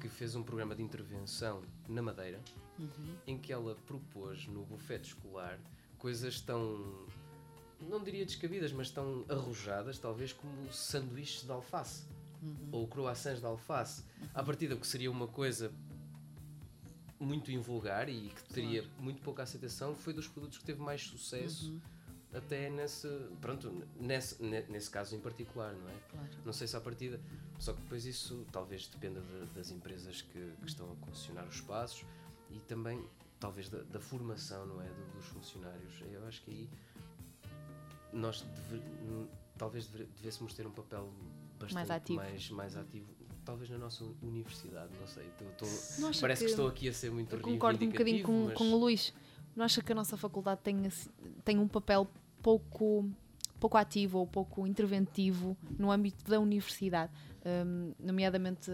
que 0.01 0.09
fez 0.09 0.35
um 0.35 0.43
programa 0.43 0.75
de 0.75 0.83
intervenção 0.83 1.63
na 1.87 2.01
Madeira, 2.01 2.41
em 3.25 3.37
que 3.37 3.53
ela 3.53 3.75
propôs 3.87 4.45
no 4.47 4.65
bufete 4.65 5.07
escolar 5.07 5.57
coisas 5.97 6.41
tão, 6.41 7.07
não 7.79 8.03
diria 8.03 8.25
descabidas, 8.25 8.73
mas 8.73 8.91
tão 8.91 9.23
arrojadas, 9.29 9.97
talvez 9.97 10.33
como 10.33 10.69
sanduíches 10.73 11.43
de 11.45 11.51
alface 11.51 12.03
ou 12.71 12.87
croissants 12.87 13.39
de 13.39 13.45
alface. 13.45 14.03
À 14.33 14.43
partida, 14.43 14.75
o 14.75 14.79
que 14.79 14.87
seria 14.87 15.09
uma 15.11 15.27
coisa 15.27 15.71
muito 17.19 17.51
invulgar 17.51 18.09
e 18.09 18.29
que 18.29 18.43
teria 18.53 18.83
muito 18.99 19.21
pouca 19.21 19.43
aceitação, 19.43 19.95
foi 19.95 20.13
dos 20.13 20.27
produtos 20.27 20.57
que 20.57 20.65
teve 20.65 20.81
mais 20.81 21.01
sucesso 21.03 21.79
até 22.33 22.69
nesse, 22.69 23.07
pronto, 23.39 23.71
nesse, 23.99 24.41
ne- 24.43 24.63
nesse 24.63 24.89
caso 24.89 25.15
em 25.15 25.19
particular, 25.19 25.71
não 25.73 25.87
é? 25.89 25.93
Claro. 26.09 26.27
Não 26.43 26.51
sei 26.51 26.67
se 26.67 26.75
à 26.75 26.81
partida, 26.81 27.21
só 27.59 27.73
que 27.73 27.81
depois 27.81 28.05
isso 28.05 28.45
talvez 28.51 28.87
dependa 28.87 29.21
de- 29.21 29.53
das 29.53 29.69
empresas 29.69 30.21
que, 30.21 30.51
que 30.59 30.67
estão 30.67 30.91
a 30.91 30.95
concessionar 30.95 31.47
os 31.47 31.55
espaços 31.55 32.03
e 32.49 32.59
também 32.61 33.07
talvez 33.39 33.69
da, 33.69 33.83
da 33.83 33.99
formação, 33.99 34.65
não 34.65 34.81
é, 34.81 34.87
do- 34.87 35.13
dos 35.15 35.25
funcionários. 35.27 36.01
Eu 36.11 36.25
acho 36.27 36.41
que 36.41 36.51
aí 36.51 36.69
nós 38.11 38.41
deve- 38.41 38.83
talvez 39.57 39.87
deve- 39.87 40.05
devêssemos 40.17 40.53
ter 40.53 40.65
um 40.67 40.71
papel 40.71 41.11
bastante 41.63 41.73
Mais 41.75 41.91
ativo. 41.91 42.19
mais, 42.21 42.49
mais 42.51 42.75
ativo, 42.77 43.07
talvez 43.45 43.69
na 43.69 43.77
nossa 43.77 44.03
universidade, 44.21 44.91
não 44.99 45.07
sei. 45.07 45.27
Não 45.99 46.09
acha 46.09 46.21
parece 46.21 46.41
que... 46.41 46.45
que- 46.45 46.51
estou 46.51 46.67
aqui 46.67 46.89
a 46.89 46.93
ser 46.93 47.11
muito 47.11 47.35
Eu 47.35 47.39
concordo 47.41 47.83
um 47.83 47.89
bocadinho 47.89 48.23
com, 48.23 48.31
reivindicativo, 48.31 48.57
com 48.57 48.63
mas- 48.65 48.73
o 48.73 48.77
Luís. 48.77 49.13
Não 49.55 49.63
acha 49.65 49.81
que 49.83 49.91
a 49.91 49.95
nossa 49.95 50.17
faculdade 50.17 50.61
tem, 50.63 50.81
tem 51.45 51.59
um 51.59 51.67
papel 51.67 52.07
pouco, 52.41 53.07
pouco 53.59 53.77
ativo 53.77 54.17
ou 54.19 54.25
pouco 54.27 54.65
interventivo 54.65 55.55
no 55.77 55.91
âmbito 55.91 56.29
da 56.29 56.39
universidade? 56.39 57.11
Hum, 57.45 57.93
nomeadamente, 57.99 58.71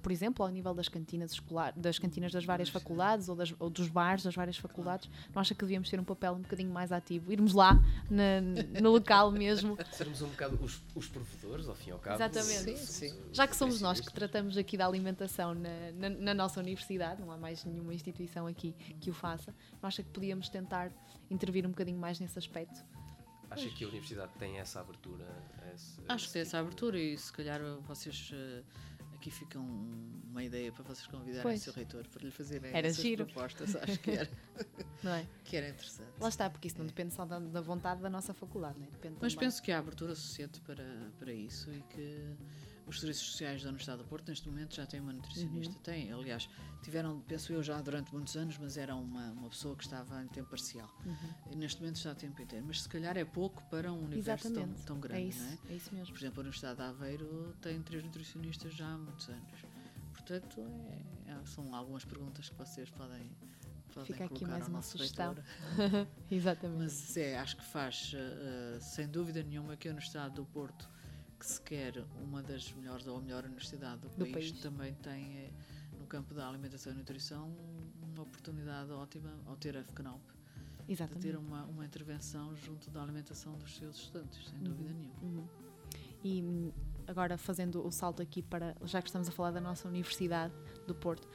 por 0.00 0.10
exemplo, 0.10 0.44
ao 0.44 0.50
nível 0.50 0.72
das 0.74 0.88
cantinas 0.88 1.32
escolar, 1.32 1.72
das 1.76 1.98
cantinas 1.98 2.32
das 2.32 2.44
várias 2.44 2.68
faculdades 2.68 3.28
ou, 3.28 3.36
das- 3.36 3.54
ou 3.58 3.68
dos 3.70 3.88
bares 3.88 4.24
das 4.24 4.34
várias 4.34 4.56
faculdades. 4.56 5.08
Não 5.34 5.40
acha 5.40 5.54
que 5.54 5.60
devíamos 5.60 5.88
ter 5.90 6.00
um 6.00 6.04
papel 6.04 6.32
um 6.32 6.40
bocadinho 6.40 6.70
mais 6.72 6.90
ativo? 6.92 7.30
Irmos 7.32 7.52
lá, 7.52 7.74
na- 8.10 8.40
no 8.80 8.90
local 8.90 9.30
mesmo, 9.30 9.76
sermos 9.92 10.22
um 10.22 10.28
bocado 10.28 10.58
os, 10.62 10.82
os 10.94 11.06
provedores, 11.08 11.68
ao 11.68 11.74
fim 11.74 11.90
e 11.90 11.92
ao 11.92 11.98
cabo. 11.98 12.16
Exatamente. 12.16 12.64
Somos 12.64 12.80
Sim, 12.80 13.08
sim. 13.10 13.20
Já 13.32 13.46
que 13.46 13.56
somos 13.56 13.80
nós 13.80 14.00
que 14.00 14.12
tratamos 14.12 14.56
aqui 14.56 14.76
da 14.76 14.86
alimentação 14.86 15.54
na, 15.54 15.92
na- 15.94 16.10
na 16.10 16.34
nossa 16.34 16.58
universidade, 16.60 17.20
não 17.20 17.30
há 17.30 17.36
mais 17.36 17.64
nenhuma 17.64 17.94
instituição 17.94 18.46
aqui 18.46 18.74
que 19.00 19.10
o 19.10 19.14
faça, 19.14 19.54
não 19.82 19.86
acha 19.88 20.02
que 20.02 20.08
podíamos 20.10 20.48
tentar 20.48 20.90
intervir 21.30 21.66
um 21.66 21.70
bocadinho 21.70 21.98
mais 21.98 22.18
nesse 22.18 22.38
aspecto? 22.38 22.82
Acha 23.50 23.68
que 23.70 23.84
a 23.84 23.88
universidade 23.88 24.30
tem 24.38 24.58
essa 24.58 24.80
abertura? 24.80 25.26
esse- 25.74 26.00
Acho 26.08 26.24
que 26.24 26.24
esse 26.24 26.32
tem 26.32 26.42
essa 26.42 26.50
tipo 26.50 26.50
de- 26.50 26.56
abertura 26.68 26.98
e 27.00 27.18
se 27.18 27.32
calhar 27.32 27.60
vocês 27.86 28.30
eh, 28.32 28.62
aqui 29.20 29.30
fica 29.30 29.58
um- 29.58 30.10
uma 30.30 30.42
ideia 30.42 30.72
para 30.72 30.82
vocês 30.82 31.06
convidarem 31.06 31.42
Pois. 31.42 31.60
o 31.60 31.64
seu 31.64 31.72
reitor 31.74 32.06
para 32.08 32.22
lhe 32.24 32.30
fazerem 32.30 32.70
Era 32.72 32.88
essas 32.88 33.02
giro. 33.02 33.24
propostas. 33.26 33.76
Acho 33.76 33.98
que 34.00 34.10
era, 34.12 34.30
Não 35.02 35.12
é? 35.12 35.26
que 35.44 35.56
era 35.56 35.68
interessante. 35.68 36.08
Lá 36.18 36.28
está, 36.28 36.48
porque 36.48 36.68
isso 36.68 36.78
não 36.78 36.86
depende 36.86 37.12
só 37.12 37.24
da, 37.26 37.38
da 37.38 37.60
vontade 37.60 38.00
da 38.00 38.08
nossa 38.10 38.32
faculdade, 38.32 38.78
não 38.78 38.86
é? 38.86 38.90
Depende 38.90 39.16
Mas 39.20 39.34
também. 39.34 39.46
penso 39.48 39.62
que 39.62 39.70
há 39.70 39.78
abertura 39.78 40.14
suficiente 40.14 40.60
para, 40.62 40.84
para 41.18 41.32
isso 41.32 41.70
e 41.70 41.82
que 41.82 42.34
os 42.90 43.00
serviços 43.00 43.26
sociais 43.30 43.62
da 43.62 43.68
Universidade 43.68 44.02
do 44.02 44.08
Porto 44.08 44.28
neste 44.28 44.48
momento 44.48 44.74
já 44.74 44.84
têm 44.84 45.00
uma 45.00 45.12
nutricionista. 45.12 45.74
Uhum. 45.74 45.82
Tem, 45.82 46.12
aliás, 46.12 46.48
tiveram, 46.82 47.20
penso 47.20 47.52
eu, 47.52 47.62
já 47.62 47.80
durante 47.80 48.12
muitos 48.12 48.36
anos, 48.36 48.58
mas 48.58 48.76
era 48.76 48.94
uma, 48.94 49.30
uma 49.32 49.48
pessoa 49.48 49.76
que 49.76 49.84
estava 49.84 50.22
em 50.22 50.28
tempo 50.28 50.50
parcial. 50.50 50.90
Uhum. 51.04 51.56
Neste 51.56 51.80
momento 51.80 51.96
está 51.96 52.10
a 52.10 52.14
tempo 52.14 52.40
inteiro. 52.42 52.64
Mas 52.66 52.82
se 52.82 52.88
calhar 52.88 53.16
é 53.16 53.24
pouco 53.24 53.62
para 53.70 53.92
um 53.92 54.04
universo 54.04 54.52
tão, 54.52 54.68
tão 54.86 55.00
grande, 55.00 55.22
é 55.22 55.24
isso, 55.26 55.42
não 55.42 55.48
é? 55.50 55.58
é 55.68 55.74
isso 55.76 55.94
mesmo. 55.94 56.12
Por 56.12 56.20
exemplo, 56.20 56.40
a 56.40 56.42
Universidade 56.42 56.76
de 56.76 56.82
Aveiro 56.82 57.56
tem 57.60 57.80
três 57.82 58.02
nutricionistas 58.04 58.74
já 58.74 58.88
há 58.88 58.98
muitos 58.98 59.28
anos. 59.28 59.64
Portanto, 60.12 60.60
é- 61.26 61.30
é- 61.30 61.46
são 61.46 61.74
algumas 61.74 62.04
perguntas 62.04 62.48
que 62.48 62.54
vocês 62.56 62.90
podem, 62.90 63.30
podem 63.94 64.06
Fica 64.06 64.24
aqui 64.24 64.34
colocar 64.40 64.52
mais 64.52 64.68
uma 64.68 64.82
sugestão. 64.82 65.34
Exatamente. 66.30 66.82
Mas 66.82 67.16
é, 67.16 67.38
acho 67.38 67.56
que 67.56 67.64
faz, 67.64 68.12
eh, 68.14 68.78
sem 68.80 69.08
dúvida 69.08 69.42
nenhuma, 69.42 69.76
que 69.76 69.88
a 69.88 69.90
Universidade 69.90 70.34
do 70.34 70.44
Porto, 70.44 70.88
que 71.40 71.46
se 71.46 71.60
quer 71.62 72.04
uma 72.22 72.42
das 72.42 72.70
melhores 72.74 73.06
ou 73.06 73.16
a 73.16 73.20
melhor 73.20 73.44
universidade 73.44 74.02
do, 74.02 74.08
Do 74.10 74.26
país, 74.30 74.50
país. 74.52 74.60
também 74.60 74.92
tem, 74.96 75.38
eh, 75.38 75.50
no 75.98 76.06
campo 76.06 76.34
da 76.34 76.46
alimentação 76.46 76.92
e 76.92 76.96
nutrição, 76.96 77.50
uma 78.02 78.22
oportunidade 78.22 78.90
ótima 78.92 79.32
ao 79.46 79.56
ter 79.56 79.74
a 79.74 79.80
FCNOP, 79.82 80.20
de 80.86 80.92
Exatamente. 80.92 81.26
ter 81.26 81.36
uma, 81.36 81.64
uma 81.64 81.84
intervenção 81.84 82.54
junto 82.56 82.90
da 82.90 83.02
alimentação 83.02 83.56
dos 83.56 83.74
seus 83.74 83.96
estudantes, 83.96 84.48
sem 84.50 84.58
dúvida 84.58 84.92
nenhuma. 84.92 85.22
Uhum. 85.22 85.48
E 86.22 86.42
hum, 86.42 86.72
agora 87.06 87.38
fazendo 87.38 87.86
o 87.86 87.90
salto 87.90 88.20
aqui 88.20 88.42
para, 88.42 88.76
já 88.84 89.00
que 89.00 89.08
estamos 89.08 89.26
a 89.26 89.32
falar 89.32 89.50
da 89.50 89.62
nossa 89.62 89.88
Universidade 89.88 90.52
do 90.86 90.94
Porto, 90.94 91.26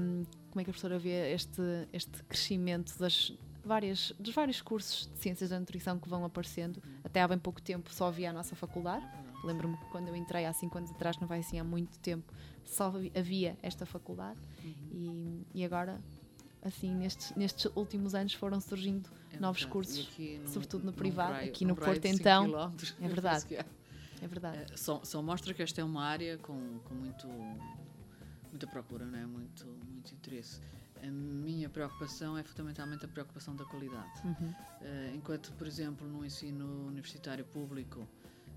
hum, 0.00 0.22
como 0.50 0.60
é 0.60 0.64
que 0.64 0.70
a 0.70 0.72
professora 0.72 1.00
vê 1.00 1.32
este, 1.32 1.60
este 1.92 2.22
crescimento 2.22 2.96
das 2.96 3.36
várias, 3.64 4.12
dos 4.20 4.32
vários 4.32 4.62
cursos 4.62 5.10
de 5.12 5.18
Ciências 5.18 5.50
da 5.50 5.58
Nutrição 5.58 5.98
que 5.98 6.08
vão 6.08 6.24
aparecendo? 6.24 6.80
Até 7.02 7.20
há 7.20 7.26
bem 7.26 7.38
pouco 7.38 7.60
tempo 7.60 7.92
só 7.92 8.06
havia 8.06 8.30
a 8.30 8.32
nossa 8.32 8.54
faculdade. 8.54 9.04
Lembro-me 9.48 9.76
que 9.76 9.86
quando 9.86 10.08
eu 10.08 10.14
entrei 10.16 10.44
há 10.44 10.52
5 10.52 10.76
anos 10.78 10.90
atrás, 10.90 11.16
não 11.18 11.26
vai 11.26 11.40
assim 11.40 11.58
há 11.58 11.64
muito 11.64 11.98
tempo, 12.00 12.32
só 12.64 12.84
havi- 12.88 13.10
havia 13.16 13.56
esta 13.62 13.86
faculdade 13.86 14.38
e, 14.92 15.42
e 15.54 15.64
agora, 15.64 15.98
assim, 16.62 16.94
nestes, 16.94 17.34
nestes 17.34 17.70
últimos 17.74 18.14
anos 18.14 18.34
foram 18.34 18.60
surgindo 18.60 19.08
É 19.32 19.40
novos 19.40 19.60
verdade. 19.62 19.72
cursos, 19.72 20.18
num- 20.18 20.46
sobretudo 20.48 20.84
no 20.84 20.92
privado, 20.92 21.32
raio- 21.32 21.48
aqui 21.50 21.64
no 21.64 21.74
Porto, 21.74 22.04
então, 22.04 22.44
é 23.00 23.08
verdade. 23.08 23.46
que 23.46 23.56
há. 23.56 23.64
é 24.22 24.26
verdade. 24.28 24.72
É, 24.72 24.76
só, 24.76 25.00
só 25.04 25.22
mostra 25.22 25.54
que 25.54 25.62
esta 25.62 25.80
é 25.80 25.84
uma 25.84 26.04
área 26.04 26.36
com, 26.38 26.78
com 26.84 26.94
muito, 26.94 27.26
muita 28.50 28.66
procura, 28.66 29.04
não 29.06 29.18
é? 29.18 29.24
muito, 29.26 29.66
muito 29.66 30.12
interesse. 30.14 30.60
A 31.02 31.06
minha 31.06 31.68
preocupação 31.68 32.36
é 32.36 32.42
fundamentalmente 32.42 33.04
a 33.04 33.08
preocupação 33.08 33.54
da 33.54 33.64
qualidade. 33.64 34.10
Uhum. 34.24 34.52
Eh, 34.82 35.12
enquanto, 35.14 35.52
por 35.52 35.66
exemplo, 35.66 36.06
no 36.08 36.24
ensino 36.24 36.88
universitário 36.88 37.44
público, 37.44 38.06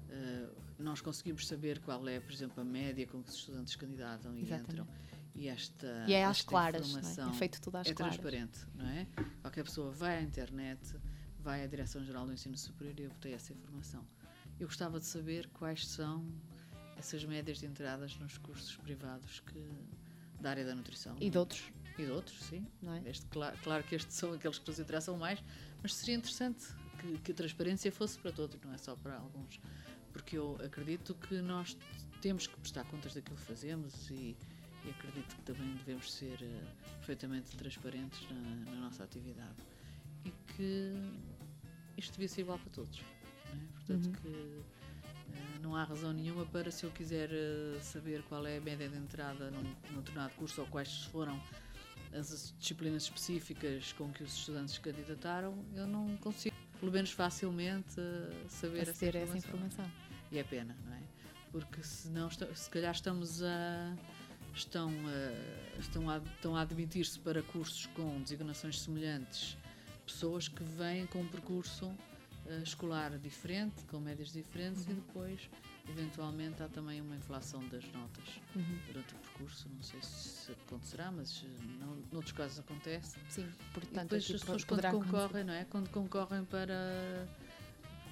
eh, 0.10 0.48
nós 0.82 1.02
conseguimos 1.02 1.48
saber 1.48 1.80
qual 1.80 2.08
é, 2.08 2.20
por 2.20 2.32
exemplo, 2.32 2.62
a 2.62 2.66
média 2.66 3.06
com 3.08 3.22
que 3.24 3.30
os 3.30 3.36
estudantes 3.36 3.76
candidatam 3.76 4.36
e 4.38 4.42
Exatamente. 4.44 4.72
entram. 4.72 4.88
E 5.34 5.48
esta, 5.48 6.06
E 6.08 6.14
é 6.14 6.26
às 6.26 6.38
esta 6.40 6.50
claras, 6.50 6.82
não 6.90 6.98
é? 6.98 7.00
informação 7.00 7.30
é 7.30 7.34
feito 7.34 7.62
tudo 7.62 7.76
às 7.78 7.88
é 7.88 7.94
claras. 7.94 8.16
transparente, 8.16 8.60
não 8.76 8.86
é? 8.86 9.08
Qualquer 9.42 9.64
pessoa 9.64 9.92
vai 9.92 10.18
à 10.18 10.22
internet, 10.22 10.82
vai 11.40 11.64
à 11.64 11.68
Direção-Geral 11.68 12.26
do 12.26 12.34
Ensino 12.34 12.58
Superior 12.58 13.00
e 13.00 13.08
obtém 13.08 13.34
essa 13.34 13.54
informação. 13.54 14.06
Eu 14.60 14.68
gostava 14.68 15.00
de 15.00 15.06
saber 15.06 15.48
quais 15.54 15.88
são 15.88 16.26
essas 16.98 17.24
médias 17.24 17.60
de 17.60 17.66
entradas 17.66 18.16
nos 18.18 18.38
cursos 18.38 18.76
privados 18.78 19.40
que, 19.40 19.66
da 20.42 20.50
área 20.52 20.66
da 20.66 20.76
nutrição. 20.76 21.16
E 21.20 21.30
de 21.30 21.38
outros, 21.38 21.64
E 21.98 22.06
de 22.06 22.12
outros, 22.12 22.38
sim. 22.44 22.68
é? 22.84 23.10
Este, 23.10 23.26
claro, 23.28 23.58
claro 23.64 23.84
que 23.86 23.96
estes 23.96 24.16
são 24.16 24.34
aqueles 24.34 24.60
que 24.60 24.68
nos 24.68 24.80
interessam 24.80 25.18
mais, 25.18 25.42
mas 25.82 25.96
seria 25.96 26.16
interessante 26.16 26.66
que, 27.00 27.18
que 27.20 27.32
a 27.32 27.36
transparência 27.36 27.92
fosse 27.92 28.20
para 28.20 28.32
todos, 28.34 28.60
não 28.64 28.74
é 28.74 28.78
só 28.78 28.96
para 28.98 29.16
alguns. 29.18 29.60
Porque 30.12 30.38
eu 30.38 30.57
acredito 30.64 31.14
que 31.16 31.36
nós 31.41 31.78
temos 32.22 32.47
que 32.47 32.55
prestar 32.57 32.84
contas 32.86 33.14
daquilo 33.14 33.36
que 33.38 33.43
fazemos 33.43 34.09
e, 34.09 34.36
e 34.86 34.89
acredito 34.89 35.36
que 35.36 35.41
também 35.43 35.74
devemos 35.76 36.12
ser 36.14 36.38
eh, 36.41 36.62
perfeitamente 36.97 37.55
transparentes 37.55 38.28
na, 38.30 38.72
na 38.72 38.80
nossa 38.82 39.03
atividade. 39.03 39.55
E 40.26 40.32
que 40.53 40.93
isto 41.97 42.14
devia 42.14 42.28
ser 42.28 42.41
igual 42.41 42.59
para 42.59 42.70
todos. 42.72 42.99
Não 42.99 43.62
é? 43.62 43.66
Portanto, 43.74 44.05
Uhum. 44.05 44.12
que 44.14 44.62
eh, 45.34 45.59
não 45.62 45.76
há 45.76 45.84
razão 45.84 46.12
nenhuma 46.14 46.45
para, 46.45 46.70
se 46.72 46.84
eu 46.84 46.91
quiser 46.91 47.30
eh, 47.32 47.80
saber 47.82 48.22
qual 48.24 48.45
é 48.45 48.57
a 48.57 48.62
média 48.62 48.88
de 48.89 48.97
entrada 48.97 49.49
num, 49.51 49.64
num 49.91 49.97
determinado 49.99 50.34
curso 50.36 50.62
ou 50.62 50.68
quais 50.68 51.05
foram 51.05 51.41
as 52.14 52.53
disciplinas 52.59 53.03
específicas 53.03 53.93
com 53.93 54.12
que 54.12 54.22
os 54.24 54.36
estudantes 54.36 54.74
se 54.74 54.82
candidataram, 54.82 55.64
eu 55.74 55.88
não 55.88 56.18
consigo, 56.18 56.53
pelo 56.82 56.92
menos 56.92 57.12
facilmente, 57.12 57.98
eh, 57.98 58.46
saber 58.50 58.80
essa 58.82 58.92
a 59.06 59.08
essa 59.08 59.38
informação. 59.38 59.38
informação. 59.38 59.92
E 60.32 60.38
é 60.40 60.44
pena, 60.44 60.76
não 60.86 60.94
é? 60.94 61.00
Porque 61.52 61.82
senão, 61.84 62.30
se 62.30 62.70
calhar 62.70 62.94
estamos 62.94 63.42
a. 63.42 63.96
Estão 64.54 64.90
a, 65.08 65.80
estão 65.80 66.10
a, 66.10 66.18
estão 66.18 66.56
a 66.58 66.62
admitir-se 66.62 67.18
para 67.20 67.42
cursos 67.42 67.86
com 67.96 68.22
designações 68.22 68.82
semelhantes 68.82 69.56
pessoas 70.06 70.50
que 70.50 70.62
vêm 70.62 71.06
com 71.06 71.22
um 71.22 71.28
percurso 71.28 71.90
eh, 72.48 72.60
escolar 72.62 73.18
diferente, 73.18 73.86
com 73.86 73.98
médias 74.00 74.34
diferentes 74.34 74.86
Uhum. 74.86 74.92
e 74.92 74.96
depois, 74.96 75.50
eventualmente, 75.90 76.62
há 76.64 76.68
também 76.68 77.02
uma 77.02 77.16
inflação 77.16 77.66
das 77.70 77.84
notas 77.92 78.24
Uhum. 78.56 78.80
durante 78.88 79.14
o 79.14 79.18
percurso. 79.18 79.70
Não 79.70 79.82
sei 79.84 80.02
se 80.02 80.52
acontecerá, 80.52 81.12
mas 81.12 81.44
eh, 81.46 81.64
não, 81.80 81.96
noutros 82.12 82.32
casos 82.34 82.60
acontece. 82.60 83.18
Sim, 83.30 83.44
E 83.50 83.74
portanto, 83.74 84.04
depois 84.04 84.24
aqui 84.24 84.36
as 84.36 84.42
pessoas 84.42 84.64
quando 84.64 84.86
acontecer. 84.86 85.12
concorrem, 85.12 85.44
não 85.44 85.54
é? 85.54 85.66
Quando 85.66 85.90
concorrem 85.90 86.46
para. 86.46 87.28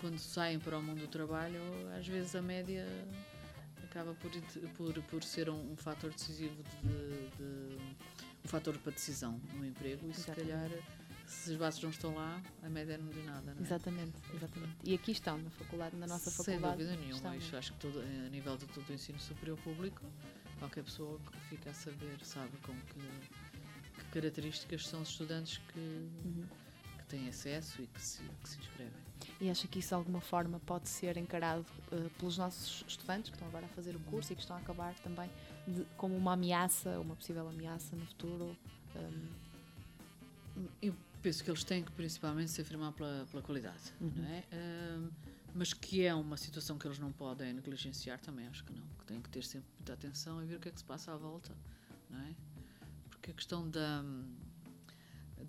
Quando 0.02 0.18
saem 0.18 0.60
para 0.60 0.78
o 0.78 0.82
mundo 0.82 1.02
do 1.02 1.08
trabalho, 1.08 1.60
às 1.98 2.08
vezes 2.08 2.34
a 2.34 2.42
média 2.42 2.86
acaba 3.84 4.14
por, 4.14 4.32
por, 4.78 5.04
por 5.04 5.24
ser 5.24 5.50
um, 5.50 5.74
um 5.74 5.76
fator 5.76 6.10
decisivo 6.12 6.64
de, 6.64 7.30
de- 7.38 7.78
um 8.46 8.48
fator 8.48 8.78
para 8.78 8.94
decisão 8.94 9.42
no 9.56 9.66
emprego 9.66 10.10
e 10.10 10.14
se 10.14 10.22
Exatamente. 10.22 10.52
calhar 10.54 10.70
se 11.30 11.52
as 11.52 11.58
bases 11.58 11.82
não 11.84 11.90
estão 11.92 12.16
lá, 12.16 12.42
a 12.64 12.70
média 12.70 12.98
não 12.98 13.08
diz 13.10 13.24
nada, 13.26 13.54
não 13.54 13.62
é? 13.62 13.66
Exatamente, 13.66 14.14
exatamente. 14.34 14.76
E 14.84 14.94
aqui 14.94 15.12
estão, 15.12 15.38
na 15.38 15.50
faculdade, 15.52 15.96
na 15.96 16.08
nossa 16.08 16.30
Sem 16.32 16.44
faculdade. 16.60 16.84
dúvida 16.84 16.96
nenhuma, 16.98 17.38
isto 17.38 17.56
acho 17.56 17.74
que 17.74 17.80
todo, 17.80 18.00
a 18.00 18.30
nível 18.30 18.58
de 18.58 18.66
todo 18.68 18.90
o 18.90 18.94
ensino 18.94 19.20
superior 19.20 19.58
público, 19.60 20.02
qualquer 20.58 20.84
pessoa 20.84 21.20
que 21.20 21.38
fica 21.50 21.70
a 21.70 21.74
saber 21.74 22.18
sabe 22.24 22.52
com 22.64 22.74
que, 22.74 23.00
que 24.00 24.06
características 24.12 24.88
são 24.88 25.02
os 25.02 25.10
estudantes 25.10 25.58
que, 25.72 25.80
Uhum. 25.80 26.46
que 26.98 27.06
têm 27.06 27.28
acesso 27.30 27.82
e 27.82 27.88
que 27.88 28.02
se, 28.02 28.22
que 28.44 28.50
se 28.50 28.58
inscrevem. 28.60 28.94
E 29.40 29.50
acha 29.50 29.68
que 29.68 29.80
isso 29.80 29.90
de 29.90 29.94
alguma 29.94 30.22
forma 30.22 30.60
pode 30.62 30.90
ser 30.90 31.16
encarado 31.18 31.66
eh, 31.92 32.10
pelos 32.18 32.38
nossos 32.38 32.84
estudantes 32.88 33.30
que 33.30 33.36
estão 33.36 33.48
agora 33.48 33.66
a 33.66 33.70
fazer 33.70 33.96
o 33.96 34.00
curso 34.02 34.34
e 34.34 34.36
que 34.36 34.42
estão 34.42 34.56
a 34.56 34.60
acabar 34.60 34.94
também 34.96 35.30
de- 35.68 35.86
como 35.96 36.16
uma 36.18 36.34
ameaça, 36.34 37.00
uma 37.00 37.16
possível 37.16 37.48
ameaça 37.48 37.96
no 37.96 38.06
futuro? 38.06 38.58
Um, 38.96 39.50
Eu 40.82 40.94
penso 41.22 41.44
que 41.44 41.50
eles 41.50 41.64
têm 41.64 41.84
que 41.84 41.92
principalmente 41.92 42.52
se 42.52 42.62
afirmar 42.62 42.92
pela, 42.94 43.26
pela 43.30 43.42
qualidade, 43.44 43.94
Uhum. 44.00 44.12
não 44.16 44.26
é? 44.26 44.44
Ahm, 44.52 45.10
mas 45.54 45.74
que 45.74 46.04
é 46.06 46.14
uma 46.14 46.38
situação 46.38 46.78
que 46.78 46.88
eles 46.88 47.00
não 47.00 47.12
podem 47.12 47.54
negligenciar, 47.54 48.20
também 48.20 48.48
acho 48.48 48.64
que 48.64 48.72
não. 48.74 48.86
Que 49.00 49.06
têm 49.06 49.22
que 49.22 49.30
ter 49.30 49.44
sempre 49.44 49.68
muita 49.78 49.94
atenção 49.94 50.44
e 50.44 50.46
ver 50.48 50.56
o 50.56 50.60
que 50.60 50.70
é 50.70 50.72
que 50.72 50.80
se 50.80 50.86
passa 50.86 51.12
à 51.14 51.18
volta, 51.18 51.56
não 52.10 52.20
é? 52.20 52.36
Porque 53.10 53.32
a 53.32 53.34
questão 53.34 53.68
da, 53.70 54.04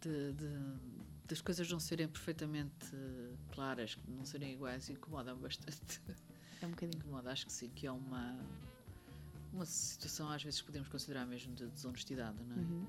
de- 0.00 0.32
de- 0.32 1.00
das 1.26 1.40
coisas 1.40 1.70
não 1.70 1.78
serem 1.78 2.08
perfeitamente 2.08 2.86
claras, 3.52 3.96
não 4.08 4.24
serem 4.24 4.52
iguais, 4.54 4.88
incomoda 4.90 5.34
bastante. 5.34 6.00
é 6.62 6.66
um 6.66 6.70
bocadinho. 6.70 6.98
Incomoda, 7.00 7.30
acho 7.30 7.46
que 7.46 7.52
sim, 7.52 7.68
que 7.70 7.86
é 7.86 7.92
uma, 7.92 8.36
uma 9.52 9.64
situação 9.66 10.30
às 10.30 10.42
vezes 10.42 10.60
podemos 10.62 10.88
considerar 10.88 11.26
mesmo 11.26 11.54
de 11.54 11.66
desonestidade, 11.68 12.42
não 12.42 12.56
é? 12.56 12.58
Uhum. 12.58 12.86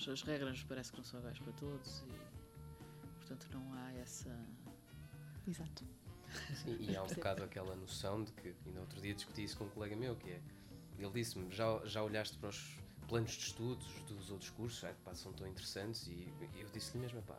As, 0.00 0.08
as 0.08 0.22
regras 0.22 0.62
parece 0.64 0.90
que 0.90 0.98
não 0.98 1.04
são 1.04 1.20
iguais 1.20 1.38
para 1.38 1.52
todos 1.52 2.02
e 2.08 3.16
portanto 3.18 3.48
não 3.52 3.72
há 3.74 3.92
essa 3.94 4.34
Exato. 5.46 5.84
Sim, 6.62 6.76
e 6.80 6.94
há 6.96 7.02
um 7.02 7.06
bocado 7.14 7.42
aquela 7.42 7.74
noção 7.74 8.22
de 8.22 8.32
que, 8.32 8.54
ainda 8.66 8.80
outro 8.80 9.00
dia 9.00 9.14
discuti 9.14 9.42
isso 9.44 9.56
com 9.56 9.64
um 9.64 9.68
colega 9.70 9.96
meu, 9.96 10.14
que 10.16 10.30
é, 10.30 10.40
ele 10.98 11.10
disse-me, 11.10 11.50
já, 11.50 11.80
já 11.84 12.02
olhaste 12.02 12.38
para 12.38 12.50
os 12.50 12.76
planos 13.08 13.32
de 13.32 13.46
estudos 13.46 13.86
dos 14.06 14.30
outros 14.30 14.50
cursos, 14.50 14.84
é, 14.84 14.92
pá, 15.04 15.14
são 15.14 15.32
tão 15.32 15.46
interessantes, 15.48 16.06
e 16.06 16.32
eu 16.56 16.68
disse-lhe 16.72 17.00
mesmo, 17.00 17.20
pá, 17.22 17.36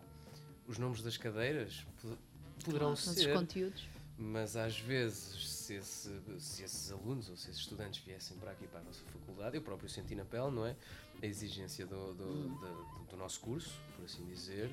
os 0.68 0.78
nomes 0.78 1.02
das 1.02 1.16
cadeiras 1.16 1.86
po- 2.02 2.18
poderão 2.66 2.92
os 2.94 3.00
ser, 3.02 3.34
conteúdos. 3.34 3.88
Mas 4.22 4.56
às 4.56 4.80
vezes, 4.80 5.50
se, 5.50 5.74
esse- 5.76 6.22
se 6.40 6.64
esses 6.64 6.92
alunos 6.92 7.30
ou 7.30 7.36
se 7.36 7.50
esses 7.50 7.62
estudantes 7.62 8.04
viessem 8.04 8.38
para 8.38 8.52
aqui, 8.52 8.68
para 8.68 8.80
a 8.80 8.84
nossa 8.84 9.04
faculdade, 9.06 9.56
eu 9.58 9.62
próprio 9.62 9.90
senti 9.90 10.16
na 10.16 10.24
pele, 10.26 10.52
não 10.52 10.66
é? 10.66 10.76
A 11.22 11.26
exigência 11.26 11.86
do, 11.86 12.14
do, 12.14 12.50
da- 12.60 13.06
do 13.12 13.18
nosso 13.18 13.40
curso, 13.42 13.80
por 13.96 14.06
assim 14.06 14.26
dizer, 14.26 14.72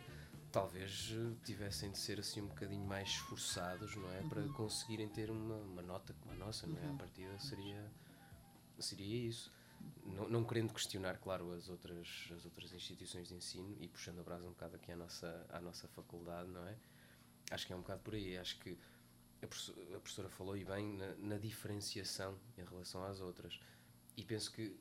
talvez 0.53 1.11
eh, 1.13 1.35
tivessem 1.45 1.91
de 1.91 1.99
ser 1.99 2.21
assim 2.21 2.41
um 2.43 2.47
bocadinho 2.47 2.85
mais 2.87 3.09
esforçados, 3.09 3.95
não 3.97 4.11
é? 4.13 4.23
Para 4.29 4.43
conseguirem 4.55 5.09
ter 5.09 5.31
uma, 5.31 5.57
uma 5.57 5.83
nota 5.83 6.15
como 6.21 6.33
a 6.35 6.37
nossa, 6.37 6.67
não 6.67 6.77
é? 6.79 6.91
A 6.91 6.95
partida 6.95 7.39
seria, 7.39 7.91
seria 8.79 9.29
isso. 9.29 9.51
Não, 10.05 10.29
não 10.29 10.45
querendo 10.45 10.73
questionar, 10.73 11.19
claro, 11.19 11.53
as 11.53 11.69
outras, 11.69 12.29
as 12.35 12.45
outras 12.45 12.73
instituições 12.73 13.29
de 13.29 13.35
ensino 13.35 13.77
e 13.81 13.89
puxando 13.89 14.21
a 14.21 14.23
brasa 14.23 14.47
um 14.47 14.51
bocado 14.51 14.77
aqui 14.77 14.91
à 14.91 14.97
nossa, 14.97 15.47
à 15.51 15.61
nossa 15.61 15.87
faculdade, 15.89 16.49
não 16.51 16.67
é? 16.67 16.75
Acho 17.51 17.67
que 17.67 17.73
é 17.73 17.77
um 17.77 17.81
bocado 17.81 18.01
por 18.03 18.15
aí. 18.15 18.37
Acho 18.39 18.59
que 18.59 18.77
a 19.43 19.47
professora, 19.47 19.97
a 19.97 20.01
professora 20.01 20.29
falou 20.29 20.57
e 20.57 20.65
bem 20.65 20.97
na, 20.97 21.15
na 21.17 21.39
diferenciação 21.39 22.39
em 22.57 22.65
relação 22.65 23.05
às 23.05 23.21
outras. 23.21 23.59
E 24.17 24.25
penso 24.25 24.51
que, 24.53 24.77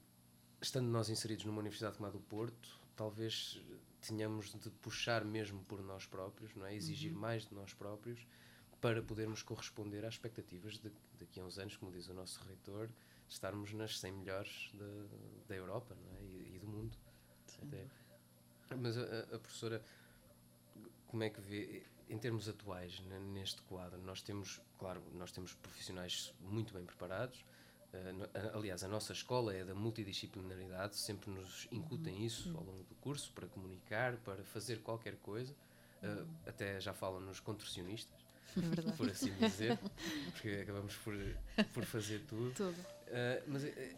estando 0.61 0.87
nós 0.87 1.09
inseridos 1.09 1.45
numa 1.45 1.59
universidade 1.59 1.95
como 1.97 2.07
a 2.07 2.11
do 2.11 2.19
Porto, 2.19 2.69
talvez 2.95 3.61
tenhamos 4.01 4.53
de 4.55 4.69
puxar 4.71 5.23
mesmo 5.23 5.63
por 5.65 5.83
nós 5.83 6.05
próprios, 6.05 6.55
não 6.55 6.65
é? 6.65 6.73
Exigir 6.75 7.11
mais 7.13 7.45
de 7.47 7.53
nós 7.53 7.73
próprios 7.73 8.25
para 8.81 9.01
podermos 9.01 9.41
corresponder 9.43 10.05
às 10.05 10.13
expectativas 10.15 10.77
de 10.79 10.91
daqui 11.19 11.39
a 11.39 11.43
uns 11.43 11.57
anos, 11.57 11.75
como 11.77 11.91
diz 11.91 12.07
o 12.07 12.13
nosso 12.13 12.39
reitor, 12.45 12.89
estarmos 13.27 13.73
nas 13.73 13.99
100 13.99 14.11
melhores 14.11 14.71
da, 14.73 14.85
da 15.47 15.55
Europa 15.55 15.95
não 15.95 16.15
é? 16.17 16.21
e, 16.23 16.55
e 16.55 16.59
do 16.59 16.67
mundo. 16.67 16.95
Mas 18.79 18.97
a- 18.97 19.35
a 19.35 19.39
professora, 19.39 19.83
como 21.07 21.23
é 21.23 21.29
que 21.29 21.39
vê, 21.41 21.83
em 22.09 22.17
termos 22.17 22.47
atuais, 22.49 22.99
ne- 23.01 23.19
neste 23.19 23.61
quadro, 23.63 23.99
nós 24.03 24.21
temos, 24.21 24.61
claro, 24.77 25.01
nós 25.13 25.31
temos 25.31 25.53
profissionais 25.53 26.33
muito 26.41 26.73
bem 26.73 26.85
preparados. 26.85 27.43
eh, 27.93 28.51
aliás, 28.53 28.83
a 28.83 28.87
nossa 28.87 29.13
escola 29.13 29.53
é 29.53 29.63
da 29.63 29.73
multidisciplinaridade, 29.73 30.95
sempre 30.97 31.29
nos 31.31 31.67
incutem 31.71 32.25
isso 32.25 32.49
ao 32.57 32.63
longo 32.63 32.83
do 32.83 32.95
curso, 32.95 33.31
para 33.33 33.47
comunicar, 33.47 34.17
para 34.17 34.43
fazer 34.43 34.81
qualquer 34.81 35.15
coisa. 35.17 35.53
eh, 36.03 36.25
até 36.45 36.79
já 36.79 36.93
falam 36.93 37.19
nos 37.21 37.39
contorcionistas. 37.39 38.15
É 38.55 38.91
por 38.95 39.09
assim 39.09 39.33
dizer, 39.35 39.77
porque 40.25 40.49
acabamos 40.63 40.95
por, 40.97 41.13
por 41.73 41.83
fazer 41.85 42.19
tudo. 42.27 42.53
Tudo. 42.53 42.79
Uh, 42.79 43.43
mas 43.47 43.63
eh, 43.63 43.95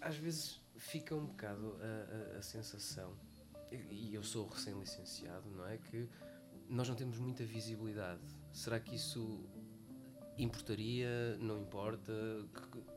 às 0.00 0.16
vezes 0.16 0.60
fica 0.76 1.14
um 1.14 1.26
bocado 1.26 1.76
a, 1.80 2.34
a- 2.34 2.38
a 2.38 2.42
sensação, 2.42 3.12
e 3.72 3.76
e 4.10 4.14
eu 4.14 4.22
sou 4.22 4.46
recém-licenciado, 4.48 5.48
não 5.50 5.66
é? 5.66 5.76
Que 5.78 6.08
nós 6.68 6.88
não 6.88 6.94
temos 6.96 7.18
muita 7.18 7.44
visibilidade. 7.44 8.20
Será 8.52 8.78
que 8.80 8.94
isso 8.96 9.44
importaria? 10.38 11.36
Não 11.38 11.60
importa? 11.62 12.12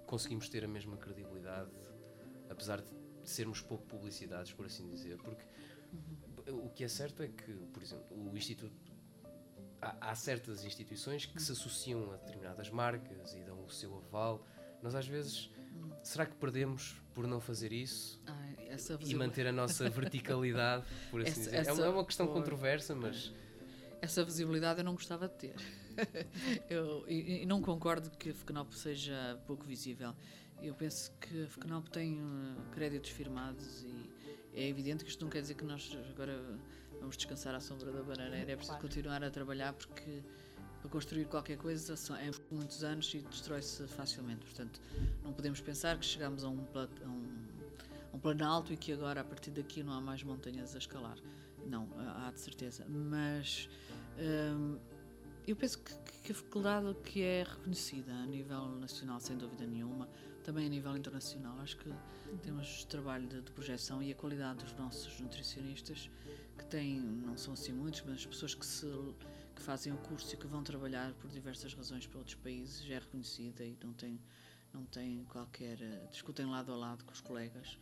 Conseguimos 0.05 0.49
ter 0.49 0.63
a 0.63 0.68
mesma 0.68 0.97
credibilidade, 0.97 1.72
apesar 2.49 2.82
de 2.82 2.88
sermos 3.24 3.61
pouco 3.61 3.86
publicitados, 3.86 4.53
por 4.53 4.65
assim 4.65 4.88
dizer? 4.88 5.18
Porque 5.18 5.43
o 6.51 6.70
que 6.70 6.84
é 6.84 6.88
certo 6.88 7.22
é 7.24 7.28
que, 7.28 7.53
por 7.74 7.84
exemplo, 7.84 8.05
o 8.32 8.36
Instituto. 8.38 8.95
Há, 9.80 10.09
há 10.11 10.15
certas 10.15 10.63
instituições 10.65 11.26
que 11.28 11.39
se 11.39 11.51
associam 11.51 12.11
a 12.11 12.15
determinadas 12.18 12.68
marcas 12.72 13.36
e 13.36 13.43
dão 13.43 13.63
o 13.63 13.70
seu 13.70 13.95
aval. 13.97 14.43
Nós 14.82 14.95
às 14.95 15.07
vezes. 15.07 15.49
Será 16.01 16.26
que 16.26 16.34
perdemos 16.36 16.95
por 17.13 17.28
não 17.28 17.39
fazer 17.39 17.72
isso 17.72 18.20
essa 18.68 18.97
e 18.99 19.13
manter 19.13 19.45
a 19.45 19.51
nossa 19.51 19.88
verticalidade, 19.89 20.84
por 21.11 21.22
assim 21.22 21.41
Essa- 21.41 21.41
dizer? 21.41 21.55
É 21.57 21.61
uma- 21.61 21.72
essa- 21.74 21.86
é 21.86 21.89
uma 21.89 22.05
questão 22.05 22.26
pois. 22.26 22.39
controversa, 22.39 22.95
mas 22.95 23.32
Essa 24.01 24.23
visibilidade 24.23 24.79
eu 24.79 24.85
não 24.85 24.93
gostava 24.93 25.27
de 25.27 25.35
ter. 25.35 25.55
eu, 26.69 27.03
e, 27.07 27.43
e 27.43 27.45
não 27.45 27.61
concordo 27.61 28.09
que 28.11 28.29
a 28.29 28.33
FECNOP 28.33 28.75
seja 28.75 29.39
pouco 29.45 29.65
visível. 29.65 30.13
Eu 30.61 30.73
penso 30.73 31.11
que 31.19 31.43
a 31.43 31.47
FECNOP 31.47 31.89
tem 31.89 32.21
uh, 32.21 32.61
créditos 32.71 33.11
firmados 33.11 33.83
e 33.83 34.09
é 34.53 34.67
evidente 34.67 35.03
que 35.03 35.09
isto 35.09 35.23
não 35.23 35.29
quer 35.29 35.41
dizer 35.41 35.55
que 35.55 35.63
nós 35.63 35.95
agora 36.09 36.39
vamos 36.99 37.15
descansar 37.15 37.53
à 37.53 37.59
sombra 37.59 37.91
da 37.91 38.01
bananeira. 38.01 38.51
É 38.51 38.55
preciso 38.55 38.77
continuar 38.79 39.23
a 39.23 39.29
trabalhar 39.29 39.73
porque 39.73 40.23
para 40.79 40.89
construir 40.89 41.25
qualquer 41.25 41.57
coisa 41.57 41.93
é 42.19 42.31
muitos 42.51 42.83
anos 42.83 43.13
e 43.13 43.19
destrói-se 43.19 43.87
facilmente. 43.87 44.45
Portanto, 44.45 44.79
não 45.23 45.33
podemos 45.33 45.59
pensar 45.59 45.97
que 45.97 46.05
chegamos 46.05 46.43
a 46.43 46.49
um, 46.49 46.65
a 46.73 47.07
um, 47.07 47.25
a 48.13 48.15
um 48.15 48.19
plano 48.19 48.45
alto 48.45 48.73
e 48.73 48.77
que 48.77 48.91
agora, 48.93 49.21
a 49.21 49.23
partir 49.23 49.51
daqui, 49.51 49.83
não 49.83 49.93
há 49.93 50.01
mais 50.01 50.23
montanhas 50.23 50.75
a 50.75 50.77
escalar. 50.77 51.17
Não, 51.68 51.88
há 51.97 52.32
de 52.32 52.39
certeza. 52.39 52.86
Mas 52.88 53.70
hum, 54.18 54.78
eu 55.47 55.55
penso 55.55 55.80
que, 55.80 55.93
que 56.24 56.32
a 56.32 56.36
faculdade 56.36 56.93
que 57.03 57.22
é 57.22 57.43
reconhecida 57.43 58.13
a 58.13 58.26
nível 58.26 58.68
nacional, 58.76 59.20
sem 59.20 59.38
dúvida 59.38 59.65
nenhuma, 59.65 60.09
também 60.43 60.65
a 60.65 60.70
nível 60.70 60.95
internacional, 60.95 61.57
acho 61.59 61.78
que 61.78 61.93
temos 62.41 62.86
trabalho 62.86 63.28
de, 63.28 63.41
de 63.41 63.51
projeção 63.51 64.01
e 64.01 64.11
a 64.11 64.15
qualidade 64.15 64.63
dos 64.63 64.74
nossos 64.74 65.20
nutricionistas, 65.20 66.09
que 66.57 66.65
têm, 66.65 66.99
não 66.99 67.38
são 67.38 67.53
assim 67.53 67.72
muitos, 67.72 68.03
mas 68.05 68.26
pessoas 68.26 68.55
que, 68.55 68.65
se, 68.65 68.88
que 69.55 69.61
fazem 69.61 69.93
o 69.93 69.97
curso 69.97 70.34
e 70.34 70.38
que 70.38 70.47
vão 70.47 70.63
trabalhar 70.63 71.13
por 71.13 71.30
diversas 71.30 71.74
razões 71.74 72.07
para 72.07 72.18
outros 72.18 72.36
países, 72.36 72.84
já 72.84 72.95
é 72.95 72.99
reconhecida 72.99 73.63
e 73.63 73.78
não 73.84 73.93
tem, 73.93 74.20
não 74.74 74.84
tem 74.86 75.24
qualquer. 75.26 75.78
discutem 76.09 76.45
lado 76.45 76.72
a 76.72 76.76
lado 76.76 77.03
com 77.05 77.11
os 77.11 77.22
colegas. 77.22 77.78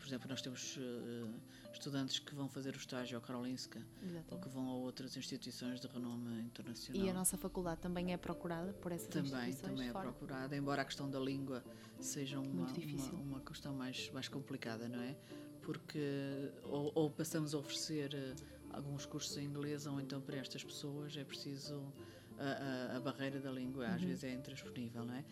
Por 0.00 0.06
exemplo, 0.06 0.28
nós 0.28 0.40
temos 0.40 0.78
eh, 0.80 1.72
estudantes 1.72 2.18
que 2.18 2.34
vão 2.34 2.48
fazer 2.48 2.74
o 2.74 2.78
estágio 2.78 3.16
ao 3.16 3.22
Karolinska 3.22 3.78
ou 3.78 4.08
Exatamente. 4.08 4.42
que 4.42 4.48
vão 4.48 4.68
a 4.70 4.74
outras 4.74 5.16
instituições 5.16 5.78
de 5.78 5.86
renome 5.86 6.40
internacional. 6.40 7.04
E 7.04 7.08
a 7.08 7.12
nossa 7.12 7.36
faculdade 7.36 7.80
também 7.80 8.12
é 8.12 8.16
procurada 8.16 8.72
por 8.72 8.90
essas 8.92 9.08
também, 9.08 9.30
instituições 9.30 9.60
também 9.60 9.88
é 9.88 9.92
fora. 9.92 10.10
procurada, 10.10 10.56
embora 10.56 10.82
a 10.82 10.84
questão 10.84 11.08
da 11.08 11.20
língua 11.20 11.62
seja 12.00 12.40
uma, 12.40 12.66
uma, 12.66 13.12
uma 13.22 13.40
questão 13.40 13.74
mais, 13.74 14.10
mais 14.10 14.26
complicada, 14.26 14.88
não 14.88 15.00
é? 15.02 15.14
Porque 15.62 16.50
ou, 16.64 16.90
ou 16.94 17.10
passamos 17.10 17.54
a 17.54 17.58
oferecer 17.58 18.14
eh, 18.14 18.34
alguns 18.72 19.04
cursos 19.04 19.36
em 19.36 19.44
inglês, 19.44 19.86
ou 19.86 20.00
então 20.00 20.20
para 20.20 20.38
estas 20.38 20.64
pessoas 20.64 21.14
é 21.16 21.24
preciso 21.24 21.92
a, 22.40 22.94
a- 22.94 22.96
a 22.96 23.00
barreira 23.00 23.38
da 23.40 23.50
língua, 23.50 23.86
Uhum. 23.86 23.94
às 23.94 24.02
vezes 24.02 24.24
é 24.24 24.32
intransponível, 24.32 25.04
não 25.04 25.14
é? 25.14 25.24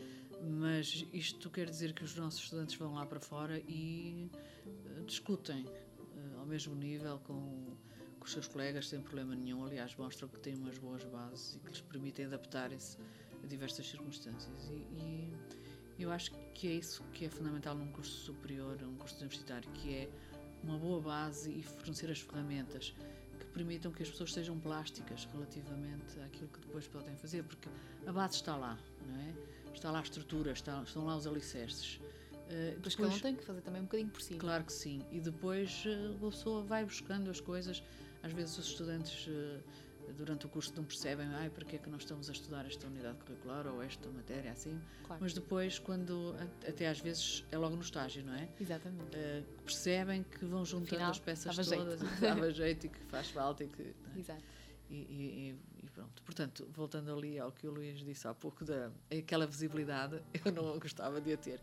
Mas 0.42 1.06
isto 1.12 1.50
quer 1.50 1.68
dizer 1.68 1.92
que 1.94 2.04
os 2.04 2.14
nossos 2.14 2.40
estudantes 2.44 2.76
vão 2.76 2.94
lá 2.94 3.04
para 3.06 3.18
fora 3.20 3.58
e 3.66 4.30
eh, 4.66 5.02
discutem 5.06 5.64
eh, 5.68 6.38
ao 6.38 6.46
mesmo 6.46 6.74
nível 6.74 7.18
com, 7.20 7.76
com 8.20 8.24
os 8.24 8.32
seus 8.32 8.46
colegas 8.46 8.88
sem 8.88 9.00
problema 9.00 9.34
nenhum. 9.34 9.64
Aliás, 9.64 9.96
mostram 9.96 10.28
que 10.28 10.38
têm 10.38 10.54
umas 10.56 10.78
boas 10.78 11.02
bases 11.04 11.56
e 11.56 11.58
que 11.60 11.68
lhes 11.70 11.80
permitem 11.80 12.26
adaptarem-se 12.26 12.96
a 13.42 13.46
diversas 13.46 13.86
circunstâncias. 13.88 14.68
E, 14.70 15.32
e 15.98 16.02
eu 16.02 16.10
acho 16.12 16.30
que 16.54 16.68
é 16.68 16.72
isso 16.74 17.02
que 17.12 17.24
é 17.24 17.28
fundamental 17.30 17.74
num 17.74 17.90
curso 17.90 18.12
superior, 18.26 18.78
um 18.82 18.96
curso 18.96 19.16
universitário, 19.18 19.68
que 19.72 19.94
é 19.94 20.08
uma 20.62 20.78
boa 20.78 21.00
base 21.00 21.50
e 21.52 21.62
fornecer 21.62 22.10
as 22.10 22.20
ferramentas 22.20 22.94
permitam 23.58 23.90
que 23.90 24.02
as 24.04 24.08
pessoas 24.10 24.32
sejam 24.32 24.56
plásticas 24.58 25.28
relativamente 25.32 26.18
àquilo 26.24 26.48
que 26.48 26.60
depois 26.60 26.86
podem 26.86 27.16
fazer, 27.16 27.42
porque 27.42 27.68
a 28.06 28.12
base 28.12 28.36
está 28.36 28.56
lá, 28.56 28.78
não 29.06 29.16
é? 29.20 29.34
Está 29.74 29.90
lá 29.90 29.98
a 29.98 30.02
estrutura, 30.02 30.52
está- 30.52 30.82
estão 30.84 31.04
lá 31.04 31.16
os 31.16 31.26
alicerces. 31.26 32.00
Eh, 32.50 32.72
Depois 32.76 32.94
cada 32.94 33.08
um 33.08 33.18
tem 33.18 33.34
que 33.36 33.44
fazer 33.44 33.60
também 33.62 33.80
um 33.82 33.84
bocadinho 33.84 34.08
por 34.10 34.22
si. 34.22 34.34
Claro 34.36 34.64
que 34.64 34.72
sim. 34.72 35.02
E 35.10 35.20
depois 35.20 35.82
eh, 35.86 36.14
a 36.16 36.30
pessoa 36.30 36.62
vai 36.62 36.84
buscando 36.84 37.28
as 37.30 37.40
coisas. 37.40 37.82
Às 38.22 38.32
vezes 38.32 38.56
os 38.58 38.66
estudantes 38.68 39.26
eh, 39.28 39.60
durante 40.18 40.46
o 40.46 40.48
curso 40.48 40.72
não 40.76 40.84
percebem 40.84 41.26
ai, 41.28 41.48
para 41.48 41.64
que 41.64 41.76
é 41.76 41.78
que 41.78 41.88
nós 41.88 42.02
estamos 42.02 42.28
a 42.28 42.32
estudar 42.32 42.66
esta 42.66 42.86
unidade 42.88 43.16
curricular 43.18 43.66
ou 43.68 43.80
esta 43.80 44.08
matéria 44.10 44.50
assim. 44.50 44.78
Claro. 45.06 45.22
Mas 45.22 45.32
depois, 45.32 45.78
quando 45.78 46.34
até 46.68 46.88
às 46.88 46.98
vezes 47.00 47.44
é 47.52 47.56
logo 47.56 47.76
no 47.76 47.82
estágio, 47.82 48.24
não 48.24 48.34
é? 48.34 48.48
Exatamente. 48.60 49.16
Eh, 49.16 49.44
percebem 49.64 50.24
que 50.24 50.44
vão 50.44 50.64
juntando 50.64 50.96
Afinal, 50.96 51.10
as 51.12 51.20
peças 51.20 51.54
jeito. 51.54 51.70
todas 51.84 52.02
e 52.02 52.04
que 52.06 52.20
dava 52.20 52.50
jeito 52.52 52.86
e 52.86 52.88
que 52.88 52.98
faz 53.04 53.30
falta 53.30 53.62
e 53.64 53.68
que. 53.68 53.82
é? 53.82 54.18
Exato. 54.18 54.42
E, 54.90 54.94
e- 54.96 55.58
e- 55.84 55.90
pronto. 55.90 56.22
Portanto, 56.24 56.68
voltando 56.72 57.12
ali 57.14 57.38
ao 57.38 57.52
que 57.52 57.66
o 57.66 57.70
Luís 57.70 58.00
disse 58.00 58.26
há 58.26 58.34
pouco, 58.34 58.64
da, 58.64 58.90
aquela 59.16 59.46
visibilidade, 59.46 60.20
eu 60.44 60.50
não 60.52 60.78
gostava 60.80 61.20
de 61.20 61.32
a 61.32 61.36
ter. 61.36 61.60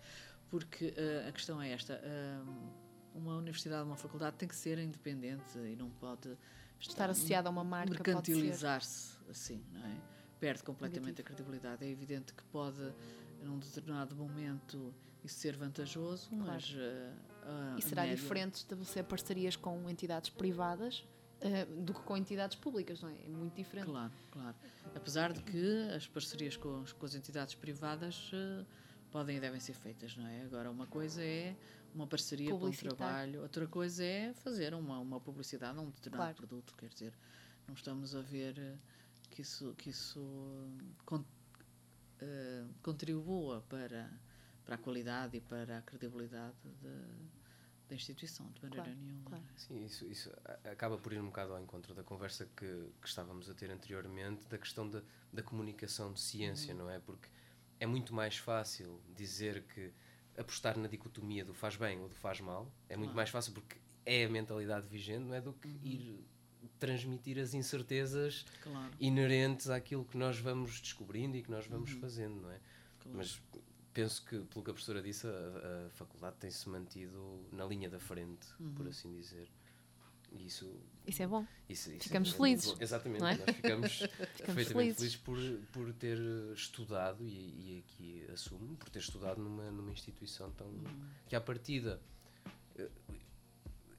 Porque 0.49 0.93
eh, 0.95 1.25
a 1.27 1.31
questão 1.33 1.61
é 1.61 1.71
esta: 1.71 1.93
eh, 2.01 2.39
uma 3.13 3.35
universidade, 3.35 3.83
uma 3.85 3.97
faculdade 3.97 4.37
tem 4.37 4.47
que 4.47 4.55
ser 4.55 4.77
independente 4.79 5.57
e 5.57 5.75
não 5.75 5.89
pode 5.89 6.37
Estar 6.79 7.09
associada 7.09 7.49
a 7.49 7.51
uma 7.51 7.63
marca 7.63 7.91
mercantilizar-se 7.93 9.17
assim, 9.29 9.63
não 9.73 9.85
é? 9.85 9.95
Perde 10.39 10.63
completamente 10.63 11.21
a 11.21 11.23
credibilidade. 11.23 11.83
É 11.85 11.89
evidente 11.89 12.33
que 12.33 12.43
pode, 12.45 12.93
num 13.41 13.57
determinado 13.57 14.15
momento, 14.15 14.93
isso 15.23 15.39
ser 15.39 15.55
vantajoso, 15.57 16.29
mas. 16.35 16.73
eh, 16.77 17.11
a- 17.43 17.75
E 17.77 17.81
será 17.81 18.03
média- 18.03 18.15
diferente 18.15 18.55
estabelecer 18.55 19.03
parcerias 19.05 19.55
com 19.55 19.89
entidades 19.89 20.29
privadas 20.29 21.03
eh, 21.41 21.65
do 21.65 21.93
que 21.93 21.99
com 22.01 22.15
entidades 22.17 22.55
públicas, 22.55 23.01
não 23.01 23.09
é? 23.09 23.13
É 23.25 23.29
muito 23.29 23.55
diferente. 23.55 23.85
Claro, 23.85 24.11
claro. 24.31 24.55
Apesar 24.95 25.33
de 25.33 25.41
que 25.43 25.89
as 25.95 26.07
parcerias 26.07 26.55
com, 26.57 26.81
as- 26.81 26.93
com 26.93 27.05
as 27.05 27.13
entidades 27.15 27.55
privadas 27.55 28.29
eh, 28.33 28.65
podem 29.11 29.37
e 29.37 29.39
devem 29.39 29.59
ser 29.59 29.73
feitas, 29.73 30.15
não 30.15 30.25
é? 30.27 30.43
Agora, 30.43 30.69
uma 30.71 30.87
coisa 30.87 31.21
é 31.23 31.55
uma 31.95 32.07
parceria 32.07 32.53
para 32.53 32.67
um 32.67 32.71
trabalho, 32.71 33.41
outra 33.41 33.67
coisa 33.67 34.03
é 34.03 34.33
fazer 34.33 34.73
uma, 34.73 34.99
uma 34.99 35.19
publicidade 35.19 35.77
a 35.79 35.81
um 35.81 35.89
determinado 35.89 36.33
Claro. 36.33 36.35
produto, 36.35 36.75
quer 36.77 36.89
dizer, 36.89 37.13
não 37.67 37.73
estamos 37.73 38.15
a 38.15 38.21
ver 38.21 38.57
eh, 38.59 38.77
que 39.31 39.41
isso, 39.41 39.73
que 39.77 39.89
isso 39.89 40.19
con- 41.05 41.23
eh, 42.21 42.65
contribua 42.83 43.61
para, 43.69 44.09
para 44.65 44.75
a 44.75 44.77
qualidade 44.77 45.37
e 45.37 45.41
para 45.41 45.77
a 45.79 45.81
credibilidade 45.81 46.55
de- 46.81 47.25
da 47.87 47.95
instituição, 47.95 48.51
de 48.51 48.61
maneira 48.63 48.83
Claro, 48.83 48.99
nenhuma. 48.99 49.29
claro. 49.29 49.43
Sim, 49.57 49.85
isso, 49.85 50.05
isso 50.05 50.31
acaba 50.65 50.97
por 50.97 51.13
ir 51.13 51.19
um 51.21 51.27
bocado 51.27 51.53
ao 51.53 51.61
encontro 51.61 51.93
da 51.93 52.03
conversa 52.03 52.45
que, 52.57 52.65
que 53.01 53.07
estávamos 53.07 53.49
a 53.49 53.53
ter 53.53 53.69
anteriormente, 53.71 54.43
da 54.49 54.57
questão 54.57 54.89
da, 54.89 55.01
da 55.31 55.41
comunicação 55.43 56.11
de 56.11 56.19
ciência, 56.19 56.73
Uhum. 56.73 56.79
não 56.79 56.89
é? 56.89 56.99
Porque 56.99 57.29
é 57.79 57.85
muito 57.85 58.13
mais 58.13 58.37
fácil 58.37 58.99
dizer 59.15 59.63
que 59.63 59.93
apostar 60.37 60.77
na 60.77 60.87
dicotomia 60.87 61.43
do 61.45 61.53
faz 61.53 61.75
bem 61.75 61.99
ou 61.99 62.07
do 62.09 62.15
faz 62.15 62.39
mal, 62.41 62.71
é 62.89 62.95
muito 62.95 63.07
Claro. 63.09 63.15
mais 63.17 63.29
fácil 63.29 63.53
porque 63.53 63.77
é 64.05 64.25
a 64.25 64.29
mentalidade 64.29 64.87
vigente, 64.87 65.25
não 65.25 65.33
é? 65.33 65.41
Do 65.41 65.53
que 65.53 65.67
ir 65.67 66.25
transmitir 66.79 67.39
as 67.39 67.53
incertezas 67.53 68.45
Claro, 68.61 68.91
inerentes 68.99 69.69
àquilo 69.69 70.03
que 70.03 70.17
nós 70.17 70.37
vamos 70.39 70.79
descobrindo 70.81 71.37
e 71.37 71.41
que 71.43 71.49
nós 71.49 71.65
vamos 71.67 71.91
fazendo, 71.91 72.41
não 72.41 72.51
é? 72.51 72.55
Uhum. 72.55 72.59
claro. 72.99 73.17
Mas 73.17 73.41
penso 73.93 74.25
que, 74.25 74.39
pelo 74.39 74.63
que 74.63 74.71
a 74.71 74.73
professora 74.73 75.01
disse, 75.01 75.25
a, 75.25 75.85
a 75.85 75.89
faculdade 75.91 76.35
tem-se 76.37 76.67
mantido 76.67 77.45
na 77.51 77.65
linha 77.65 77.89
da 77.89 77.99
frente, 77.99 78.47
Uhum. 78.59 78.73
por 78.73 78.87
assim 78.87 79.11
dizer. 79.13 79.47
E 80.37 80.45
isso. 80.47 80.69
Isso 81.07 81.21
é 81.21 81.27
bom. 81.27 81.45
isso, 81.69 81.91
isso 81.93 82.03
Ficamos 82.03 82.33
é 82.33 82.37
felizes, 82.37 82.71
bom. 82.71 82.77
Exatamente, 82.81 83.23
é? 83.23 83.37
nós 83.37 83.37
ficamos 83.55 83.97
perfeitamente 83.97 84.45
felizes. 84.73 84.73
felizes 84.73 85.15
por, 85.17 85.37
por 85.71 85.93
ter 85.93 86.17
estudado, 86.55 87.23
e, 87.23 87.29
e 87.29 87.83
aqui 87.85 88.25
assumo, 88.33 88.75
por 88.75 88.89
ter 88.89 88.99
estudado 88.99 89.39
numa, 89.41 89.69
numa 89.71 89.91
instituição 89.91 90.49
tão. 90.51 90.67
Uhum. 90.67 91.09
que 91.27 91.35
à 91.35 91.41
partida. 91.41 92.01
eh, 92.77 92.89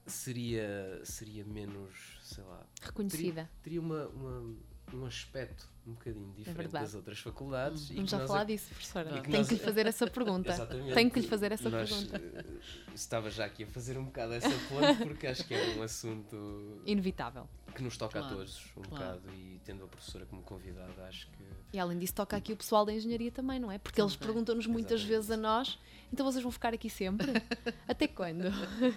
Seria, 0.05 1.01
seria 1.03 1.43
menos, 1.43 2.17
sei 2.23 2.41
lá, 2.45 2.65
Reconhecida. 2.81 3.49
teria 3.61 3.81
uma, 3.81 4.07
uma- 4.07 4.55
um 4.93 5.05
aspecto 5.05 5.67
um 5.87 5.93
bocadinho 5.93 6.33
diferente 6.35 6.75
É 6.75 6.79
das 6.79 6.93
outras 6.95 7.19
faculdades. 7.19 7.89
e 7.89 7.95
Vamos 7.95 8.09
já 8.11 8.27
falar 8.27 8.41
ac- 8.41 8.47
disso, 8.51 8.67
professora. 8.69 9.09
que 9.21 9.21
Tenho 9.29 9.37
nós- 9.37 9.47
que 9.47 9.53
lhe 9.55 9.59
fazer 9.59 9.85
essa 9.87 10.07
pergunta. 10.11 10.51
Exatamente. 10.51 10.93
Tenho 10.93 11.11
que 11.11 11.19
lhe 11.21 11.27
fazer 11.27 11.51
essa 11.51 11.69
Nós, 11.69 11.89
pergunta. 11.89 12.17
eh, 12.17 12.45
Estava 12.93 13.29
já 13.29 13.45
aqui 13.45 13.63
a 13.63 13.67
fazer 13.67 13.97
um 13.97 14.05
bocado 14.05 14.33
essa 14.33 14.49
ponte 14.49 15.03
porque 15.05 15.27
acho 15.27 15.45
que 15.45 15.53
é 15.53 15.75
um 15.77 15.83
assunto 15.83 16.81
Inevitável. 16.85 17.47
que 17.75 17.81
nos 17.83 17.95
toca 17.97 18.19
a 18.19 18.21
Claro, 18.21 18.37
todos 18.37 18.65
um 18.75 18.81
claro. 18.81 19.19
bocado 19.19 19.35
e 19.35 19.61
tendo 19.63 19.83
a 19.83 19.87
professora 19.87 20.25
como 20.25 20.41
convidada, 20.41 21.03
acho 21.07 21.27
que 21.31 21.43
E 21.73 21.79
além 21.79 21.99
disso, 21.99 22.13
toca 22.15 22.35
aqui 22.35 22.53
o 22.53 22.57
pessoal 22.57 22.85
da 22.85 22.93
engenharia 22.93 23.31
também, 23.31 23.59
não 23.59 23.71
é? 23.71 23.77
Porque 23.77 24.01
eles 24.01 24.15
perguntam-nos 24.15 24.65
muitas 24.65 25.01
Exatamente. 25.01 25.15
vezes 25.27 25.31
a 25.31 25.37
nós, 25.37 25.77
então 26.11 26.25
vocês 26.25 26.41
vão 26.41 26.51
ficar 26.51 26.73
aqui 26.73 26.89
sempre? 26.89 27.27
Até 27.87 28.07
quando? 28.07 28.49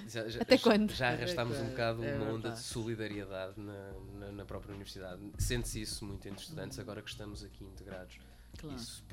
já, 0.09 0.26
já- 0.28 0.41
Até 0.41 0.57
quando? 0.57 0.93
já 0.93 1.09
arrastámos 1.11 1.59
um 1.59 1.68
bocado 1.70 2.05
é 2.05 2.14
uma 2.16 2.32
onda 2.32 2.51
de 2.53 2.61
solidariedade 2.61 3.61
na, 3.61 3.93
na, 4.18 4.32
na 4.32 4.45
própria 4.47 4.70
universidade. 4.70 5.20
Sente-se 5.36 5.82
isso 5.82 6.05
muito 6.05 6.26
entre 6.28 6.43
estudantes, 6.43 6.78
agora 6.81 7.03
que 7.03 7.11
estamos 7.11 7.43
aqui 7.45 7.64
integrados. 7.64 8.18
Claro. 8.59 8.76
Isso 8.76 9.05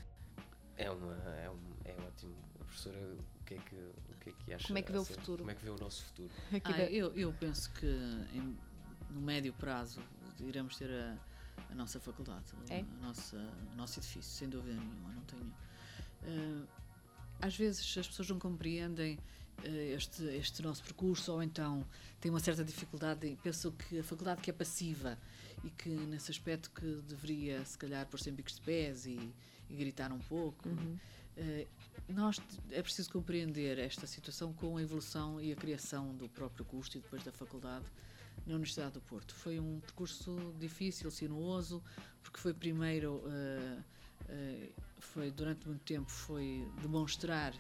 é, 0.78 0.89
uma, 0.91 1.13
é, 1.13 1.49
um, 1.49 1.59
é 1.86 1.93
ótimo. 2.07 2.36
A 2.59 2.63
professora, 2.63 2.97
o 2.99 3.43
que 3.45 3.53
é 3.55 3.57
que, 3.57 3.76
o 3.76 4.18
que, 4.22 4.30
é 4.30 4.34
que 4.34 4.53
acha? 4.53 4.68
Como 4.68 4.78
é 4.80 4.82
que 4.82 4.91
vê 4.91 4.97
o 4.97 5.05
futuro? 5.05 5.38
Como 5.39 5.51
é 5.51 5.55
que 5.55 5.63
vê 5.63 5.70
o 5.70 5.78
nosso 5.78 6.03
futuro? 6.05 6.30
Ah, 6.65 6.82
eu, 6.84 7.13
eu 7.15 7.34
penso 7.34 7.72
que 7.74 7.86
em- 8.34 8.57
no 9.09 9.22
médio 9.22 9.53
prazo 9.53 10.01
iremos 10.39 10.76
ter 10.78 10.89
a, 10.91 11.18
a 11.72 11.76
nossa 11.76 11.99
faculdade, 11.99 12.45
É? 12.70 12.80
a 12.82 12.84
nossa, 13.05 13.38
o 13.74 13.76
nosso 13.76 13.99
edifício, 13.99 14.22
sem 14.32 14.49
dúvida 14.49 14.76
nenhuma. 14.80 15.11
Não 15.13 15.22
tenho. 15.24 15.53
Ah, 16.24 16.68
às 17.47 17.55
vezes 17.55 17.97
as 17.97 18.07
pessoas 18.07 18.30
não 18.30 18.38
compreendem 18.39 19.18
ah, 19.59 19.68
este, 19.68 20.24
este 20.24 20.61
nosso 20.61 20.84
percurso 20.84 21.32
ou 21.32 21.41
então 21.41 21.86
têm 22.20 22.30
uma 22.32 22.39
certa 22.39 22.63
dificuldade 22.63 23.26
e 23.28 23.36
pensam 23.38 23.72
que 23.72 23.99
a 23.99 24.03
faculdade 24.03 24.41
que 24.41 24.49
é 24.49 24.53
passiva 24.53 25.18
e 25.64 25.70
que 25.70 25.89
nesse 25.89 26.32
aspecto 26.32 26.70
que 26.72 27.01
deveria 27.08 27.64
se 27.66 27.78
calhar 27.78 28.05
pôr 28.08 28.20
sempre 28.20 28.38
bicos 28.38 28.55
de 28.55 28.62
pés 28.62 29.05
e, 29.05 29.34
e 29.70 29.76
gritar 29.76 30.12
um 30.12 30.20
pouco. 30.20 30.70
Eh, 31.38 31.68
nós 32.10 32.41
é 32.72 32.82
preciso 32.82 33.12
compreender 33.12 33.78
esta 33.78 34.08
situação 34.08 34.53
com 34.53 34.78
a 34.78 34.82
evolução 34.82 35.39
e 35.39 35.51
a 35.51 35.55
criação 35.55 36.16
do 36.16 36.28
próprio 36.30 36.66
curso 36.66 36.97
e 36.97 37.01
depois 37.01 37.24
da 37.24 37.32
faculdade 37.32 37.86
na 38.45 38.53
Universidade 38.53 38.93
do 38.93 39.01
Porto. 39.01 39.36
Foi 39.36 39.60
um 39.60 39.80
percurso 39.80 40.55
difícil, 40.60 41.12
sinuoso, 41.12 41.84
porque 42.24 42.39
foi 42.39 42.53
primeiro, 42.53 43.22
eh, 43.28 43.78
eh, 44.30 44.70
foi 44.99 45.30
durante 45.32 45.68
muito 45.68 45.84
tempo, 45.84 46.10
foi 46.10 46.68
demonstrar 46.82 47.53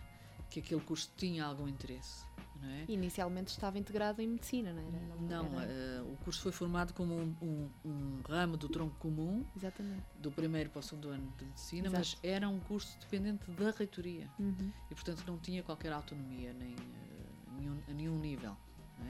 que 0.49 0.59
aquele 0.59 0.81
curso 0.81 1.11
tinha 1.17 1.45
algum 1.45 1.67
interesse, 1.67 2.25
não 2.61 2.69
é? 2.69 2.85
Inicialmente 2.87 3.49
estava 3.51 3.77
integrado 3.77 4.21
em 4.21 4.27
medicina, 4.27 4.71
não 4.73 4.81
era? 4.81 5.15
Não, 5.43 5.59
era- 5.61 5.71
eh, 5.71 6.01
o 6.01 6.15
curso 6.23 6.41
foi 6.41 6.51
formado 6.51 6.93
como 6.93 7.13
um, 7.13 7.35
um- 7.41 7.69
um 7.85 8.21
ramo 8.27 8.55
do 8.57 8.69
tronco 8.69 8.95
comum, 8.97 9.45
Exatamente. 9.55 10.03
do 10.19 10.31
primeiro 10.31 10.69
para 10.69 10.79
o 10.79 10.83
segundo 10.83 11.09
ano 11.09 11.31
de 11.37 11.45
medicina, 11.45 11.87
Exato. 11.87 11.97
mas 11.99 12.17
era 12.23 12.47
um 12.47 12.59
curso 12.61 12.97
dependente 12.99 13.49
da 13.51 13.71
reitoria 13.71 14.29
Uhum. 14.39 14.71
e 14.89 14.95
portanto 14.95 15.23
não 15.27 15.37
tinha 15.37 15.61
qualquer 15.63 15.91
autonomia 15.91 16.53
nem 16.53 16.73
eh, 16.73 17.55
nenhum, 17.59 17.81
a 17.87 17.91
nenhum 17.93 18.19
nível 18.19 18.55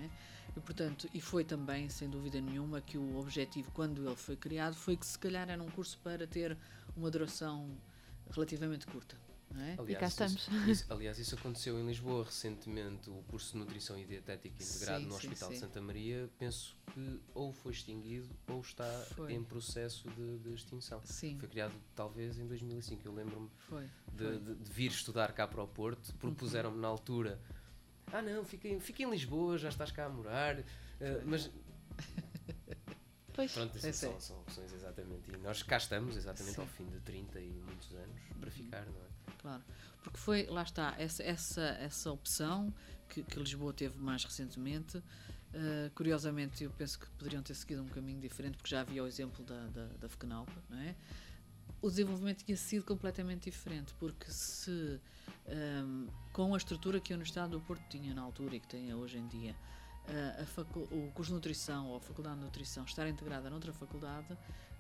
é? 0.04 0.10
e 0.56 0.60
portanto 0.60 1.08
e 1.14 1.22
foi 1.22 1.44
também 1.44 1.88
sem 1.90 2.10
dúvida 2.10 2.42
nenhuma 2.42 2.82
que 2.82 2.98
o 2.98 3.18
objetivo 3.20 3.72
quando 3.72 4.06
ele 4.06 4.16
foi 4.16 4.36
criado 4.36 4.76
foi 4.76 4.98
que 4.98 5.06
se 5.06 5.18
calhar 5.20 5.48
era 5.50 5.62
um 5.62 5.70
curso 5.70 5.98
para 6.04 6.26
ter 6.28 6.58
uma 6.96 7.10
duração 7.12 7.70
relativamente 8.32 8.86
curta 8.88 9.16
é? 9.56 9.74
E 9.92 9.96
cá 9.96 10.08
isso- 10.08 10.24
estamos. 10.24 10.48
isso- 10.68 10.86
aliás, 10.94 11.18
isso 11.20 11.36
aconteceu 11.36 11.80
em 11.80 11.88
Lisboa 11.88 12.26
recentemente, 12.26 13.10
o 13.10 13.24
curso 13.28 13.54
de 13.54 13.58
Nutrição 13.60 13.98
e 13.98 14.06
Dietética 14.06 14.62
integrado 14.64 15.00
Sim, 15.02 15.06
no 15.06 15.12
sim, 15.12 15.28
Hospital 15.28 15.50
de 15.50 15.56
sim. 15.56 15.62
Santa 15.62 15.82
Maria, 15.82 16.30
penso 16.38 16.76
que 16.94 17.20
ou 17.34 17.52
foi 17.54 17.72
extinguido 17.72 18.28
ou 18.48 18.60
está 18.62 18.86
Foi. 19.16 19.34
em 19.34 19.44
processo 19.44 20.10
de, 20.12 20.38
de 20.40 20.54
extinção. 20.54 21.02
sim 21.04 21.38
Foi 21.40 21.48
criado 21.48 21.74
talvez 21.96 22.38
em 22.38 22.46
2005, 22.48 23.08
eu 23.08 23.14
lembro-me 23.14 23.50
de, 24.14 24.40
de- 24.40 24.56
de 24.56 24.72
vir 24.72 24.92
estudar 24.92 25.32
cá 25.34 25.48
para 25.48 25.64
o 25.64 25.68
Porto, 25.68 26.14
propuseram-me 26.16 26.76
Uhum. 26.76 26.82
na 26.82 26.88
altura, 26.88 27.40
ah 28.12 28.22
não, 28.22 28.44
fica 28.44 28.68
em, 28.68 28.80
fica 28.80 29.04
em 29.04 29.10
Lisboa, 29.10 29.58
já 29.58 29.70
estás 29.70 29.92
cá 29.92 30.06
a 30.06 30.10
morar, 30.10 30.60
eh, 31.00 31.22
mas 31.26 31.50
Pois. 33.34 33.52
pronto, 33.52 33.76
É 33.86 33.90
isso 33.90 34.00
são, 34.00 34.20
são 34.20 34.40
opções 34.42 34.74
exatamente, 34.74 35.32
e 35.32 35.38
nós 35.38 35.62
cá 35.62 35.78
estamos 35.78 36.16
exatamente 36.18 36.56
Sim. 36.56 36.62
ao 36.62 36.68
fim 36.68 36.86
de 36.88 37.00
30 37.02 37.40
e 37.40 37.50
muitos 37.66 37.94
anos 37.94 38.20
para 38.40 38.50
ficar, 38.50 38.86
não 38.86 38.94
é? 39.02 39.08
Claro. 39.48 39.64
Porque 40.04 40.18
foi 40.18 40.46
lá 40.48 40.64
está 40.64 40.94
essa 40.98 41.24
essa 41.24 41.62
essa 41.62 42.12
opção 42.12 42.74
que, 43.08 43.24
que 43.24 43.40
Lisboa 43.40 43.74
teve 43.74 43.98
mais 43.98 44.24
recentemente. 44.24 45.02
Eh, 45.54 45.90
curiosamente 45.96 46.66
eu 46.66 46.72
penso 46.72 47.00
que 47.00 47.10
poderiam 47.12 47.42
ter 47.42 47.56
seguido 47.56 47.82
um 47.82 47.88
caminho 47.88 48.20
diferente 48.20 48.58
porque 48.58 48.70
já 48.70 48.82
havia 48.82 49.02
o 49.02 49.08
exemplo 49.08 49.44
da 49.46 49.68
da, 49.68 49.86
da 50.00 50.10
FECNAUP, 50.10 50.50
não 50.70 50.78
é? 50.80 50.96
O 51.82 51.90
desenvolvimento 51.90 52.44
tinha 52.44 52.58
sido 52.58 52.84
completamente 52.84 53.50
diferente, 53.50 53.94
porque 54.00 54.30
se 54.32 55.00
hum, 55.48 56.08
com 56.34 56.54
a 56.54 56.58
estrutura 56.58 57.00
que 57.00 57.14
a 57.14 57.16
Universidade 57.16 57.52
do 57.52 57.62
Porto 57.62 57.84
tinha 57.88 58.14
na 58.16 58.24
altura 58.24 58.56
e 58.56 58.60
que 58.60 58.68
tem 58.68 58.94
hoje 58.94 59.20
em 59.20 59.28
dia, 59.28 59.56
eh, 60.08 60.46
o 60.92 61.12
curso 61.12 61.30
de 61.30 61.36
nutrição 61.36 61.88
ou 61.88 61.98
a 61.98 62.02
faculdade 62.02 62.38
de 62.38 62.46
nutrição 62.46 62.84
estar 62.84 63.08
integrada 63.08 63.50
noutra 63.50 63.72
faculdade 63.72 64.36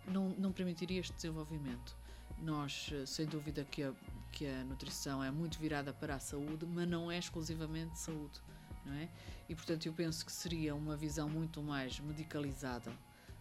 não, 0.07 0.30
não 0.30 0.51
permitiria 0.51 0.99
este 0.99 1.13
desenvolvimento. 1.13 1.95
Nós, 2.42 2.90
eh, 2.94 3.06
sem 3.06 3.26
dúvida, 3.26 3.64
que 3.66 3.84
a, 3.84 3.94
que 4.32 4.48
a 4.48 4.64
nutrição 4.64 5.24
é 5.24 5.32
muito 5.32 5.58
virada 5.60 5.94
para 5.94 6.16
a 6.16 6.20
saúde, 6.20 6.66
mas 6.66 6.88
não 6.88 7.12
é 7.12 7.18
exclusivamente 7.18 7.98
saúde, 7.98 8.40
não 8.86 8.94
é? 8.94 9.10
E 9.50 9.56
portanto, 9.56 9.86
eu 9.86 9.94
penso 9.94 10.26
que 10.26 10.32
seria 10.32 10.76
uma 10.76 10.96
visão 10.96 11.30
muito 11.30 11.62
mais 11.62 12.00
medicalizada 12.00 12.92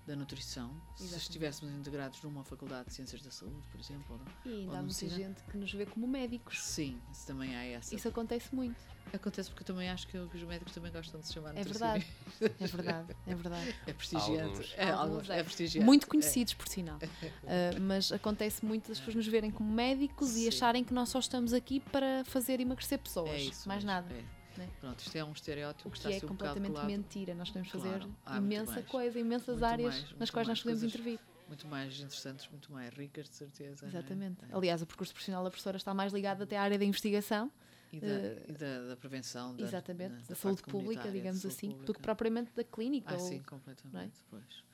da 0.06 0.14
nutrição, 0.14 0.70
se 0.94 1.02
Exatamente. 1.02 1.22
estivéssemos 1.22 1.74
integrados 1.74 2.22
numa 2.22 2.44
faculdade 2.44 2.88
de 2.88 2.94
ciências 2.94 3.20
da 3.22 3.30
saúde, 3.30 3.66
por 3.70 3.80
exemplo. 3.80 4.20
ou? 4.44 4.50
E 4.50 4.60
ainda 4.60 4.78
há 4.78 4.82
muita 4.82 5.08
gente 5.08 5.42
que 5.42 5.56
nos 5.58 5.72
vê 5.72 5.84
como 5.84 6.06
médicos. 6.06 6.62
Sim, 6.62 7.00
isso 7.12 7.26
também 7.26 7.56
há 7.56 7.64
essa. 7.64 7.94
Isso 7.94 8.08
acontece 8.08 8.54
muito. 8.54 8.80
Acontece 9.12 9.48
porque 9.50 9.62
eu 9.62 9.66
também 9.66 9.88
acho 9.88 10.06
que 10.08 10.18
os 10.18 10.42
médicos 10.42 10.74
também 10.74 10.92
gostam 10.92 11.20
de 11.20 11.26
se 11.26 11.32
chamar 11.34 11.56
É 11.56 11.62
verdade. 11.62 12.06
É 12.40 12.66
verdade. 12.66 13.16
É 13.26 13.34
verdade. 13.34 13.74
É 13.86 13.92
prestigiante. 13.92 14.42
Alguns. 14.42 14.74
É, 14.76 14.90
Alguns, 14.90 15.30
é. 15.30 15.38
é 15.38 15.42
prestigiante. 15.42 15.86
Muito 15.86 16.06
conhecidos, 16.06 16.54
por 16.54 16.68
sinal. 16.68 16.96
Uh, 16.98 17.80
mas 17.80 18.12
acontece 18.12 18.64
muito 18.64 18.88
das 18.88 18.98
pessoas 18.98 19.14
nos 19.16 19.26
verem 19.26 19.50
como 19.50 19.72
médicos 19.72 20.30
e 20.36 20.42
Sim. 20.42 20.48
acharem 20.48 20.84
que 20.84 20.92
nós 20.92 21.08
só 21.08 21.18
estamos 21.18 21.52
aqui 21.52 21.80
para 21.80 22.24
fazer 22.24 22.60
emagrecer 22.60 22.98
pessoas. 22.98 23.30
É 23.30 23.40
isso 23.40 23.68
mais 23.68 23.84
nada. 23.84 24.12
é. 24.12 24.58
né? 24.58 24.68
Pronto, 24.80 24.98
isto 25.00 25.16
é 25.16 25.24
um 25.24 25.32
estereótipo 25.32 25.88
O 25.88 25.92
que 25.92 25.98
que 26.00 26.08
está 26.08 26.08
a 26.10 26.12
é 26.12 26.24
um 26.24 26.28
completamente 26.28 26.72
colado. 26.72 26.86
mentira. 26.86 27.34
Nós 27.34 27.48
podemos 27.48 27.70
fazer 27.70 27.88
Claro, 27.88 28.04
muito 28.08 28.36
imensa 28.38 28.72
mais. 28.72 28.86
coisa, 28.86 29.18
imensas 29.18 29.46
Muito 29.48 29.64
áreas 29.64 29.94
mais, 30.00 30.18
nas 30.18 30.30
quais 30.30 30.48
nós 30.48 30.62
podemos 30.62 30.82
coisas. 30.82 31.00
intervir. 31.00 31.20
Muito 31.48 31.66
mais 31.68 31.94
interessantes, 32.00 32.48
muito 32.50 32.72
mais 32.72 32.92
ricas, 32.92 33.28
de 33.30 33.36
certeza. 33.36 33.86
é? 33.86 33.88
Exatamente. 33.88 34.44
É. 34.50 34.56
Aliás, 34.56 34.82
o 34.82 34.86
percurso 34.86 35.12
profissional 35.12 35.44
da 35.44 35.50
professora 35.50 35.76
está 35.76 35.94
mais 35.94 36.12
ligado 36.12 36.42
até 36.42 36.56
à 36.58 36.62
área 36.62 36.76
da 36.76 36.84
investigação, 36.84 37.52
E 37.92 38.00
da, 38.00 38.06
eh, 38.06 38.44
e 38.48 38.52
da, 38.52 38.88
da 38.88 38.96
prevenção. 38.96 39.56
Da, 39.56 39.64
exatamente, 39.64 40.22
da- 40.22 40.28
da, 40.28 40.34
saúde 40.34 40.62
pública, 40.62 41.10
digamos 41.10 41.40
saúde 41.40 41.54
assim, 41.56 41.68
do 41.68 41.74
pública. 41.74 41.94
que 41.94 42.00
propriamente 42.02 42.52
da 42.54 42.64
clínica. 42.64 43.14
Ah, 43.14 43.18
ou- 43.18 43.20
sim, 43.28 43.42
completamente. 43.42 44.18
Pois. 44.30 44.64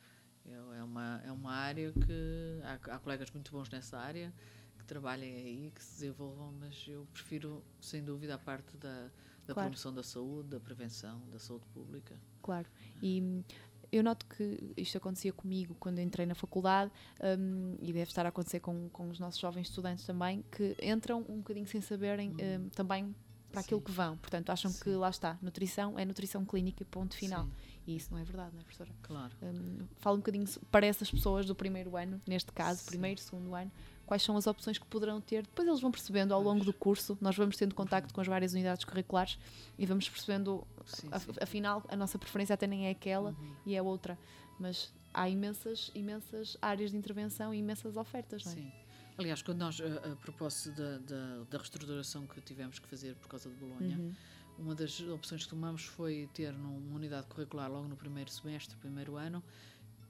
É, 0.47 0.53
é 0.79 0.83
uma, 0.83 1.21
é 1.25 1.31
uma 1.33 1.53
área 1.53 1.93
que. 1.93 2.61
Há, 2.65 2.95
há 2.97 2.99
colegas 2.99 3.31
muito 3.31 3.53
bons 3.53 3.71
nessa 3.71 3.99
área 3.99 4.33
que 4.79 4.85
trabalhem 4.85 5.35
aí, 5.37 5.71
que 5.75 5.83
se 5.83 5.93
desenvolvam, 6.01 6.53
mas 6.59 6.85
eu 6.89 7.07
prefiro, 7.13 7.63
sem 7.81 8.03
dúvida, 8.03 8.35
a 8.35 8.39
parte 8.39 8.77
da, 8.77 9.05
da 9.47 9.55
Claro. 9.55 9.69
promoção 9.69 9.95
da 9.95 10.03
saúde, 10.03 10.49
da 10.49 10.59
prevenção, 10.61 11.23
da 11.31 11.39
saúde 11.39 11.67
pública. 11.73 12.19
Claro. 12.43 12.69
E 13.01 13.21
hum, 13.23 13.45
eu 13.93 14.03
noto 14.03 14.25
que 14.27 14.73
isto 14.77 14.97
acontecia 14.97 15.33
comigo 15.33 15.77
quando 15.79 15.99
entrei 16.01 16.25
na 16.25 16.35
faculdade 16.35 16.91
hum, 17.39 17.77
e 17.79 17.93
deve 17.93 18.11
estar 18.11 18.25
a 18.25 18.31
acontecer 18.31 18.61
com, 18.61 18.89
com 18.89 19.11
os 19.11 19.19
nossos 19.19 19.39
jovens 19.39 19.69
estudantes 19.69 20.07
também, 20.07 20.43
que 20.51 20.75
entram 20.83 21.25
um 21.29 21.37
bocadinho 21.37 21.67
sem 21.67 21.83
saberem 21.83 22.31
hum, 22.31 22.69
também 22.75 23.15
para 23.53 23.61
aquilo 23.61 23.81
Sim. 23.81 23.85
que 23.85 23.93
vão. 23.93 24.17
Portanto, 24.17 24.49
acham 24.49 24.73
que 24.73 24.91
Sim. 24.91 24.97
lá 24.97 25.11
está, 25.11 25.39
nutrição 25.43 25.99
é 25.99 26.07
nutrição 26.07 26.43
clínica, 26.45 26.85
ponto 26.87 27.15
final. 27.15 27.45
Sim, 27.45 27.53
E 27.87 27.97
isso 27.97 28.11
não 28.11 28.19
é 28.19 28.25
verdade, 28.25 28.53
não 28.55 28.61
é, 28.61 28.65
professora? 28.65 28.91
claro. 29.03 29.35
Hum, 29.43 29.87
fala 29.99 30.17
um 30.17 30.21
bocadinho 30.21 30.47
para 30.71 30.87
essas 30.87 31.11
pessoas 31.11 31.45
do 31.45 31.55
primeiro 31.55 31.95
ano, 31.97 32.21
neste 32.27 32.51
caso, 32.51 32.87
primeiro, 32.87 33.21
segundo 33.21 33.55
ano, 33.55 33.71
quais 34.13 34.23
são 34.23 34.37
as 34.37 34.47
opções 34.47 34.77
que 34.77 34.85
poderão 34.85 35.23
ter. 35.23 35.43
Depois 35.43 35.67
eles 35.67 35.81
vão 35.81 35.91
percebendo 35.91 36.35
ao 36.35 36.43
longo 36.43 36.63
do 36.67 36.73
curso, 36.73 37.17
nós 37.19 37.35
vamos 37.35 37.57
tendo 37.57 37.75
contacto 37.75 38.13
com 38.13 38.21
as 38.21 38.27
várias 38.27 38.53
unidades 38.53 38.85
curriculares 38.85 39.39
e 39.79 39.87
vamos 39.87 40.07
percebendo, 40.07 40.67
Sim, 40.85 41.09
sim. 41.19 41.33
afinal, 41.41 41.83
a 41.89 41.97
nossa 41.97 42.19
preferência 42.19 42.53
até 42.53 42.67
nem 42.67 42.89
é 42.89 42.91
aquela 42.91 43.31
Uhum. 43.31 43.55
e 43.65 43.75
é 43.75 43.81
outra. 43.81 44.19
Mas 44.61 44.93
há 45.15 45.31
imensas, 45.31 45.91
imensas 45.95 46.59
áreas 46.61 46.91
de 46.91 46.97
intervenção 46.99 47.55
e 47.55 47.59
imensas 47.59 47.97
ofertas, 47.97 48.45
não 48.45 48.53
é? 48.53 48.55
Sim. 48.57 48.73
Aliás, 49.17 49.41
quando 49.41 49.59
nós, 49.61 49.81
a, 49.81 50.13
a 50.13 50.17
propósito 50.17 50.77
da, 50.77 50.99
da, 50.99 51.45
da 51.51 51.57
reestruturação 51.59 52.27
que 52.27 52.39
tivemos 52.43 52.79
que 52.79 52.87
fazer 52.89 53.15
por 53.17 53.29
causa 53.29 53.49
de 53.49 53.57
Bolonha, 53.57 53.97
Uhum. 53.97 54.13
uma 54.59 54.75
das 54.75 55.01
opções 55.01 55.45
que 55.45 55.49
tomamos 55.49 55.85
foi 55.85 56.29
ter 56.35 56.53
num- 56.53 56.77
uma 56.87 56.97
unidade 56.97 57.27
curricular 57.29 57.71
logo 57.73 57.89
no 57.89 57.97
primeiro 57.97 58.31
semestre, 58.31 58.77
primeiro 58.77 59.17
ano, 59.17 59.43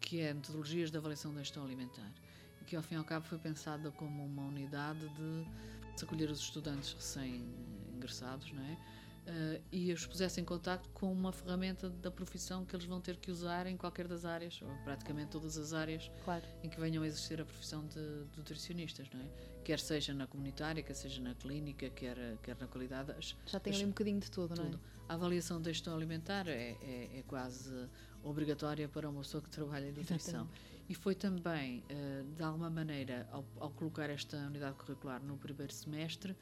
que 0.01 0.19
é 0.19 0.35
metodologias 0.35 0.91
de 0.91 0.97
avaliação 0.99 1.33
da 1.33 1.39
gestão 1.41 1.65
alimentar. 1.65 2.11
Que 2.67 2.77
ao 2.77 2.83
fim 2.83 2.95
e 2.95 2.99
ao 2.99 3.05
cabo 3.05 3.27
foi 3.27 3.39
pensada 3.39 3.91
como 3.93 4.25
uma 4.25 4.43
unidade 4.45 5.01
de 5.11 5.47
se 5.97 6.05
acolher 6.05 6.31
os 6.31 6.41
estudantes 6.41 6.93
recém-ingressados, 6.95 8.53
não 8.53 8.63
é? 8.63 8.77
eh, 9.27 9.61
e 9.71 9.93
os 9.93 10.05
pusesse 10.07 10.41
em 10.41 10.45
contacto 10.45 10.89
com 10.91 11.13
uma 11.13 11.33
ferramenta 11.33 11.89
da 11.89 12.11
profissão 12.11 12.65
que 12.65 12.75
eles 12.75 12.87
vão 12.87 13.01
ter 13.01 13.17
que 13.19 13.31
usar 13.31 13.67
em 13.67 13.77
qualquer 13.77 14.09
das 14.09 14.25
áreas, 14.25 14.61
ou 14.63 14.69
praticamente 14.85 15.31
todas 15.31 15.57
as 15.57 15.73
áreas 15.73 16.11
Claro. 16.25 16.45
em 16.63 16.69
que 16.69 16.81
venham 16.81 17.03
a 17.05 17.07
exercer 17.07 17.41
a 17.41 17.45
profissão 17.45 17.87
de, 17.87 17.95
de 17.95 18.37
nutricionistas, 18.39 19.09
não 19.13 19.21
é? 19.21 19.27
Quer 19.63 19.79
seja 19.79 20.13
na 20.13 20.27
comunitária, 20.27 20.83
quer 20.83 20.95
seja 20.95 21.21
na 21.23 21.35
clínica, 21.37 21.89
quer, 21.91 22.17
quer 22.43 22.57
na 22.59 22.67
qualidade. 22.67 23.13
As- 23.13 23.37
Já 23.47 23.61
tem 23.61 23.73
as- 23.73 23.77
ali 23.79 23.87
um 23.87 23.91
bocadinho 23.91 24.19
de 24.19 24.29
tudo, 24.31 24.57
não 24.57 24.65
é? 24.65 24.67
tudo. 24.71 24.81
A 25.09 25.15
avaliação 25.15 25.61
da 25.63 25.71
gestão 25.71 25.95
alimentar 25.95 26.49
é, 26.49 26.77
é, 26.83 27.19
é 27.19 27.23
quase 27.29 27.73
obrigatória 28.25 28.89
para 28.89 29.09
uma 29.09 29.21
pessoa 29.21 29.41
que 29.43 29.51
trabalha 29.51 29.87
em 29.87 29.93
nutrição. 29.93 30.49
E 30.93 30.95
foi 30.95 31.15
também, 31.15 31.83
eh, 31.89 32.23
de 32.37 32.43
alguma 32.43 32.69
maneira, 32.69 33.27
ao, 33.33 33.47
ao 33.59 33.71
colocar 33.71 34.11
esta 34.11 34.37
unidade 34.37 34.77
curricular 34.77 35.23
no 35.23 35.39
primeiro 35.39 35.73
semestre, 35.73 36.37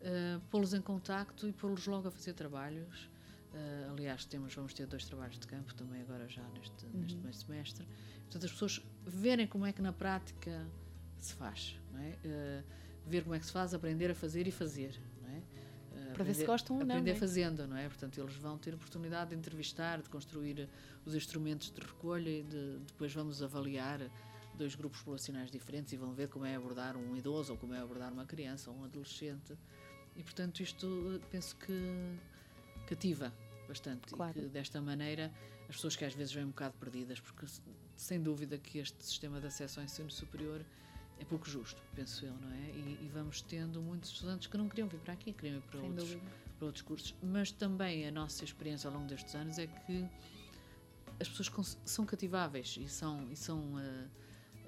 eh, 0.00 0.38
pô-los 0.52 0.72
em 0.72 0.80
contacto 0.80 1.48
e 1.48 1.52
pô-los 1.52 1.84
logo 1.88 2.06
a 2.06 2.10
fazer 2.12 2.32
trabalhos. 2.34 3.10
Eh, 3.52 3.88
aliás, 3.90 4.24
temos, 4.24 4.54
vamos 4.54 4.72
ter 4.72 4.86
dois 4.86 5.04
trabalhos 5.04 5.36
de 5.36 5.48
campo 5.48 5.74
também 5.74 6.00
agora 6.00 6.28
já 6.28 6.48
neste, 6.50 6.86
neste 6.94 7.14
primeiro 7.14 7.36
semestre. 7.36 7.88
Portanto, 8.20 8.44
as 8.46 8.52
pessoas 8.52 8.80
verem 9.04 9.48
como 9.48 9.66
é 9.66 9.72
que 9.72 9.82
na 9.82 9.92
prática 9.92 10.64
se 11.16 11.34
faz, 11.34 11.76
não 11.90 11.98
é? 11.98 12.62
Ver 13.04 13.24
como 13.24 13.34
é 13.34 13.40
que 13.40 13.46
se 13.46 13.52
faz, 13.52 13.74
aprender 13.74 14.12
a 14.12 14.14
fazer 14.14 14.46
e 14.46 14.52
fazer, 14.52 14.96
Para 16.14 16.24
ver 16.24 16.34
se 16.34 16.42
aprender- 16.42 16.46
gostam 16.46 16.76
ou 16.76 16.84
não, 16.84 16.90
Aprender 16.96 17.10
não 17.10 17.16
é? 17.16 17.20
fazendo, 17.20 17.66
não 17.66 17.76
é? 17.76 17.88
Portanto, 17.88 18.20
eles 18.20 18.34
vão 18.36 18.58
ter 18.58 18.74
oportunidade 18.74 19.30
de 19.30 19.36
entrevistar, 19.36 20.00
de 20.02 20.08
construir 20.08 20.68
os 21.04 21.14
instrumentos 21.14 21.70
de 21.70 21.80
recolha 21.80 22.28
e 22.30 22.42
de, 22.42 22.78
depois 22.86 23.12
vamos 23.12 23.42
avaliar 23.42 24.00
dois 24.56 24.74
grupos 24.74 24.98
populacionais 25.00 25.50
diferentes 25.50 25.92
e 25.92 25.96
vão 25.96 26.12
ver 26.12 26.28
como 26.28 26.44
é 26.44 26.54
abordar 26.56 26.96
um 26.96 27.16
idoso 27.16 27.52
ou 27.52 27.58
como 27.58 27.74
é 27.74 27.78
abordar 27.80 28.12
uma 28.12 28.24
criança 28.24 28.70
ou 28.70 28.76
um 28.76 28.84
adolescente. 28.84 29.56
E, 30.16 30.22
portanto, 30.22 30.60
isto 30.60 30.86
eh, 31.14 31.26
penso 31.30 31.54
que 31.56 31.72
cativa 32.86 33.32
bastante. 33.68 34.12
Claro. 34.12 34.36
E 34.36 34.42
que, 34.42 34.48
desta 34.48 34.80
maneira, 34.80 35.32
as 35.68 35.76
pessoas 35.76 35.94
que 35.94 36.04
às 36.04 36.14
vezes 36.14 36.32
vêm 36.32 36.44
um 36.44 36.48
bocado 36.48 36.74
perdidas, 36.78 37.20
porque 37.20 37.46
sem 37.94 38.20
dúvida 38.20 38.58
que 38.58 38.78
este 38.78 39.04
sistema 39.04 39.40
de 39.40 39.46
acesso 39.46 39.78
ao 39.78 39.84
ensino 39.84 40.10
superior 40.10 40.64
é 41.20 41.24
pouco 41.24 41.48
justo, 41.48 41.80
penso 41.94 42.24
eu, 42.24 42.32
não 42.34 42.50
é? 42.52 42.70
E, 42.70 42.98
e 43.02 43.10
vamos 43.12 43.42
tendo 43.42 43.80
muitos 43.82 44.10
estudantes 44.10 44.46
que 44.46 44.56
não 44.56 44.68
queriam 44.68 44.88
vir 44.88 45.00
para 45.00 45.14
aqui, 45.14 45.32
queriam 45.32 45.56
ir 45.58 45.62
para 45.62 45.80
Sem 45.80 45.88
outros, 45.90 46.08
dúvida. 46.10 46.30
para 46.58 46.66
outros 46.66 46.82
cursos. 46.82 47.14
Mas 47.22 47.50
também 47.50 48.06
a 48.06 48.10
nossa 48.12 48.44
experiência 48.44 48.88
ao 48.88 48.94
longo 48.94 49.06
destes 49.08 49.34
anos 49.34 49.58
é 49.58 49.66
que 49.66 50.04
as 51.20 51.28
pessoas 51.28 51.78
são 51.84 52.04
cativáveis 52.06 52.76
e 52.80 52.88
são. 52.88 53.26
E 53.30 53.36
são 53.36 53.76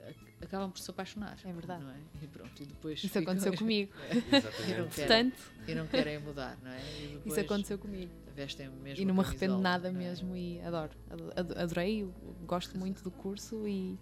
ac- 0.09 0.35
acabam 0.43 0.71
por 0.71 0.81
se 0.81 0.91
apaixonar. 0.91 1.39
É 1.45 1.53
verdade. 1.53 1.85
Não 1.85 1.91
é? 1.93 1.99
E 2.23 2.27
pronto, 2.27 2.63
e 2.63 2.67
depois. 2.67 2.99
Isso 2.99 3.09
ficam- 3.09 3.23
aconteceu 3.23 3.57
comigo. 3.57 3.93
E 4.69 4.75
não 4.75 4.89
querem, 4.89 5.33
e 5.69 5.75
não 5.75 5.87
querem 5.87 6.19
mudar, 6.19 6.59
não 6.63 6.71
é? 6.71 6.81
E 6.81 7.07
depois 7.15 7.27
isso 7.27 7.41
aconteceu 7.41 7.79
comigo. 7.79 8.11
vestem 8.35 8.69
mesmo 8.69 9.03
E 9.03 9.05
não 9.05 9.15
me 9.15 9.21
arrependo 9.21 9.53
camisola, 9.55 9.63
nada 9.63 9.89
é? 9.89 9.93
mesmo 9.93 10.37
e 10.37 10.61
adoro. 10.63 10.91
Ado- 11.11 11.33
ado- 11.37 11.59
Adorei, 11.59 12.09
gosto 12.47 12.77
muito 12.79 13.05
do 13.05 13.11
curso 13.11 13.69
e, 13.69 13.99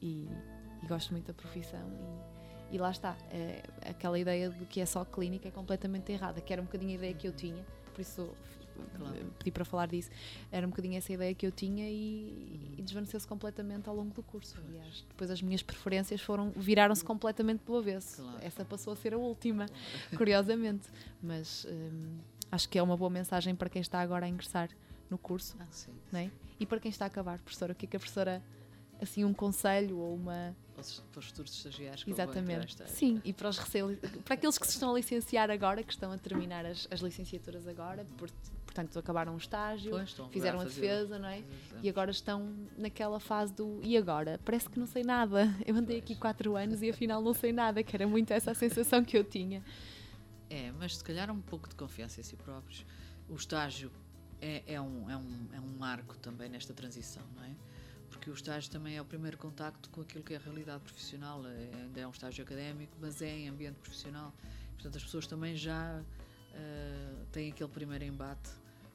e, 0.00 0.28
e 0.82 0.86
gosto 0.86 1.12
muito 1.12 1.26
da 1.26 1.34
profissão. 1.34 1.90
E, 2.70 2.76
e 2.76 2.78
lá 2.78 2.90
está. 2.90 3.16
É, 3.30 3.62
aquela 3.88 4.18
ideia 4.18 4.50
de 4.50 4.64
que 4.66 4.80
é 4.80 4.86
só 4.86 5.04
clínica 5.04 5.48
é 5.48 5.50
completamente 5.50 6.12
errada, 6.12 6.40
que 6.40 6.52
era 6.52 6.60
um 6.60 6.66
bocadinho 6.66 6.92
a 6.92 6.94
ideia 6.94 7.14
que 7.14 7.26
eu 7.26 7.32
tinha, 7.32 7.64
por 7.94 8.00
isso 8.00 8.28
Claro. 8.96 9.16
eh, 9.16 9.24
pedi 9.38 9.50
para 9.50 9.64
falar 9.64 9.86
disso. 9.88 10.08
Era 10.52 10.64
um 10.64 10.70
bocadinho 10.70 10.96
essa 10.96 11.12
ideia 11.12 11.34
que 11.34 11.44
eu 11.44 11.50
tinha 11.50 11.88
e, 11.90 12.74
e 12.78 12.82
desvaneceu-se 12.82 13.26
completamente 13.26 13.88
ao 13.88 13.94
longo 13.96 14.14
do 14.14 14.22
curso. 14.22 14.56
E 14.72 15.02
depois 15.08 15.30
as 15.32 15.42
minhas 15.42 15.62
preferências 15.62 16.20
foram 16.20 16.52
viraram-se 16.54 17.04
completamente 17.04 17.58
pelo 17.60 17.78
avesso. 17.78 18.22
Claro. 18.22 18.38
Essa 18.40 18.64
passou 18.64 18.92
a 18.92 18.96
ser 18.96 19.14
a 19.14 19.18
última, 19.18 19.66
curiosamente. 20.16 20.86
Mas 21.20 21.66
hum, 21.68 22.18
acho 22.52 22.68
que 22.68 22.78
é 22.78 22.82
uma 22.82 22.96
boa 22.96 23.10
mensagem 23.10 23.52
para 23.54 23.68
quem 23.68 23.80
está 23.82 24.00
agora 24.00 24.26
a 24.26 24.28
ingressar 24.28 24.68
no 25.10 25.18
curso 25.18 25.56
Ah, 25.58 25.66
sim. 25.70 25.90
não 26.12 26.20
é? 26.20 26.30
E 26.60 26.64
para 26.66 26.78
quem 26.78 26.90
está 26.90 27.04
a 27.06 27.08
acabar, 27.08 27.40
professora, 27.40 27.72
o 27.72 27.74
que 27.74 27.84
é 27.86 27.88
que 27.88 27.96
a 27.96 28.00
professora, 28.00 28.40
assim, 29.02 29.24
um 29.24 29.32
conselho 29.34 29.98
ou 29.98 30.14
uma. 30.14 30.54
Para 30.78 30.82
os, 30.82 31.00
para 31.12 31.18
os 31.18 31.26
futuros 31.26 31.52
estagiários 31.56 32.04
que 32.04 32.10
Exatamente. 32.10 32.76
Sim, 32.86 33.20
e 33.24 33.32
para, 33.32 33.48
os 33.48 33.58
para 34.24 34.34
aqueles 34.34 34.56
que 34.58 34.66
se 34.66 34.74
estão 34.74 34.92
a 34.92 34.94
licenciar 34.94 35.50
agora, 35.50 35.82
que 35.82 35.92
estão 35.92 36.12
a 36.12 36.18
terminar 36.18 36.64
as, 36.64 36.86
as 36.90 37.00
licenciaturas 37.00 37.66
agora, 37.66 38.04
por- 38.16 38.30
portanto, 38.64 38.96
acabaram 38.96 39.34
um 39.34 39.38
estágio, 39.38 39.90
Pois, 39.90 40.14
fizeram 40.30 40.60
a 40.60 40.62
fazer 40.62 40.80
defesa, 40.80 41.18
não 41.18 41.28
é? 41.28 41.42
E 41.82 41.88
agora 41.88 42.12
estão 42.12 42.54
naquela 42.76 43.18
fase 43.18 43.52
do 43.52 43.80
e 43.82 43.96
agora? 43.96 44.38
Parece 44.44 44.68
que 44.68 44.78
não 44.78 44.86
sei 44.86 45.02
nada. 45.02 45.52
Eu 45.66 45.74
andei 45.74 45.98
aqui 45.98 46.14
quatro 46.14 46.54
anos 46.56 46.80
e 46.80 46.90
afinal 46.90 47.20
não 47.20 47.34
sei 47.34 47.52
nada, 47.52 47.82
que 47.82 47.96
era 47.96 48.06
muito 48.06 48.30
essa 48.32 48.52
a 48.52 48.54
sensação 48.54 49.02
que 49.04 49.18
eu 49.18 49.24
tinha. 49.24 49.64
É, 50.48 50.70
mas 50.78 50.96
se 50.96 51.02
calhar 51.04 51.28
um 51.30 51.40
pouco 51.40 51.68
de 51.68 51.74
confiança 51.74 52.20
em 52.20 52.22
si 52.22 52.36
próprios. 52.36 52.86
O 53.28 53.34
estágio 53.34 53.90
é, 54.40 54.62
é, 54.74 54.80
um, 54.80 55.10
é, 55.10 55.16
um, 55.16 55.48
é 55.54 55.60
um 55.60 55.76
marco 55.76 56.16
também 56.18 56.48
nesta 56.48 56.72
transição, 56.72 57.24
não 57.36 57.42
é? 57.42 57.50
Porque 58.10 58.30
o 58.30 58.34
estágio 58.34 58.70
também 58.70 58.96
é 58.96 59.02
o 59.02 59.04
primeiro 59.04 59.36
contacto 59.36 59.88
com 59.90 60.00
aquilo 60.00 60.24
que 60.24 60.34
é 60.34 60.36
a 60.36 60.40
realidade 60.40 60.82
profissional. 60.82 61.44
É, 61.46 61.70
ainda 61.74 62.00
é 62.00 62.06
um 62.06 62.10
estágio 62.10 62.44
académico, 62.44 62.96
mas 63.00 63.22
é 63.22 63.30
em 63.30 63.48
ambiente 63.48 63.76
profissional. 63.76 64.32
Portanto, 64.74 64.96
as 64.96 65.04
pessoas 65.04 65.26
também 65.26 65.56
já 65.56 66.02
ah, 66.54 67.24
têm 67.32 67.50
aquele 67.50 67.70
primeiro 67.70 68.04
embate 68.04 68.50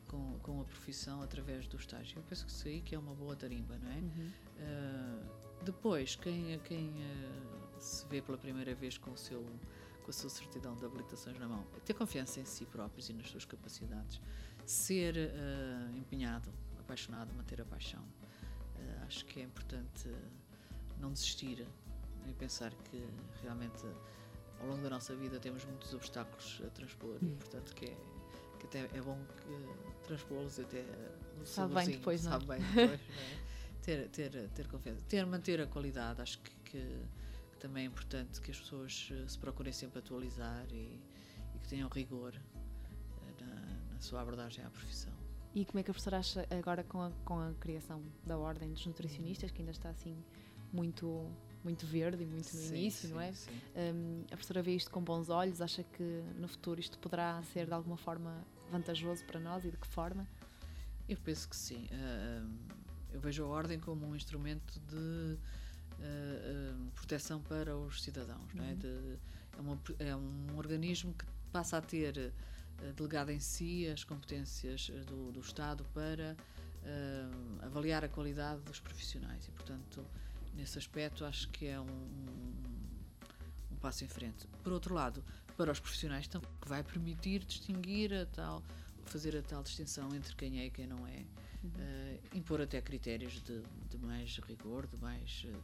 com, 0.08 0.38
com 0.40 0.62
a 0.62 0.64
profissão 0.66 1.22
através 1.22 1.68
do 1.68 1.78
estágio. 1.78 2.20
Eu 2.20 2.24
penso 2.24 2.46
que 2.46 2.52
isso 2.52 2.68
aí 2.68 2.82
que 2.82 2.94
é 2.94 3.00
uma 3.00 3.14
boa 3.14 3.36
tarimba, 3.36 3.78
não 3.78 3.92
é? 3.92 3.98
Uh, 3.98 5.64
depois, 5.64 6.16
quem, 6.16 6.60
quem 6.60 6.90
uh, 6.90 7.82
se 7.82 8.06
vê 8.08 8.22
pela 8.22 8.38
primeira 8.38 8.76
vez 8.76 8.98
com, 8.98 9.12
o 9.12 9.18
seu, 9.18 9.44
com 10.04 10.10
a 10.10 10.14
sua 10.14 10.30
certidão 10.30 10.76
de 10.76 10.86
habilitações 10.86 11.40
na 11.40 11.48
mão, 11.48 11.66
ter 11.84 11.94
confiança 11.94 12.40
em 12.40 12.46
si 12.46 12.66
próprios 12.66 13.10
e 13.10 13.14
nas 13.14 13.30
suas 13.30 13.46
capacidades, 13.46 14.22
ser 14.66 15.16
uh, 15.16 15.98
empenhado, 15.98 16.50
apaixonado, 16.80 17.34
manter 17.34 17.62
a 17.62 17.66
paixão. 17.66 18.04
Acho 19.06 19.26
que 19.26 19.40
é 19.40 19.44
importante 19.44 20.10
não 21.00 21.12
desistir 21.12 21.68
e 22.28 22.34
pensar 22.34 22.74
que 22.74 23.06
realmente 23.42 23.86
ao 24.60 24.68
longo 24.68 24.82
da 24.82 24.90
nossa 24.90 25.16
vida 25.16 25.40
temos 25.40 25.66
muitos 25.66 25.94
obstáculos 25.94 26.62
a 26.66 26.70
transpor 26.70 27.18
e 27.22 27.36
portanto 27.36 27.74
que 27.76 27.86
é, 27.86 27.98
que 28.60 28.66
até 28.66 28.98
é 28.98 29.02
bom 29.02 29.20
que 29.38 30.08
transpô-los 30.08 30.60
até 30.60 30.84
no 31.38 31.46
Sabe 31.46 31.74
bem 31.74 31.90
depois, 31.90 32.24
não 32.24 32.32
é? 32.32 32.34
sabe 32.34 32.46
bem 32.46 32.60
depois, 32.60 32.88
não 32.88 32.94
é? 32.94 33.00
ter, 33.84 34.10
ter, 34.10 34.50
ter 34.50 34.68
confiança, 34.68 35.02
ter, 35.10 35.26
manter 35.26 35.60
a 35.60 35.68
qualidade, 35.68 36.22
acho 36.22 36.40
que, 36.40 36.52
que, 36.64 36.80
que 37.52 37.58
também 37.60 37.84
é 37.84 37.88
importante 37.88 38.40
que 38.40 38.52
as 38.52 38.60
pessoas 38.60 39.10
eh, 39.12 39.28
se 39.28 39.38
procurem 39.38 39.74
sempre 39.74 40.00
atualizar 40.00 40.66
e, 40.72 40.98
e 41.54 41.60
que 41.60 41.68
tenham 41.68 41.90
rigor 41.90 42.34
eh, 42.34 43.44
na, 43.44 43.94
na 43.94 44.00
sua 44.00 44.22
abordagem 44.22 44.64
à 44.64 44.70
profissão. 44.70 45.23
E 45.56 45.66
como 45.66 45.80
é 45.80 45.84
que 45.84 45.92
a 45.92 45.94
professora 45.94 46.18
acha 46.18 46.48
agora 46.50 46.84
com 46.84 47.02
a, 47.02 47.12
com 47.24 47.40
a 47.40 47.54
criação 47.60 48.02
da 48.26 48.38
Ordem 48.38 48.72
dos 48.72 48.86
Nutricionistas, 48.86 49.52
que 49.52 49.62
ainda 49.62 49.72
está 49.72 49.90
assim 49.90 50.16
muito, 50.72 51.30
muito 51.64 51.86
verde 51.86 52.24
e 52.24 52.26
muito 52.26 52.56
no 52.56 52.62
Sim, 52.62 52.76
início, 52.76 53.08
sim, 53.08 53.14
não 53.14 53.22
é? 53.22 53.32
Hum, 53.94 54.24
a 54.26 54.36
professora 54.36 54.64
vê 54.64 54.76
isto 54.76 54.90
com 54.90 55.02
bons 55.04 55.30
olhos, 55.30 55.62
acha 55.62 55.84
que 55.84 56.24
no 56.36 56.48
futuro 56.48 56.80
isto 56.80 56.98
poderá 56.98 57.42
ser 57.44 57.68
de 57.68 57.74
alguma 57.74 57.98
forma 57.98 58.44
vantajoso 58.72 59.24
para 59.26 59.40
nós 59.40 59.64
e 59.64 59.70
de 59.70 59.78
que 59.78 59.88
forma? 59.88 60.28
Eu 61.08 61.18
penso 61.18 61.48
que 61.48 61.56
sim. 61.56 61.88
Ah, 61.92 62.48
eu 63.12 63.20
vejo 63.20 63.44
a 63.44 63.48
ordem 63.48 63.80
como 63.80 64.08
um 64.08 64.16
instrumento 64.16 64.80
de 64.80 65.38
ah, 66.00 66.02
ah, 66.02 66.90
proteção 66.96 67.40
para 67.42 67.78
os 67.78 68.02
cidadãos. 68.02 68.52
Não 68.56 68.64
é? 68.66 68.74
De- 68.74 69.20
é, 69.56 69.62
uma- 69.62 69.80
é 70.00 70.16
um 70.16 70.58
organismo 70.58 71.14
que 71.14 71.26
passa 71.52 71.78
a 71.78 71.82
ter 71.82 72.34
delegado 72.92 73.30
em 73.32 73.40
si 73.40 73.88
as 73.88 74.04
competências 74.04 74.92
ah, 74.94 75.04
do, 75.06 75.32
do 75.32 75.40
Estado 75.40 75.86
para 75.94 76.36
ah, 76.84 77.66
avaliar 77.66 78.04
a 78.04 78.10
qualidade 78.10 78.62
dos 78.62 78.80
profissionais 78.80 79.46
e, 79.48 79.52
portanto, 79.52 80.06
nesse 80.54 80.78
aspecto 80.78 81.24
acho 81.26 81.50
que 81.50 81.66
é 81.68 81.80
um, 81.80 81.86
um 83.72 83.76
passo 83.80 84.04
em 84.04 84.08
frente. 84.08 84.48
Por 84.64 84.74
outro 84.74 84.94
lado, 84.94 85.24
para 85.58 85.72
os 85.72 85.80
profissionais 85.80 86.28
também, 86.28 86.50
que 86.62 86.68
vai 86.68 86.84
permitir 86.84 87.44
distinguir 87.44 88.14
a 88.14 88.26
tal, 88.26 88.64
fazer 89.06 89.36
a 89.38 89.42
tal 89.42 89.64
distinção 89.64 90.14
entre 90.16 90.36
quem 90.36 90.60
é 90.60 90.66
e 90.66 90.70
quem 90.72 90.88
não 90.88 91.06
é, 91.08 91.26
eh, 91.80 92.20
impor 92.34 92.62
até 92.62 92.82
critérios 92.82 93.42
de, 93.44 93.62
de 93.90 93.98
mais 93.98 94.38
rigor, 94.40 94.88
de 94.88 94.98
mais. 94.98 95.46
eh, 95.48 95.58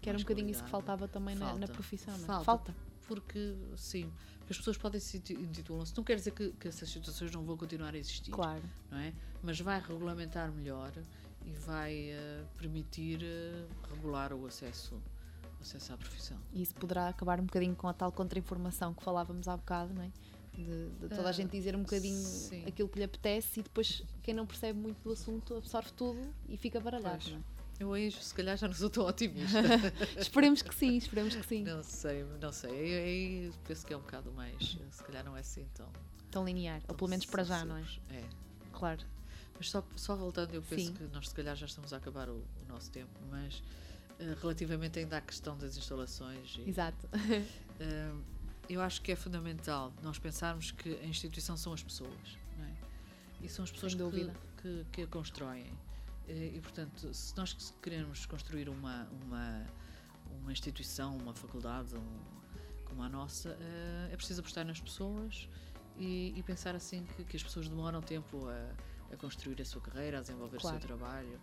Que 0.00 0.08
era 0.08 0.18
um 0.18 0.20
bocadinho 0.22 0.50
isso 0.50 0.64
que 0.64 0.70
faltava 0.70 1.06
também 1.08 1.34
na, 1.34 1.46
na 1.46 1.52
Falta. 1.66 1.72
profissão, 1.72 2.18
não 2.18 2.40
é? 2.40 2.44
Falta. 2.44 2.74
Porque, 3.06 3.54
sim, 3.76 4.12
as 4.48 4.56
pessoas 4.56 4.76
podem 4.76 5.00
se 5.00 5.16
inti- 5.18 5.34
intitulam-se. 5.34 5.96
Não 5.96 6.04
quer 6.04 6.16
dizer 6.16 6.30
que, 6.32 6.50
que 6.52 6.68
essas 6.68 6.88
situações 6.88 7.30
não 7.32 7.44
vão 7.44 7.56
continuar 7.56 7.94
a 7.94 7.98
existir, 7.98 8.30
Claro. 8.30 8.62
não 8.90 8.98
é? 8.98 9.12
Mas 9.42 9.60
vai 9.60 9.80
regulamentar 9.80 10.50
melhor 10.52 10.92
e 11.44 11.50
vai 11.52 12.10
eh, 12.10 12.44
permitir 12.56 13.20
eh, 13.22 13.66
regular 13.94 14.32
o 14.32 14.46
acesso, 14.46 14.94
o 15.58 15.62
acesso 15.62 15.92
à 15.92 15.96
profissão. 15.96 16.38
E 16.52 16.62
isso 16.62 16.74
poderá 16.74 17.08
acabar 17.08 17.40
um 17.40 17.44
bocadinho 17.44 17.74
com 17.76 17.88
a 17.88 17.92
tal 17.92 18.10
contra-informação 18.12 18.94
que 18.94 19.02
falávamos 19.02 19.46
há 19.48 19.56
bocado, 19.56 19.92
não 19.94 20.02
é? 20.02 20.10
De, 20.54 20.88
de 21.00 21.08
toda 21.10 21.26
a 21.26 21.28
Ah, 21.28 21.32
gente 21.32 21.50
dizer 21.50 21.76
um 21.76 21.82
bocadinho 21.82 22.16
sim. 22.24 22.64
aquilo 22.66 22.88
que 22.88 22.98
lhe 22.98 23.04
apetece 23.04 23.60
e 23.60 23.62
depois 23.62 24.02
quem 24.22 24.32
não 24.32 24.46
percebe 24.46 24.78
muito 24.78 24.96
do 25.04 25.12
assunto 25.12 25.54
absorve 25.54 25.92
tudo 25.92 26.18
e 26.48 26.56
fica 26.56 26.80
baralhado, 26.80 27.18
Pois. 27.22 27.32
não 27.32 27.38
é? 27.40 27.55
Eu 27.78 27.92
aí, 27.92 28.10
se 28.10 28.32
calhar, 28.32 28.56
já 28.56 28.66
não 28.66 28.74
sou 28.74 28.88
tão 28.88 29.06
otimista. 29.06 29.60
Esperemos 30.18 30.62
que 30.62 30.74
sim, 30.74 30.96
esperemos 30.96 31.34
que 31.34 31.46
sim. 31.46 31.62
não 31.62 31.82
sei, 31.82 32.24
não 32.40 32.52
sei. 32.52 32.70
Eu 32.70 33.04
aí 33.04 33.52
penso 33.66 33.86
que 33.86 33.92
é 33.92 33.96
um 33.96 34.00
bocado 34.00 34.32
mais. 34.32 34.78
Se 34.90 35.04
calhar 35.04 35.24
não 35.24 35.36
é 35.36 35.40
assim 35.40 35.66
tão. 35.74 35.88
Tão 36.30 36.44
linear, 36.44 36.80
ou 36.88 36.94
pelo 36.94 37.08
menos 37.08 37.26
para 37.26 37.44
já, 37.44 37.64
não 37.64 37.76
é? 37.76 37.84
É. 38.10 38.24
Claro. 38.72 39.04
Mas 39.56 39.70
só, 39.70 39.82
só 39.94 40.14
voltando, 40.16 40.54
eu 40.54 40.62
penso 40.62 40.86
Sim. 40.86 40.94
que 40.94 41.04
nós 41.04 41.28
se 41.28 41.34
calhar 41.34 41.56
já 41.56 41.66
estamos 41.66 41.92
a 41.92 41.96
acabar 41.96 42.28
o, 42.28 42.34
o 42.34 42.68
nosso 42.68 42.90
tempo, 42.90 43.10
mas 43.30 43.62
eh, 44.18 44.36
relativamente 44.40 44.98
ainda 44.98 45.16
à 45.16 45.20
questão 45.20 45.56
das 45.56 45.76
instalações, 45.76 46.58
e, 46.58 46.68
Exato. 46.68 47.08
eh, 47.80 48.12
eu 48.68 48.80
acho 48.82 49.00
que 49.00 49.12
é 49.12 49.16
fundamental 49.16 49.92
nós 50.02 50.18
pensarmos 50.18 50.72
que 50.72 50.94
a 50.96 51.06
instituição 51.06 51.56
são 51.56 51.72
as 51.72 51.82
pessoas, 51.82 52.38
não 52.58 52.64
é? 52.64 52.72
E 53.42 53.48
são 53.48 53.64
as 53.64 53.70
pessoas 53.70 53.94
que, 53.94 54.30
que, 54.60 54.86
que 54.92 55.02
a 55.02 55.06
constroem. 55.06 55.72
Eh, 56.28 56.52
E, 56.56 56.60
portanto, 56.60 57.12
se 57.14 57.36
nós 57.36 57.54
queremos 57.82 58.26
construir 58.26 58.68
uma, 58.68 59.08
uma, 59.24 59.66
uma 60.40 60.52
instituição, 60.52 61.16
uma 61.16 61.34
faculdade 61.34 61.94
um- 61.96 62.36
como 62.84 63.02
a 63.02 63.08
nossa, 63.08 63.50
eh, 63.60 64.10
é 64.12 64.16
preciso 64.16 64.40
apostar 64.40 64.64
nas 64.64 64.80
pessoas 64.80 65.48
e, 65.98 66.32
e 66.36 66.42
pensar 66.42 66.74
assim 66.74 67.04
que, 67.16 67.24
que 67.24 67.36
as 67.36 67.42
pessoas 67.42 67.68
demoram 67.68 68.00
tempo 68.00 68.46
a, 68.48 69.14
a 69.14 69.16
construir 69.16 69.60
a 69.60 69.64
sua 69.64 69.80
carreira, 69.80 70.18
a 70.18 70.20
desenvolver 70.20 70.58
Claro. 70.58 70.76
o 70.76 70.80
seu 70.80 70.86
trabalho. 70.88 71.40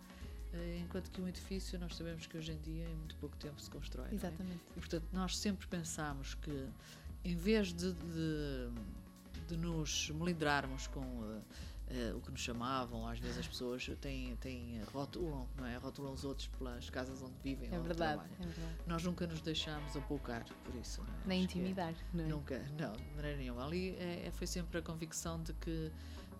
Eh, 0.52 0.78
Enquanto 0.80 1.10
que 1.10 1.20
um 1.20 1.28
edifício, 1.28 1.78
nós 1.78 1.96
sabemos 1.96 2.26
que 2.26 2.36
hoje 2.36 2.52
em 2.52 2.58
dia, 2.60 2.88
em 2.88 2.94
muito 2.96 3.16
pouco 3.16 3.36
tempo, 3.36 3.60
se 3.60 3.70
constrói. 3.70 4.08
é? 4.10 4.14
Exatamente. 4.14 4.60
E, 4.76 4.80
portanto, 4.80 5.06
nós 5.12 5.36
sempre 5.38 5.66
pensamos 5.66 6.34
que, 6.34 6.68
em 7.24 7.36
vez 7.36 7.72
de, 7.72 7.92
de, 7.92 8.70
de 9.48 9.56
nos 9.56 10.10
melindrarmos 10.10 10.86
com 10.88 11.40
eh, 11.88 12.08
eh, 12.10 12.14
o 12.14 12.20
que 12.20 12.30
nos 12.30 12.40
chamavam, 12.40 13.06
às 13.06 13.18
vezes 13.18 13.38
as 13.38 13.46
pessoas 13.48 13.86
têm, 14.00 14.34
têm, 14.36 14.82
rotulam, 14.84 15.48
não 15.56 15.66
é? 15.66 15.76
rotulam 15.76 16.12
os 16.12 16.24
outros 16.24 16.48
pelas 16.48 16.88
casas 16.90 17.22
onde 17.22 17.34
vivem 17.42 17.68
É 17.72 17.78
onde 17.78 17.88
verdade, 17.88 18.14
trabalham. 18.14 18.36
é 18.40 18.46
verdade. 18.46 18.78
Nós 18.86 19.02
nunca 19.04 19.26
nos 19.26 19.40
deixamos 19.40 19.96
apoucar 19.96 20.44
por 20.64 20.74
isso. 20.74 21.02
Não 21.02 21.08
é? 21.08 21.16
Nem 21.26 21.38
Acho 21.44 21.56
é- 21.56 21.58
intimidar, 21.58 21.94
não 22.12 22.24
é? 22.24 22.28
Nunca, 22.28 22.58
não, 22.78 22.92
de 22.92 23.14
maneira 23.14 23.36
nenhuma. 23.38 23.64
Ali 23.66 23.96
é, 23.96 24.26
é- 24.26 24.30
foi 24.30 24.46
sempre 24.46 24.78
a 24.78 24.82
convicção 24.82 25.42
de 25.42 25.52
que 25.54 25.90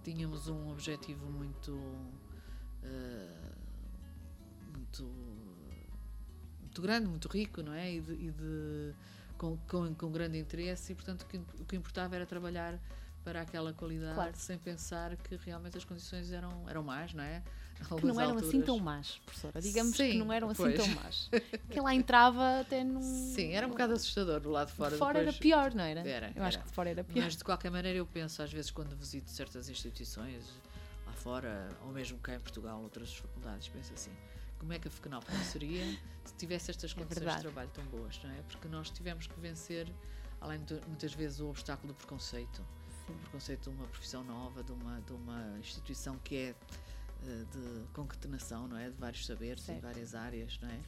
tínhamos 0.03 0.49
um 0.49 0.71
objetivo 0.71 1.27
muito. 1.31 1.73
eh, 2.83 3.53
muito. 4.75 5.05
muito 6.61 6.83
grande, 6.83 7.07
muito 7.09 7.29
rico, 7.29 7.63
não 7.63 7.73
é? 7.73 7.93
E 7.93 8.01
de. 8.01 8.13
e 8.15 8.31
de- 8.31 8.95
com, 9.37 9.59
com, 9.69 9.93
com 9.97 10.13
grande 10.13 10.39
interesse, 10.39 10.93
e 10.93 10.95
portanto 10.95 11.23
o 11.23 11.27
que, 11.27 11.37
o 11.39 11.65
que 11.67 11.75
importava 11.77 12.15
era 12.15 12.25
trabalhar 12.25 12.81
para 13.25 13.41
aquela 13.41 13.73
qualidade 13.73 14.15
Claro. 14.15 14.33
sem 14.37 14.59
pensar 14.59 15.17
que 15.17 15.37
realmente 15.37 15.77
as 15.79 15.85
condições 15.85 16.31
eram, 16.31 16.69
eram 16.69 16.83
más, 16.83 17.13
não 17.15 17.25
é? 17.25 17.43
Que 17.99 18.07
não 18.07 18.21
eram 18.21 18.37
assim 18.39 18.63
tão 18.63 18.79
más, 18.79 19.21
professora. 19.27 19.61
Digamos 19.61 19.97
que 19.97 20.13
Sim, 20.13 20.19
não 20.19 20.33
eram 20.33 20.49
assim 20.49 20.63
pois. 20.63 20.77
tão 20.77 20.89
más. 20.95 21.29
Quem 21.71 21.83
lá 21.83 21.93
entrava 21.95 22.61
até 22.61 22.85
num. 22.85 23.03
Sim, 23.03 23.53
era 23.53 23.67
um 23.67 23.71
bocado 23.71 23.95
assustador 23.95 24.39
do 24.41 24.51
lado 24.51 24.69
de 24.69 24.75
fora. 24.75 24.91
De 24.93 24.97
fora 24.97 25.19
era 25.19 25.27
depois- 25.27 25.39
pior, 25.41 25.75
não 25.75 25.83
era? 25.83 26.01
Era, 26.09 26.33
Eu 26.37 26.45
acho 26.45 26.57
era. 26.57 26.63
que 26.65 26.69
de 26.71 26.75
fora 26.75 26.91
era 26.91 27.03
pior. 27.05 27.25
Mas 27.25 27.37
de 27.37 27.43
qualquer 27.45 27.71
maneira 27.71 27.99
eu 27.99 28.07
penso 28.07 28.43
às 28.43 28.53
vezes 28.53 28.71
quando 28.71 28.95
visito 28.97 29.29
certas 29.31 29.69
instituições 29.69 30.45
lá 31.07 31.13
fora, 31.15 31.69
ou 31.85 31.93
mesmo 31.93 32.17
cá 32.19 32.35
em 32.35 32.41
Portugal, 32.41 32.81
outras 32.81 33.13
faculdades, 33.17 33.69
penso 33.69 33.93
assim, 33.93 34.13
como 34.59 34.73
é 34.73 34.79
que 34.79 34.87
a 34.87 34.91
FECNAL 34.91 35.23
não 35.31 35.45
seria 35.45 35.85
se 36.25 36.35
tivesse 36.37 36.71
estas 36.71 36.93
condições 36.95 37.15
de 37.19 37.25
verdade. 37.25 37.43
trabalho 37.43 37.71
tão 37.75 37.85
boas, 37.87 38.19
não 38.23 38.31
é? 38.31 38.41
Porque 38.49 38.69
nós 38.69 38.89
tivemos 38.89 39.27
que 39.27 39.39
vencer, 39.41 39.93
além 40.41 40.63
de 40.65 40.75
muitas 40.87 41.13
vezes 41.13 41.41
o 41.41 41.49
obstáculo 41.49 41.93
do 41.93 41.97
preconceito, 41.97 42.65
o 43.13 43.17
preconceito 43.19 43.65
de 43.71 43.77
uma 43.77 43.87
profissão 43.87 44.25
nova, 44.25 44.63
de 44.63 44.73
uma, 44.73 45.01
de 45.01 45.13
uma 45.13 45.59
instituição 45.59 46.19
que 46.19 46.37
é 46.37 46.55
eh, 47.27 47.45
de 47.53 47.85
concatenação, 47.93 48.67
não 48.69 48.77
é? 48.77 48.91
De 48.91 48.97
vários 48.97 49.27
saberes 49.27 49.63
Certo. 49.63 49.79
e 49.79 49.83
várias 49.83 50.15
áreas, 50.15 50.59
não 50.61 50.69
é? 50.69 50.81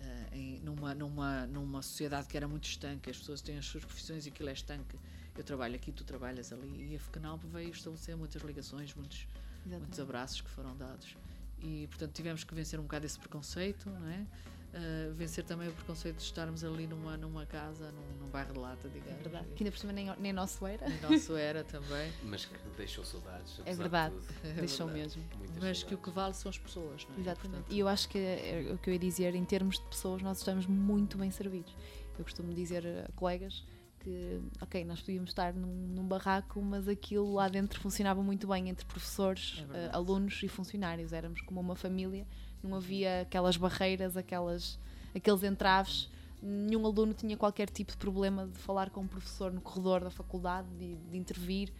Eh, 0.00 0.28
em- 0.32 0.60
numa, 0.60 0.94
numa, 0.94 1.46
numa 1.46 1.82
sociedade 1.82 2.26
que 2.28 2.36
era 2.36 2.48
muito 2.48 2.64
estanque, 2.64 3.10
as 3.10 3.18
pessoas 3.18 3.40
têm 3.40 3.58
as 3.58 3.66
suas 3.66 3.84
profissões 3.84 4.26
e 4.26 4.28
aquilo 4.30 4.48
é 4.48 4.52
estanque. 4.52 4.98
Eu 5.36 5.44
trabalho 5.44 5.74
aqui, 5.76 5.90
tu 5.92 6.04
trabalhas 6.04 6.52
ali. 6.52 6.92
E 6.92 6.96
a 6.96 7.00
FECNAL 7.00 7.38
veio 7.38 7.70
estabelecer 7.70 8.16
muitas 8.16 8.42
ligações, 8.42 8.94
muitos, 8.94 9.26
muitos 9.64 9.98
abraços 10.00 10.40
que 10.40 10.50
foram 10.50 10.76
dados. 10.76 11.16
E, 11.58 11.86
portanto, 11.86 12.12
tivemos 12.12 12.42
que 12.44 12.54
vencer 12.54 12.78
um 12.78 12.82
bocado 12.82 13.06
esse 13.06 13.18
preconceito, 13.18 13.88
não 13.88 14.08
é? 14.08 14.26
Eh, 14.74 15.10
vencer 15.14 15.44
também 15.44 15.68
o 15.68 15.72
preconceito 15.72 16.16
de 16.16 16.22
estarmos 16.22 16.64
ali 16.64 16.86
numa, 16.86 17.14
numa 17.18 17.44
casa, 17.44 17.92
num, 17.92 18.24
num 18.24 18.30
bairro 18.30 18.54
de 18.54 18.58
lata, 18.58 18.88
digamos. 18.88 19.20
É 19.20 19.22
verdade. 19.22 19.46
Que 19.54 19.62
ainda 19.64 19.70
por 19.70 19.78
cima 19.78 19.92
nem, 19.92 20.10
nem 20.18 20.32
nosso 20.32 20.66
era. 20.66 20.88
e 20.88 20.98
nosso 21.02 21.36
era 21.36 21.62
também. 21.62 22.10
Mas 22.24 22.46
que 22.46 22.56
deixou 22.78 23.04
saudades. 23.04 23.60
É 23.66 23.72
de 23.72 23.76
verdade. 23.76 24.14
tudo. 24.14 24.54
Deixou 24.54 24.86
verdade. 24.86 25.16
mesmo. 25.18 25.22
Muitas 25.36 25.56
Mas 25.62 25.82
que 25.82 25.94
o 25.94 25.98
saudades. 25.98 26.04
que 26.04 26.10
vale 26.10 26.34
são 26.34 26.48
as 26.48 26.58
pessoas, 26.58 27.06
não 27.06 27.16
é? 27.16 27.20
Exatamente. 27.20 27.50
Portanto, 27.58 27.72
E 27.74 27.78
eu 27.78 27.86
acho 27.86 28.08
que 28.08 28.16
é 28.18 28.70
o 28.72 28.78
que 28.78 28.88
eu 28.88 28.94
ia 28.94 28.98
dizer, 28.98 29.34
em 29.34 29.44
termos 29.44 29.78
de 29.78 29.84
pessoas, 29.84 30.22
nós 30.22 30.38
estamos 30.38 30.64
muito 30.66 31.18
bem 31.18 31.30
servidos. 31.30 31.74
Eu 32.18 32.24
costumo 32.24 32.54
dizer 32.54 32.86
a 32.86 33.12
colegas 33.12 33.66
que, 34.00 34.40
ok, 34.60 34.84
nós 34.86 35.00
podíamos 35.00 35.28
estar 35.30 35.52
num, 35.52 35.66
num 35.88 36.06
barraco, 36.08 36.62
mas 36.62 36.88
aquilo 36.88 37.34
lá 37.34 37.46
dentro 37.46 37.78
funcionava 37.78 38.22
muito 38.22 38.48
bem 38.48 38.70
entre 38.70 38.86
professores, 38.86 39.64
É 39.74 39.84
eh, 39.84 39.90
alunos 39.92 40.42
e 40.42 40.48
funcionários. 40.48 41.12
Éramos 41.12 41.42
como 41.42 41.60
uma 41.60 41.76
família, 41.76 42.26
não 42.66 42.76
havia 42.76 43.22
aquelas 43.22 43.56
barreiras, 43.56 44.16
aquelas, 44.16 44.78
aqueles 45.14 45.42
entraves. 45.42 46.08
Nenhum 46.42 46.84
aluno 46.86 47.14
tinha 47.14 47.36
qualquer 47.36 47.70
tipo 47.70 47.92
de 47.92 47.98
problema 47.98 48.46
de 48.46 48.58
falar 48.58 48.90
com 48.90 49.02
um 49.02 49.06
professor 49.06 49.52
no 49.52 49.60
corredor 49.60 50.02
da 50.02 50.10
faculdade, 50.10 50.68
de, 50.78 50.96
de 50.96 51.16
intervir. 51.16 51.72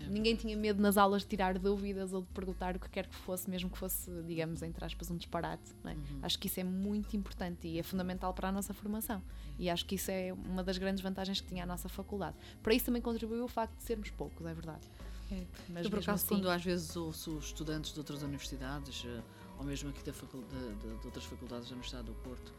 É 0.00 0.06
Ninguém 0.08 0.36
tinha 0.36 0.56
medo 0.56 0.80
nas 0.80 0.96
aulas 0.96 1.22
de 1.22 1.28
tirar 1.28 1.58
dúvidas 1.58 2.12
ou 2.12 2.22
de 2.22 2.28
perguntar 2.28 2.76
o 2.76 2.78
que 2.78 2.88
quer 2.88 3.06
que 3.06 3.14
fosse, 3.14 3.50
mesmo 3.50 3.68
que 3.68 3.76
fosse, 3.76 4.10
digamos, 4.22 4.62
entre 4.62 4.84
aspas, 4.84 5.10
um 5.10 5.16
disparate. 5.16 5.74
é? 5.84 5.88
Uhum. 5.88 6.18
Acho 6.22 6.38
que 6.38 6.46
isso 6.46 6.60
é 6.60 6.64
muito 6.64 7.16
importante 7.16 7.66
e 7.66 7.78
é 7.78 7.82
fundamental 7.82 8.32
para 8.32 8.48
a 8.48 8.52
nossa 8.52 8.72
formação. 8.72 9.22
E 9.58 9.68
acho 9.68 9.84
que 9.86 9.96
isso 9.96 10.10
é 10.10 10.32
uma 10.32 10.62
das 10.62 10.78
grandes 10.78 11.02
vantagens 11.02 11.40
que 11.40 11.48
tinha 11.48 11.64
a 11.64 11.66
nossa 11.66 11.88
faculdade. 11.88 12.36
Para 12.62 12.74
isso 12.74 12.86
também 12.86 13.02
contribuiu 13.02 13.44
o 13.44 13.48
facto 13.48 13.76
de 13.76 13.82
sermos 13.82 14.10
poucos, 14.10 14.46
é 14.46 14.54
verdade. 14.54 14.86
É. 15.30 15.44
Mas 15.68 15.84
eu, 15.84 15.90
por 15.90 15.98
acaso, 15.98 16.24
assim, 16.24 16.34
quando 16.36 16.48
às 16.48 16.64
vezes 16.64 16.96
ouço 16.96 17.38
estudantes 17.38 17.92
de 17.92 17.98
outras 17.98 18.22
universidades, 18.22 19.04
eh, 19.04 19.20
ou 19.58 19.64
mesmo 19.64 19.90
aqui 19.90 20.02
da 20.02 20.12
facul- 20.12 20.42
de, 20.44 20.74
de- 20.98 21.06
outras 21.06 21.24
faculdades 21.24 21.66
da 21.68 21.72
Universidade 21.74 22.06
do 22.06 22.14
Porto, 22.14 22.52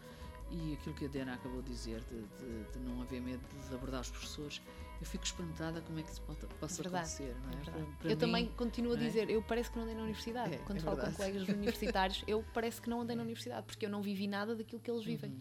e 0.52 0.74
aquilo 0.74 0.96
que 0.96 1.06
a 1.06 1.08
Diana 1.08 1.34
acabou 1.36 1.62
de 1.62 1.70
dizer, 1.70 2.02
de, 2.06 2.22
de- 2.22 2.72
de 2.74 2.80
não 2.80 3.02
haver 3.02 3.22
medo 3.22 3.42
de 3.68 3.74
abordar 3.76 4.02
os 4.02 4.10
professores, 4.10 4.62
eu 5.00 5.06
fico 5.06 5.24
espantada 5.24 5.80
como 5.82 6.00
é 6.00 6.04
que 6.04 6.10
isso 6.12 6.22
pode, 6.24 6.40
possa 6.60 6.82
Verdade, 6.84 7.06
acontecer. 7.06 7.36
Não 7.44 7.50
é? 7.52 7.54
é. 7.54 7.64
Para- 7.64 7.72
para 7.72 8.08
eu 8.08 8.10
mim, 8.12 8.18
também 8.18 8.48
continuo 8.50 8.94
a 8.94 8.96
é? 8.96 9.00
dizer, 9.00 9.30
eu 9.30 9.42
parece 9.44 9.70
que 9.72 9.78
não 9.78 9.84
andei 9.84 9.96
na 9.96 10.02
universidade. 10.04 10.56
É, 10.56 10.58
Quando 10.60 10.80
é 10.80 10.82
falo 10.82 10.98
com 10.98 11.04
verdade. 11.04 11.18
colegas 11.18 11.48
universitários, 11.56 12.24
eu 12.28 12.44
parece 12.54 12.82
que 12.82 12.90
não 12.90 13.02
andei 13.02 13.16
na 13.16 13.22
universidade, 13.22 13.66
porque 13.66 13.86
eu 13.86 13.90
não 13.90 14.02
vivi 14.02 14.28
nada 14.28 14.56
daquilo 14.56 14.82
que 14.82 14.90
eles 14.92 15.06
vivem. 15.06 15.30
Uhum. 15.32 15.40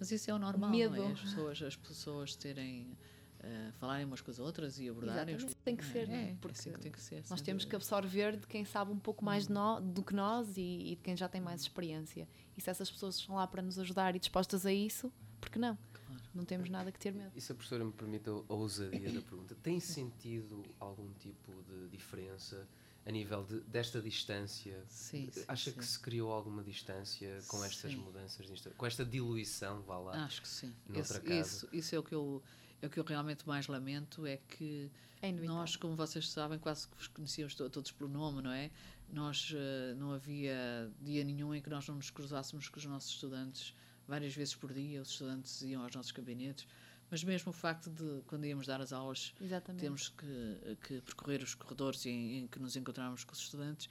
Mas 0.00 0.10
isso 0.10 0.28
é 0.30 0.34
o 0.34 0.38
normal, 0.38 0.70
Medo. 0.70 1.00
é? 1.02 1.12
As 1.12 1.20
pessoas, 1.20 1.62
as 1.62 1.76
pessoas 1.76 2.34
terem, 2.34 2.98
eh, 3.44 3.72
falarem 3.78 4.04
umas 4.06 4.20
com 4.20 4.30
as 4.30 4.38
outras 4.38 4.78
e 4.78 4.88
abordarem. 4.88 5.34
os- 5.36 5.42
Exatamente, 5.44 5.62
tem 5.64 5.76
que 5.76 5.84
ser, 5.84 6.08
não 6.08 6.14
é? 6.14 6.24
É, 6.24 6.30
é 6.30 6.36
Porque 6.40 6.58
assim 6.58 6.72
que 6.72 6.80
tem 6.80 6.92
que 6.92 7.00
ser. 7.00 7.22
Nós 7.30 7.40
temos 7.40 7.64
que 7.64 7.70
dúvida. 7.70 7.76
absorver 7.96 8.36
de 8.36 8.46
quem 8.46 8.64
sabe 8.64 8.90
um 8.90 8.98
pouco 8.98 9.24
mais 9.24 9.46
de 9.46 9.52
nó- 9.52 9.80
do 9.80 10.02
que 10.02 10.14
nós 10.14 10.56
e, 10.56 10.60
e 10.92 10.96
de 10.96 11.02
quem 11.02 11.16
já 11.16 11.28
tem 11.28 11.40
mais 11.40 11.60
experiência. 11.60 12.28
E 12.56 12.60
se 12.60 12.70
essas 12.70 12.90
pessoas 12.90 13.16
estão 13.16 13.36
lá 13.36 13.46
para 13.46 13.62
nos 13.62 13.78
ajudar 13.78 14.16
e 14.16 14.18
dispostas 14.18 14.64
a 14.66 14.72
isso, 14.72 15.12
por 15.40 15.50
que 15.50 15.58
não? 15.58 15.76
Claro. 16.06 16.22
Não 16.34 16.44
temos 16.44 16.68
nada 16.70 16.90
que 16.90 16.98
ter 16.98 17.12
medo. 17.12 17.30
E 17.36 17.40
se 17.40 17.52
a 17.52 17.54
professora 17.54 17.84
me 17.84 17.92
permite 17.92 18.28
a 18.28 18.32
ousadia 18.52 19.12
da 19.12 19.20
pergunta, 19.20 19.54
tem 19.62 19.78
sentido 19.80 20.64
algum 20.80 21.12
tipo 21.14 21.52
de 21.68 21.88
diferença 21.88 22.66
a 23.06 23.10
nível 23.10 23.44
de- 23.44 23.60
desta 23.60 24.00
distância? 24.00 24.82
Sim, 24.88 25.28
sim, 25.30 25.44
Acha 25.46 25.70
sim. 25.70 25.76
que 25.76 25.84
se 25.84 25.98
criou 26.00 26.32
alguma 26.32 26.62
distância 26.64 27.38
com 27.48 27.62
estas 27.62 27.90
Sim. 27.92 27.98
mudanças, 27.98 28.46
com 28.76 28.86
esta 28.86 29.04
diluição, 29.04 29.82
vá 29.82 29.98
lá? 29.98 30.24
Acho 30.24 30.40
que 30.40 30.48
sim. 30.48 30.72
Esse- 30.94 31.20
isso, 31.32 31.68
isso 31.72 31.94
é 31.94 31.98
o 31.98 32.02
que 32.02 32.14
eu 32.14 32.42
é 32.42 32.63
o 32.86 32.90
que 32.90 32.98
eu 33.00 33.04
realmente 33.04 33.46
mais 33.46 33.66
lamento 33.66 34.26
é 34.26 34.36
que 34.36 34.90
É 35.22 35.32
nós, 35.32 35.76
como 35.76 35.94
vocês 35.96 36.28
sabem, 36.30 36.58
quase 36.58 36.88
que 36.88 36.96
vos 36.96 37.06
conhecíamos 37.08 37.54
to- 37.54 37.70
todos 37.70 37.90
pelo 37.92 38.10
nome, 38.10 38.42
não 38.42 38.50
é? 38.52 38.70
Nós 39.08 39.52
eh, 39.54 39.94
não 39.96 40.12
havia 40.12 40.90
dia 41.00 41.22
nenhum 41.24 41.54
em 41.54 41.60
que 41.62 41.70
nós 41.70 41.86
não 41.88 41.96
nos 41.96 42.10
cruzássemos 42.10 42.68
com 42.68 42.78
os 42.78 42.84
nossos 42.86 43.10
estudantes 43.10 43.74
várias 44.06 44.34
vezes 44.34 44.54
por 44.54 44.72
dia, 44.72 45.00
os 45.00 45.10
estudantes 45.10 45.62
iam 45.62 45.82
aos 45.82 45.94
nossos 45.94 46.12
gabinetes, 46.12 46.66
mas 47.10 47.22
mesmo 47.24 47.50
o 47.50 47.52
facto 47.52 47.88
de 47.90 48.22
quando 48.26 48.44
íamos 48.44 48.66
dar 48.66 48.80
as 48.80 48.92
aulas 48.92 49.34
Exatamente. 49.40 49.80
temos 49.80 50.08
que, 50.10 50.76
que 50.86 51.00
percorrer 51.00 51.42
os 51.42 51.54
corredores 51.54 52.04
em, 52.06 52.38
em 52.40 52.46
que 52.46 52.58
nos 52.58 52.76
encontramos 52.76 53.24
com 53.24 53.32
os 53.32 53.38
estudantes. 53.40 53.88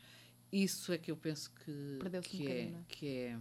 Isso 0.52 0.91
é 0.94 0.98
que 1.00 1.10
eu 1.10 1.18
penso 1.18 1.50
que, 1.52 1.72
um 1.72 2.22
que, 2.22 2.38
bocadinho, 2.39 2.76
é, 2.78 2.80
é? 2.80 2.84
que 2.88 3.08
é, 3.08 3.39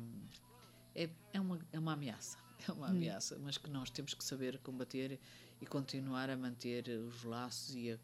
é, 1.04 1.10
é, 1.34 1.40
uma, 1.40 1.58
é 1.72 1.78
uma 1.78 1.92
ameaça. 1.92 2.38
É 2.68 2.70
uma 2.70 2.86
Hum. 2.86 2.90
ameaça, 2.90 3.36
mas 3.40 3.58
que 3.58 3.68
nós 3.68 3.90
temos 3.90 4.14
que 4.14 4.22
saber 4.22 4.56
combater 4.60 5.18
e 5.62 5.66
continuar 5.66 6.28
a 6.28 6.36
manter 6.36 6.88
os 6.88 7.22
laços 7.22 7.74
e 7.74 7.92
a 7.92 7.98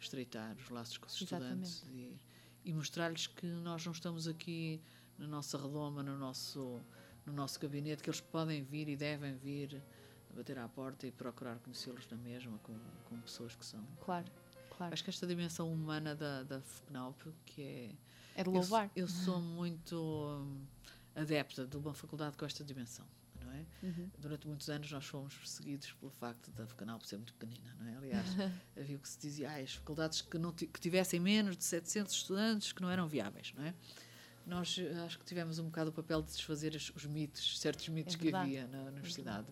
estreitar 0.00 0.56
os 0.56 0.70
laços 0.70 0.96
com 0.96 1.06
os 1.06 1.20
estudantes 1.20 1.82
e, 1.88 2.16
e 2.64 2.72
mostrar-lhes 2.72 3.26
que 3.26 3.44
nós 3.46 3.84
não 3.84 3.92
estamos 3.92 4.28
aqui 4.28 4.80
na 5.18 5.26
nossa 5.26 5.58
redoma, 5.58 6.02
no 6.02 6.16
nosso, 6.16 6.80
no 7.26 7.32
nosso 7.32 7.58
gabinete, 7.60 8.02
que 8.02 8.08
eles 8.08 8.20
podem 8.20 8.62
vir 8.62 8.88
e 8.88 8.96
devem 8.96 9.34
vir 9.36 9.82
bater 10.34 10.58
à 10.58 10.68
porta 10.68 11.06
e 11.06 11.12
procurar 11.12 11.58
conhecê-los 11.58 12.08
na 12.10 12.16
mesma, 12.16 12.58
como, 12.62 12.80
como 13.08 13.22
pessoas 13.22 13.54
que 13.54 13.64
são. 13.64 13.84
Claro, 14.00 14.26
claro. 14.76 14.92
Acho 14.92 15.02
que 15.04 15.10
esta 15.10 15.26
dimensão 15.26 15.72
humana 15.72 16.14
da, 16.14 16.42
da 16.44 16.60
FNAUP, 16.60 17.22
que 17.44 17.62
é. 17.62 17.94
É 18.36 18.42
de 18.42 18.48
eu 18.48 18.52
louvar. 18.54 18.86
sou- 18.88 18.92
Eu, 18.96 19.08
sou 19.08 19.40
muito. 19.40 20.44
adepta 21.14 21.64
de 21.66 21.76
uma 21.76 21.94
faculdade 21.94 22.36
com 22.36 22.44
esta 22.44 22.64
dimensão. 22.64 23.06
É? 23.54 23.86
Uhum. 23.86 24.10
Durante 24.18 24.46
muitos 24.46 24.68
anos 24.68 24.90
nós 24.90 25.04
fomos 25.06 25.34
perseguidos 25.34 25.92
pelo 25.92 26.10
facto 26.10 26.50
da 26.52 26.66
FCANAL 26.66 27.00
ser 27.00 27.16
muito 27.16 27.34
pequenina. 27.34 27.74
Não 27.78 27.86
é? 27.88 27.96
Aliás, 27.96 28.26
havia 28.76 28.96
o 28.96 29.00
que 29.00 29.08
se 29.08 29.18
dizia, 29.18 29.50
ah, 29.50 29.56
as 29.56 29.74
faculdades 29.74 30.22
que, 30.22 30.38
não 30.38 30.52
que 30.52 30.80
tivessem 30.80 31.20
menos 31.20 31.56
de 31.56 31.64
700 31.64 32.14
estudantes 32.14 32.72
que 32.72 32.82
não 32.82 32.90
eram 32.90 33.06
viáveis. 33.06 33.52
Não 33.56 33.64
é? 33.64 33.74
Nós 34.46 34.78
eh, 34.78 35.04
acho 35.04 35.18
que 35.18 35.24
tivemos 35.24 35.58
um 35.58 35.64
bocado 35.64 35.90
o 35.90 35.92
papel 35.92 36.20
de 36.22 36.28
desfazer 36.32 36.74
os, 36.74 36.92
os 36.94 37.06
mitos, 37.06 37.58
certos 37.60 37.88
mitos 37.88 38.14
É 38.14 38.18
que 38.18 38.34
havia 38.34 38.66
na 38.66 38.82
universidade. 38.82 39.46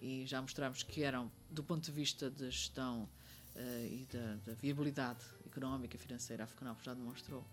E 0.00 0.24
já 0.26 0.40
mostramos 0.40 0.82
que 0.82 1.02
eram, 1.02 1.30
do 1.50 1.62
ponto 1.62 1.84
de 1.84 1.92
vista 1.92 2.30
da 2.30 2.46
gestão 2.46 3.08
eh, 3.54 3.88
e 3.90 4.08
da, 4.10 4.36
da 4.46 4.54
viabilidade 4.54 5.24
económica 5.44 5.96
e 5.96 5.98
financeira, 5.98 6.44
a 6.44 6.46
FCANAL 6.46 6.76
já 6.82 6.94
demonstrou 6.94 7.46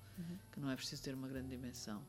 que 0.52 0.60
não 0.60 0.70
é 0.70 0.76
preciso 0.76 1.04
ter 1.04 1.14
uma 1.14 1.28
grande 1.28 1.50
dimensão. 1.50 2.04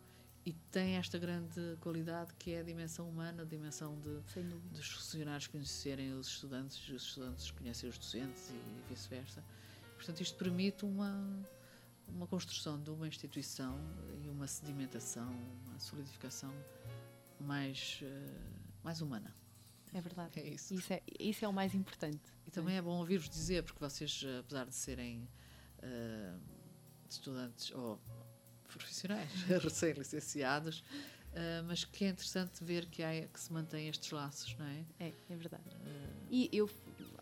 E 0.49 0.55
tem 0.73 0.97
esta 0.97 1.19
grande 1.19 1.77
qualidade 1.79 2.33
que 2.39 2.53
é 2.53 2.61
a 2.61 2.63
dimensão 2.63 3.07
humana, 3.07 3.43
a 3.43 3.45
dimensão 3.45 4.01
de, 4.01 4.43
dos 4.71 4.91
funcionários 4.93 5.47
conhecerem 5.47 6.15
os 6.15 6.27
estudantes, 6.27 6.89
os 6.89 7.03
estudantes 7.03 7.51
conhecem 7.51 7.87
os 7.87 7.99
docentes 7.99 8.49
e 8.49 8.89
vice-versa. 8.89 9.45
Portanto, 9.95 10.23
isto 10.23 10.39
permite 10.39 10.87
uma, 10.87 11.47
uma 12.09 12.27
construção 12.27 12.83
de 12.83 12.89
uma 12.89 13.07
instituição 13.07 13.79
e 14.25 14.31
uma 14.31 14.47
sedimentação, 14.47 15.31
uma 15.67 15.79
solidificação 15.79 16.55
mais, 17.39 18.01
eh, 18.03 18.41
mais 18.83 19.03
humana. 19.03 19.37
É 19.93 20.01
verdade. 20.01 20.41
É 20.41 20.49
isso. 20.49 20.73
Isso 20.73 20.95
é, 20.95 21.03
isso 21.21 21.45
é 21.45 21.49
o 21.49 21.53
mais 21.53 21.75
importante. 21.75 22.23
E 22.47 22.51
também 22.51 22.79
é 22.79 22.81
bom 22.81 22.97
ouvir-vos 22.99 23.29
dizer, 23.29 23.65
porque 23.65 23.81
vocês, 23.81 24.25
apesar 24.41 24.65
de 24.65 24.75
serem 24.75 25.29
eh, 25.83 26.35
estudantes 27.07 27.71
ou 27.73 28.01
profissionais 28.69 29.31
recém-licenciados, 29.63 30.85
eh, 31.35 31.63
mas 31.67 31.85
que 31.85 32.05
é 32.05 32.09
interessante 32.09 32.63
ver 32.63 32.87
que, 32.87 33.03
há, 33.03 33.11
que 33.27 33.41
se 33.41 33.53
mantêm 33.53 33.89
estes 33.89 34.11
laços, 34.11 34.57
não 34.59 34.67
é? 34.67 34.85
É, 35.01 35.13
é 35.31 35.37
verdade. 35.37 35.63
E 36.31 36.49
eu 36.53 36.69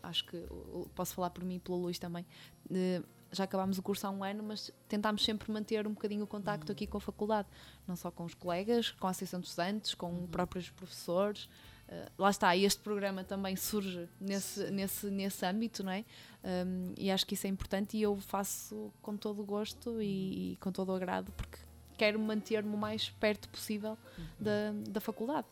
acho 0.03 0.24
que 0.26 0.36
uh, 0.36 0.88
posso 0.94 1.14
falar 1.14 1.30
por 1.30 1.44
mim 1.44 1.57
e 1.57 1.59
pelo 1.61 1.78
Luís 1.78 1.99
também. 1.99 2.24
eh, 2.70 3.03
Já 3.32 3.44
acabámos 3.44 3.78
o 3.78 3.82
curso 3.82 4.07
há 4.07 4.11
um 4.11 4.22
ano, 4.22 4.42
mas 4.42 4.70
tentámos 4.88 5.24
sempre 5.24 5.51
manter 5.51 5.86
um 5.86 5.92
bocadinho 5.92 6.24
o 6.24 6.26
contacto 6.26 6.70
aqui 6.72 6.86
com 6.86 6.99
a 6.99 7.01
faculdade, 7.01 7.49
não 7.86 7.97
só 7.97 8.11
com 8.11 8.24
os 8.24 8.34
colegas, 8.34 8.90
com 8.92 9.07
a 9.07 9.11
Associação 9.11 9.40
de 9.40 9.47
Estudantes, 9.49 9.94
com 9.94 10.24
os 10.24 10.30
próprios 10.30 10.70
professores. 10.70 11.49
Eh, 11.89 12.09
lá 12.18 12.30
está, 12.30 12.57
este 12.57 12.80
programa 12.80 13.22
também 13.24 13.55
surge 13.57 14.09
nesse, 14.20 14.70
nesse, 14.70 15.07
nesse 15.11 15.45
âmbito, 15.47 15.84
não 15.84 15.93
é? 15.93 16.05
Um, 16.45 16.95
e 16.97 17.11
acho 17.11 17.26
que 17.26 17.34
isso 17.34 17.47
é 17.47 17.51
importante 17.51 17.97
e 17.97 18.03
eu 18.03 18.16
faço 18.16 18.93
com 19.03 19.16
todo 19.16 19.43
o 19.43 19.45
gosto 19.45 20.01
e, 20.03 20.53
e 20.53 20.57
com 20.57 20.70
todo 20.72 20.91
o 20.91 20.95
agrado, 20.95 21.32
porque 21.32 21.59
quero 21.97 22.18
manter-me 22.18 22.74
o 22.74 22.76
mais 22.76 23.09
perto 23.11 23.49
possível 23.49 23.97
da, 24.39 24.72
da 24.89 25.01
faculdade. 25.01 25.47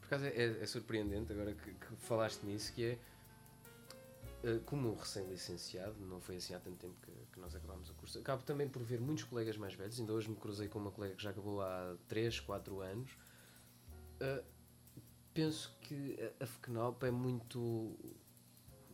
Por 0.00 0.06
acaso 0.06 0.24
é, 0.24 0.28
é- 0.28 0.62
é 0.62 0.66
surpreendente 0.66 1.32
agora 1.32 1.52
que, 1.54 1.72
que 1.72 1.96
falaste 1.98 2.42
nisso, 2.44 2.72
que 2.72 2.84
é 2.84 2.98
eh, 4.44 4.60
como 4.64 4.94
recém-licenciado, 4.94 5.94
não 6.06 6.20
foi 6.20 6.36
assim 6.36 6.54
há 6.54 6.58
tanto 6.60 6.76
tempo 6.76 6.94
que, 7.02 7.12
que 7.32 7.40
nós 7.40 7.54
acabámos 7.54 7.90
o 7.90 7.94
curso, 7.94 8.18
acabo 8.18 8.42
também 8.42 8.68
por 8.68 8.82
ver 8.82 9.00
muitos 9.00 9.24
colegas 9.24 9.56
mais 9.56 9.74
velhos, 9.74 9.98
ainda 10.00 10.12
hoje 10.12 10.28
me 10.30 10.36
cruzei 10.36 10.68
com 10.68 10.78
uma 10.78 10.90
colega 10.90 11.14
que 11.14 11.22
já 11.22 11.30
acabou 11.30 11.60
há 11.62 11.94
3, 12.08 12.40
4 12.40 12.80
anos. 12.80 13.10
Eh, 14.20 14.42
penso 15.34 15.76
que 15.82 16.16
a- 16.40 16.46
FECNOP 16.46 17.04
é 17.06 17.10
muito, 17.10 17.94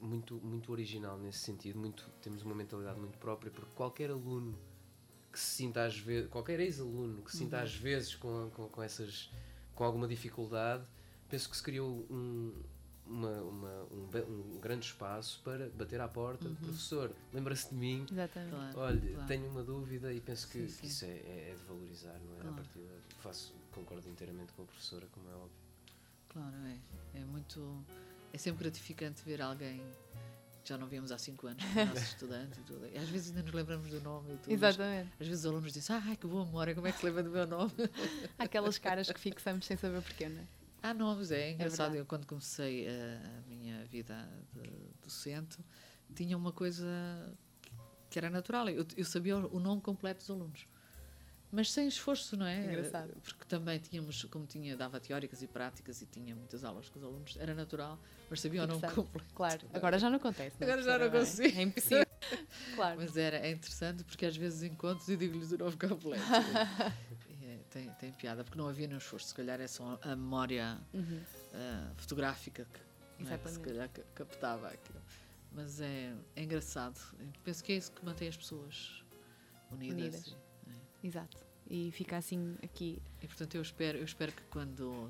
muito, 0.01 0.35
muito 0.37 0.73
original 0.73 1.19
nesse 1.19 1.39
sentido, 1.39 1.79
muito, 1.79 2.09
temos 2.21 2.43
uma 2.43 2.55
mentalidade 2.55 2.99
muito 2.99 3.19
própria, 3.19 3.51
porque 3.51 3.71
qualquer 3.75 4.11
aluno 4.11 4.59
que 5.33 5.39
se 5.41 5.47
sinta 5.57 5.85
às 5.85 5.99
vezes, 5.99 6.31
qualquer 6.31 6.61
ex-aluno 6.61 7.23
que 7.23 7.31
se 7.33 7.39
sinta 7.39 7.61
às 7.61 7.75
vezes 7.75 8.15
com, 8.15 8.51
com, 8.55 8.69
com 8.69 8.83
essas 8.83 9.31
com 9.75 9.83
alguma 9.83 10.07
dificuldade, 10.07 10.85
penso 11.29 11.51
que 11.51 11.57
se 11.57 11.63
criou 11.63 12.07
um, 12.09 12.53
uma- 13.05 13.43
uma- 13.43 13.83
um, 13.91 14.55
um 14.55 14.61
grande 14.61 14.87
espaço 14.87 15.41
para 15.43 15.69
bater 15.71 16.01
à 16.01 16.07
porta, 16.07 16.49
professor, 16.63 17.13
lembra-se 17.33 17.71
de 17.71 17.75
mim, 17.75 18.07
Exatamente. 18.11 18.51
Claro, 18.53 18.79
olha, 18.79 19.01
claro. 19.13 19.27
tenho 19.27 19.49
uma 19.51 19.65
dúvida 19.65 20.13
e 20.13 20.21
penso 20.21 20.47
que, 20.49 20.61
Sim, 20.61 20.67
que 20.67 20.73
sim. 20.73 20.87
isso 20.87 21.05
é, 21.07 21.09
é- 21.09 21.51
é 21.51 21.55
de 21.59 21.65
valorizar, 21.65 22.21
não 22.21 22.35
é? 22.37 22.41
Claro. 22.41 22.51
A 22.51 22.53
partir 22.59 22.79
da- 22.79 23.17
faço, 23.19 23.53
concordo 23.73 24.09
inteiramente 24.09 24.53
com 24.53 24.63
a 24.63 24.67
professora, 24.67 25.07
como 25.11 25.29
é 25.29 25.35
óbvio. 25.35 25.64
Claro, 26.35 26.57
é. 26.67 27.21
É 27.21 27.25
muito. 27.25 27.85
É 28.33 28.39
sempre 28.39 28.65
gratificante 28.65 29.23
ver 29.25 29.41
alguém 29.41 29.81
que 30.65 30.69
já 30.69 30.77
não 30.77 30.89
víamos 30.89 31.13
há 31.13 31.19
cinco 31.19 31.47
anos, 31.47 31.63
como 31.65 31.87
nosso 31.87 32.03
estudante 32.05 32.59
e 32.59 32.63
tudo. 32.65 32.87
E 32.87 32.99
às 32.99 33.09
vezes 33.09 33.29
ainda 33.29 33.43
nos 33.45 33.53
lembramos 33.53 33.89
do 33.89 34.01
nome 34.01 34.35
e 34.35 34.39
tudo. 34.39 34.53
Exatamente. 34.53 35.13
Às 35.21 35.29
vezes 35.29 35.45
os 35.45 35.51
alunos 35.51 35.73
dizem, 35.73 35.95
ai 35.97 36.17
que 36.17 36.27
boa 36.27 36.45
memória, 36.45 36.75
como 36.75 36.89
é 36.89 36.93
que 36.93 36.99
se 36.99 37.07
lembra 37.07 37.23
do 37.23 37.31
meu 37.31 37.47
nome? 37.47 37.73
Há 38.37 38.43
aquelas 38.45 38.77
caras 38.79 39.09
que 39.09 39.21
fixamos 39.21 39.65
sem 39.65 39.77
saber 39.77 40.03
porquê, 40.03 40.29
não 40.29 40.41
é? 40.41 40.47
Há 40.83 40.93
nomes, 40.93 41.31
é 41.31 41.53
engraçado. 41.53 41.79
verdade. 41.79 41.99
eu, 41.99 42.07
quando 42.07 42.27
comecei 42.27 42.87
a, 42.89 43.43
minha 43.47 43.85
vida 43.87 44.29
de 44.53 44.63
docente, 45.03 45.59
tinha 46.15 46.37
uma 46.37 46.53
coisa 46.53 46.85
que- 48.11 48.19
era 48.19 48.29
natural. 48.29 48.69
Eu, 48.69 48.85
eu 48.97 49.05
sabia 49.05 49.37
o 49.37 49.61
nome 49.61 49.81
completo 49.81 50.19
dos 50.19 50.31
alunos. 50.31 50.67
Mas 51.55 51.71
sem 51.71 51.87
esforço, 51.87 52.37
não 52.37 52.47
é? 52.47 52.65
Engraçado. 52.65 53.13
Porque 53.23 53.45
também 53.47 53.79
tínhamos, 53.79 54.25
como 54.25 54.45
tinha, 54.45 54.77
dava 54.77 54.99
teóricas 54.99 55.41
e 55.43 55.47
práticas 55.47 56.03
e 56.03 56.07
tinha 56.07 56.35
muitas 56.35 56.65
aulas 56.65 56.89
com 56.89 56.99
os 56.99 57.05
alunos, 57.05 57.37
era 57.39 57.55
natural, 57.55 57.99
mas 58.29 58.41
sabia 58.41 58.65
o 58.65 58.67
nome 58.67 58.81
Fixar. 58.81 58.95
completo. 58.97 59.35
Claro, 59.35 59.61
agora 59.73 59.99
já 59.99 60.11
não 60.11 60.17
acontece. 60.17 60.57
não 60.61 60.67
é, 60.67 60.71
Agora 60.73 60.83
já 60.85 60.99
não 60.99 61.11
professora? 61.11 61.43
consigo. 61.49 61.59
É 61.59 61.63
impossível. 61.63 62.05
Claro. 62.75 62.97
Mas 63.01 63.17
era, 63.17 63.37
é 63.37 63.51
interessante 63.53 64.03
porque 64.03 64.25
às 64.25 64.35
vezes 64.37 64.63
encontro 64.63 65.13
e 65.13 65.17
digo-lhes 65.17 65.53
o 65.53 65.59
nome 65.59 65.77
completo. 65.77 66.25
É, 67.47 67.59
tem, 67.71 67.91
tem 68.01 68.11
piada, 68.13 68.43
porque 68.43 68.57
não 68.59 68.67
havia 68.67 68.87
nenhum 68.87 68.99
esforço. 68.99 69.29
Se 69.29 69.35
calhar 69.35 69.61
é 69.61 69.67
só 69.67 69.99
a 70.03 70.17
memória 70.17 70.79
Uhum. 70.95 71.21
ah, 71.53 71.93
fotográfica 71.99 72.67
que, 72.73 73.23
não 73.23 73.31
é, 73.31 73.39
se 73.47 73.61
calhar 73.61 73.89
ca- 73.91 74.03
captava 74.15 74.69
aquilo. 74.69 74.99
Mas 75.53 75.79
é, 75.83 76.15
é 76.35 76.43
engraçado. 76.43 76.99
Penso 77.45 77.63
que 77.63 77.73
é 77.73 77.77
isso 77.77 77.93
que 77.93 78.03
mantém 78.05 78.29
as 78.29 78.37
pessoas 78.39 79.05
unidas. 79.71 79.99
Unidas. 80.27 80.37
E, 81.03 81.07
Exato. 81.07 81.37
E 81.71 81.91
fica 81.93 82.17
assim 82.19 82.57
aqui. 82.63 83.01
e, 83.23 83.27
portanto 83.27 83.55
eu 83.55 83.63
espero, 83.63 83.97
eu 83.99 84.05
espero 84.05 84.31
que 84.33 84.43
quando 84.51 85.09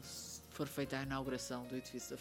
for 0.51 0.69
feita 0.69 0.97
a 0.97 1.03
inauguração 1.03 1.65
do 1.67 1.77
edifício 1.77 2.11
da 2.11 2.17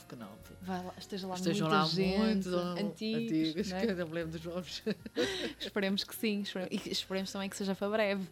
lá, 0.81 0.93
esteja 0.97 1.27
lá 1.27 1.35
estejam 1.35 1.67
muita 1.67 1.83
lá 1.83 1.87
gente, 1.87 2.17
muitos 2.17 2.47
antigos, 2.53 3.31
antigos 3.31 3.69
não 3.69 3.77
é? 3.77 3.81
que 3.85 3.91
eu 3.91 3.95
não 3.95 4.07
me 4.07 4.13
lembro 4.13 4.31
dos 4.31 4.43
nomes. 4.43 4.83
Esperemos 5.61 6.03
que 6.03 6.15
sim. 6.15 6.41
espere- 6.41 6.67
E 6.71 6.89
esperemos 6.89 7.31
também 7.31 7.47
que 7.47 7.55
seja 7.55 7.75
para 7.75 7.89
breve. 7.89 8.27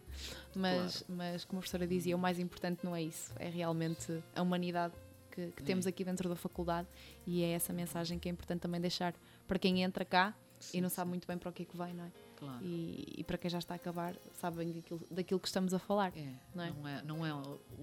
Mas, 0.56 1.04
mas 1.08 1.44
como 1.44 1.58
a 1.58 1.60
professora 1.60 1.86
dizia, 1.86 2.16
o 2.16 2.18
mais 2.18 2.38
importante 2.40 2.84
não 2.84 2.96
é 2.96 3.02
isso. 3.02 3.32
É 3.38 3.48
realmente 3.48 4.20
a 4.34 4.42
humanidade 4.42 4.92
que, 5.30 5.52
que 5.52 5.62
temos 5.62 5.86
É. 5.86 5.90
aqui 5.90 6.02
dentro 6.04 6.28
da 6.28 6.34
faculdade. 6.36 6.88
E 7.24 7.44
é 7.44 7.50
essa 7.52 7.72
mensagem 7.72 8.18
que 8.18 8.28
é 8.28 8.32
importante 8.32 8.58
também 8.60 8.80
deixar 8.80 9.14
para 9.46 9.58
quem 9.58 9.82
entra 9.84 10.04
cá 10.04 10.34
e 10.60 10.64
Sim, 10.64 10.80
não 10.80 10.88
sim, 10.88 10.96
sabe 10.96 11.10
muito 11.10 11.28
bem 11.28 11.38
para 11.38 11.48
o 11.48 11.52
que 11.52 11.62
é 11.62 11.64
que 11.64 11.76
vai, 11.76 11.92
não 11.92 12.04
é? 12.04 12.10
Claro. 12.42 12.64
E, 12.64 13.14
e 13.18 13.24
para 13.24 13.38
quem 13.38 13.48
já 13.50 13.58
está 13.58 13.74
a 13.74 13.76
acabar, 13.76 14.14
sabem 14.40 14.72
daquilo, 14.72 15.00
daquilo 15.10 15.38
que 15.40 15.46
estamos 15.46 15.72
a 15.72 15.78
falar. 15.78 16.12
É, 16.16 16.34
Não 16.54 16.74
não 16.74 16.88
é? 16.88 16.98
é? 16.98 17.02
Não 17.02 17.26
é, 17.26 17.32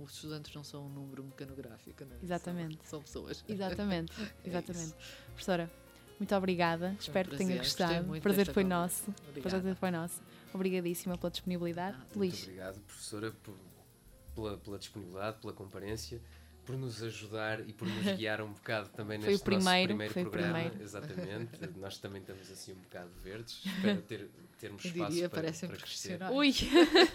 os 0.04 0.14
estudantes 0.14 0.54
não 0.54 0.64
são 0.64 0.86
um 0.86 0.90
número 0.90 1.24
mecanográfico, 1.24 2.04
não 2.06 2.16
é? 2.16 2.20
Exatamente. 2.22 2.76
São, 2.84 3.00
são 3.00 3.02
pessoas. 3.02 3.44
Exatamente, 3.48 4.12
É 4.44 4.50
exatamente. 4.50 4.86
isso. 4.88 4.96
Professora, 5.28 5.72
muito 6.20 6.36
obrigada. 6.36 6.96
Espero 7.00 7.30
que 7.30 7.38
tenha 7.38 7.58
gostado. 7.58 8.04
O 8.04 8.08
muito 8.10 8.22
prazer 8.24 8.46
foi 8.48 8.64
conversa. 8.64 8.82
nosso. 8.82 9.10
O 9.10 9.30
Obrigada. 9.30 9.50
prazer 9.50 9.76
foi 9.76 9.92
nosso. 9.92 10.22
Obrigadíssima 10.54 11.18
pela 11.18 11.32
disponibilidade. 11.32 11.98
Ah, 12.00 12.06
Muito 12.16 12.36
obrigado, 12.44 12.80
professora, 12.82 13.32
por- 13.44 13.56
pela, 14.36 14.58
pela 14.58 14.78
disponibilidade, 14.80 15.38
pela 15.40 15.54
comparência, 15.54 16.22
por 16.70 16.78
nos 16.78 17.02
ajudar 17.02 17.68
e 17.68 17.74
por 17.74 17.88
nos 17.88 18.06
guiar 18.16 18.42
um 18.42 18.54
bocado 18.54 18.90
também 18.90 19.18
Foi 19.20 19.30
o 19.30 19.32
neste 19.32 19.44
primeiro, 19.44 19.66
nosso 19.72 19.88
primeiro 19.88 20.14
foi 20.14 20.22
o 20.24 20.30
programa. 20.30 20.60
primeiro. 20.60 20.84
Exatamente. 20.84 21.68
Nós 21.80 21.98
também 21.98 22.22
estamos 22.22 22.52
assim 22.52 22.74
um 22.74 22.76
bocado 22.82 23.10
verdes. 23.24 23.66
Espero 23.66 24.02
ter, 24.04 24.30
termos 24.60 24.82
Quem 24.84 24.92
espaço 24.92 25.12
diria, 25.14 25.30
para, 25.30 25.52
para 25.52 25.78
crescer. 25.78 26.20
ui, 26.32 26.54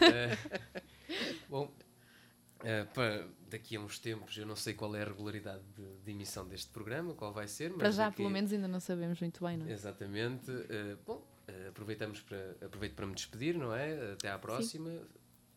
Eh, 0.00 0.82
bom, 1.48 1.72
eh, 2.64 2.84
para 2.92 3.28
daqui 3.48 3.76
a 3.76 3.80
uns 3.80 4.00
tempos, 4.00 4.36
eu 4.36 4.44
não 4.44 4.56
sei 4.56 4.74
qual 4.74 4.96
é 4.96 5.02
a 5.02 5.04
regularidade 5.04 5.62
de, 5.76 5.84
de 6.04 6.10
emissão 6.10 6.48
deste 6.48 6.70
programa, 6.70 7.14
qual 7.14 7.32
vai 7.32 7.46
ser, 7.46 7.70
mas 7.70 7.78
para 7.78 7.90
já 7.92 8.04
daqui- 8.06 8.16
pelo 8.16 8.30
menos 8.30 8.52
ainda 8.52 8.66
não 8.66 8.80
sabemos 8.80 9.20
muito 9.20 9.44
bem, 9.44 9.56
não 9.56 9.68
é? 9.68 9.70
Exatamente. 9.72 10.50
Eh, 10.50 10.96
bom, 11.06 11.24
eh, 11.46 11.68
aproveitamos 11.68 12.20
para, 12.22 12.56
aproveito 12.60 12.94
para 12.94 13.06
me 13.06 13.14
despedir, 13.14 13.56
não 13.56 13.72
é? 13.72 14.14
Até 14.14 14.30
à 14.30 14.38
próxima. 14.38 14.90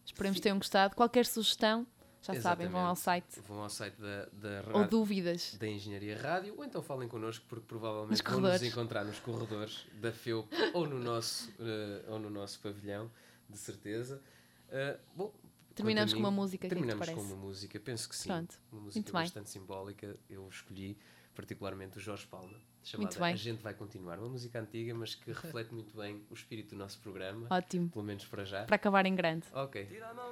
Esperemos 0.05 0.37
que 0.37 0.43
tenham 0.43 0.57
gostado. 0.59 0.95
Qualquer 0.95 1.25
sugestão, 1.25 1.85
já 2.22 2.41
sabem, 2.41 2.68
vão 2.68 2.82
ao 2.86 2.93
Exatamente. 2.93 3.34
site. 3.34 3.47
Vão 3.47 3.61
ao 3.61 3.70
site 3.70 3.95
da, 4.01 4.26
da, 4.34 4.78
Ou 4.78 4.88
dúvidas. 4.88 5.55
da 5.55 5.68
Engenharia 5.68 6.18
Rádio, 6.20 6.55
ou 6.57 6.65
então 6.65 6.82
falem 6.82 7.07
connosco, 7.07 7.45
porque 7.47 7.61
Nos 7.61 7.68
provavelmente 7.68 8.24
vão 8.24 8.41
nos 8.41 8.63
encontrar 8.63 9.05
nos 9.05 9.20
corredores 9.20 9.86
da 10.01 10.11
FEUP 10.11 10.49
ou 10.74 10.88
no 10.88 10.99
nosso, 10.99 11.51
eh, 11.59 12.05
ou 12.07 12.20
no 12.20 12.30
nosso 12.30 12.59
pavilhão, 12.59 13.09
de 13.49 13.57
certeza. 13.57 14.22
Eh, 14.70 14.97
bom, 15.15 15.32
Terminamos 15.76 16.11
com 16.11 16.20
uma 16.20 16.32
música, 16.32 16.65
o 16.65 16.70
que 16.70 16.74
é 16.74 16.76
que 16.76 16.76
Terminamos 16.88 17.09
com 17.09 17.22
uma 17.22 17.36
música, 17.36 17.80
penso 17.80 18.09
que 18.09 18.15
sim. 18.15 18.30
Pronto, 18.30 18.59
Uma 18.72 18.82
música 18.82 18.99
muito 18.99 19.13
bem. 19.13 19.22
bastante 19.22 19.49
simbólica, 19.51 20.18
eu 20.28 20.47
escolhi. 20.49 20.97
Particularmente 21.38 21.99
o 21.99 22.01
Jorge 22.01 22.25
Palma, 22.25 22.57
chamada 22.81 23.07
Muito 23.07 23.19
bem. 23.19 23.33
A 23.33 23.35
Gente 23.35 23.61
Vai 23.61 23.75
Continuar. 23.75 24.17
Uma 24.17 24.29
música 24.29 24.59
antiga, 24.59 24.95
mas 24.95 25.13
que 25.13 25.31
reflete 25.31 25.71
muito 25.71 25.95
bem 25.95 26.25
o 26.31 26.33
espírito 26.33 26.71
do 26.71 26.79
nosso 26.79 26.99
programa, 26.99 27.45
Ótimo. 27.51 27.91
pelo 27.91 28.03
menos 28.03 28.25
para 28.25 28.43
já. 28.43 28.63
Para 28.65 28.75
acabar 28.75 29.05
em 29.05 29.13
grande. 29.13 29.45
Ok, 29.53 29.88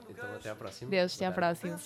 então 0.10 0.36
até 0.36 0.50
à 0.50 0.56
próxima. 0.56 0.90
Deus, 0.90 1.16
até 1.16 1.28
à 1.28 1.32
próxima. 1.32 1.80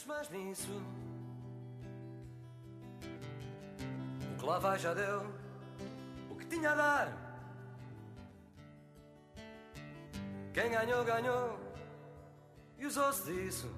O 4.32 4.39
que 4.39 4.45
lá 4.45 4.57
vai 4.57 4.80
já 4.80 4.93
deu 4.93 5.22
o 6.30 6.36
que 6.36 6.45
tinha 6.45 6.72
a 6.72 6.76
dar. 6.76 7.30
Quem 10.53 10.72
ganhou, 10.72 11.03
ganhou 11.03 11.59
e 12.78 12.86
usou-se 12.86 13.26
disso. 13.26 13.70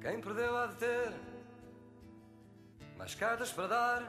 Quem 0.00 0.20
perdeu 0.20 0.56
há 0.56 0.68
de 0.68 0.76
ter 0.76 1.29
mais 3.00 3.14
cartas 3.14 3.50
para 3.50 3.66
dar. 3.66 4.02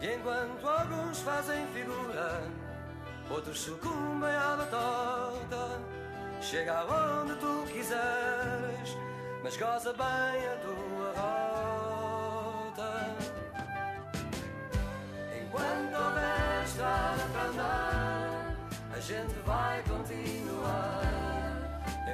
E 0.00 0.14
enquanto 0.14 0.66
alguns 0.66 1.18
fazem 1.20 1.66
figura, 1.68 2.42
outros 3.30 3.60
sucumbem 3.60 4.34
à 4.34 4.56
batota. 4.56 5.78
Chega 6.40 6.78
aonde 6.78 7.34
tu 7.34 7.64
quiseres, 7.70 8.96
mas 9.44 9.56
goza 9.58 9.92
bem 9.92 10.06
a 10.06 10.56
tua 10.62 11.12
rota. 11.20 12.90
Enquanto 15.38 15.94
houver 16.02 16.64
estrada 16.64 17.24
para 17.30 17.42
andar, 17.42 18.56
a 18.96 19.00
gente 19.00 19.34
vai 19.44 19.82
continuar. 19.82 21.02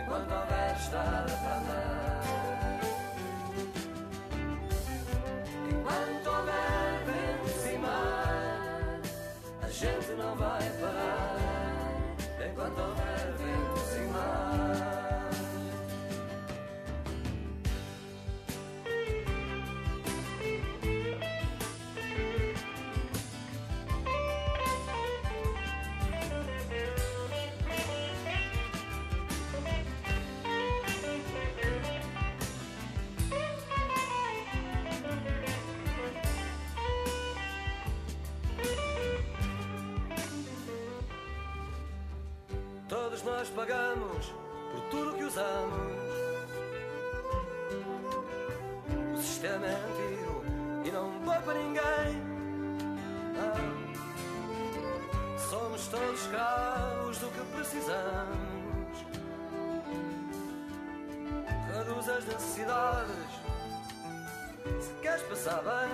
Enquanto 0.02 0.32
houver 0.32 0.76
estrada 0.76 1.32
para 1.32 1.56
andar. 1.56 1.97
Gente 9.78 10.10
não 10.18 10.34
vai 10.34 10.57
nós 43.38 43.48
pagamos 43.50 44.34
por 44.72 44.80
tudo 44.90 45.16
que 45.16 45.22
usamos. 45.22 45.92
O 49.14 49.16
sistema 49.18 49.64
é 49.64 49.74
antigo 49.76 50.44
e 50.84 50.90
não 50.90 51.12
poupa 51.20 51.54
ninguém. 51.54 52.20
Não. 53.36 53.78
Somos 55.38 55.86
todos 55.86 56.20
escravos 56.20 57.18
do 57.18 57.28
que 57.28 57.40
precisamos. 57.54 59.06
Reduz 61.72 62.08
as 62.08 62.24
necessidades 62.24 63.30
se 64.80 64.92
queres 65.00 65.22
passar 65.22 65.62
bem. 65.62 65.90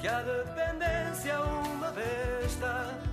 Que 0.00 0.08
a 0.08 0.22
dependência 0.22 1.38
uma 1.42 1.90
besta 1.90 3.10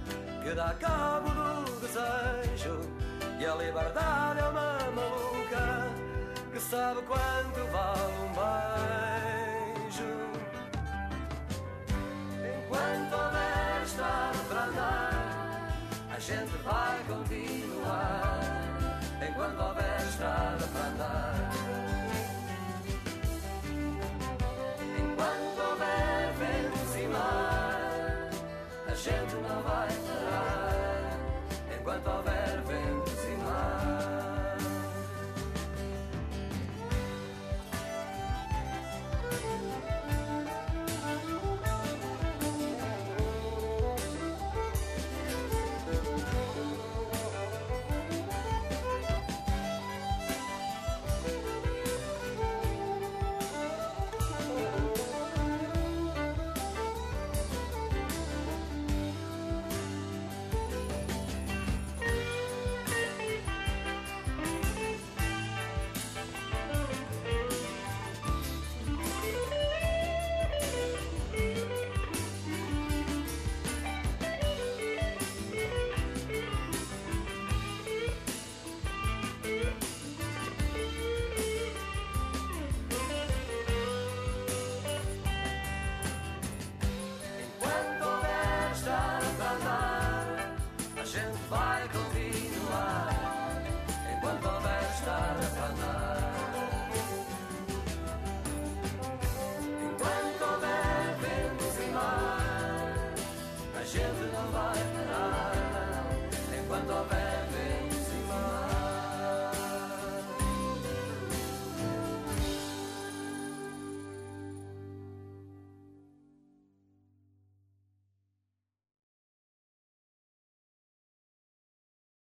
que 0.48 0.56
dá 0.56 0.74
cabo 0.80 1.30
do 1.30 1.80
desejo 1.82 2.80
e 3.38 3.46
a 3.46 3.54
liberdade 3.56 4.40
é 4.40 4.48
uma 4.48 4.78
maluca 4.96 5.90
que 6.54 6.60
sabe 6.62 7.02
quanto 7.02 7.60
vale 7.70 8.14
um 8.24 8.32
beijo. 8.38 10.10
Enquanto 12.40 13.14
houver 13.14 13.84
estrada 13.84 14.38
para 14.48 14.64
andar, 14.64 15.70
a 16.16 16.20
gente 16.20 16.58
vai 16.64 16.98
continuar. 17.10 18.40
Enquanto 19.28 19.60
houver 19.60 20.00
estrada 20.00 20.66
para 20.68 20.88
andar. 20.88 21.37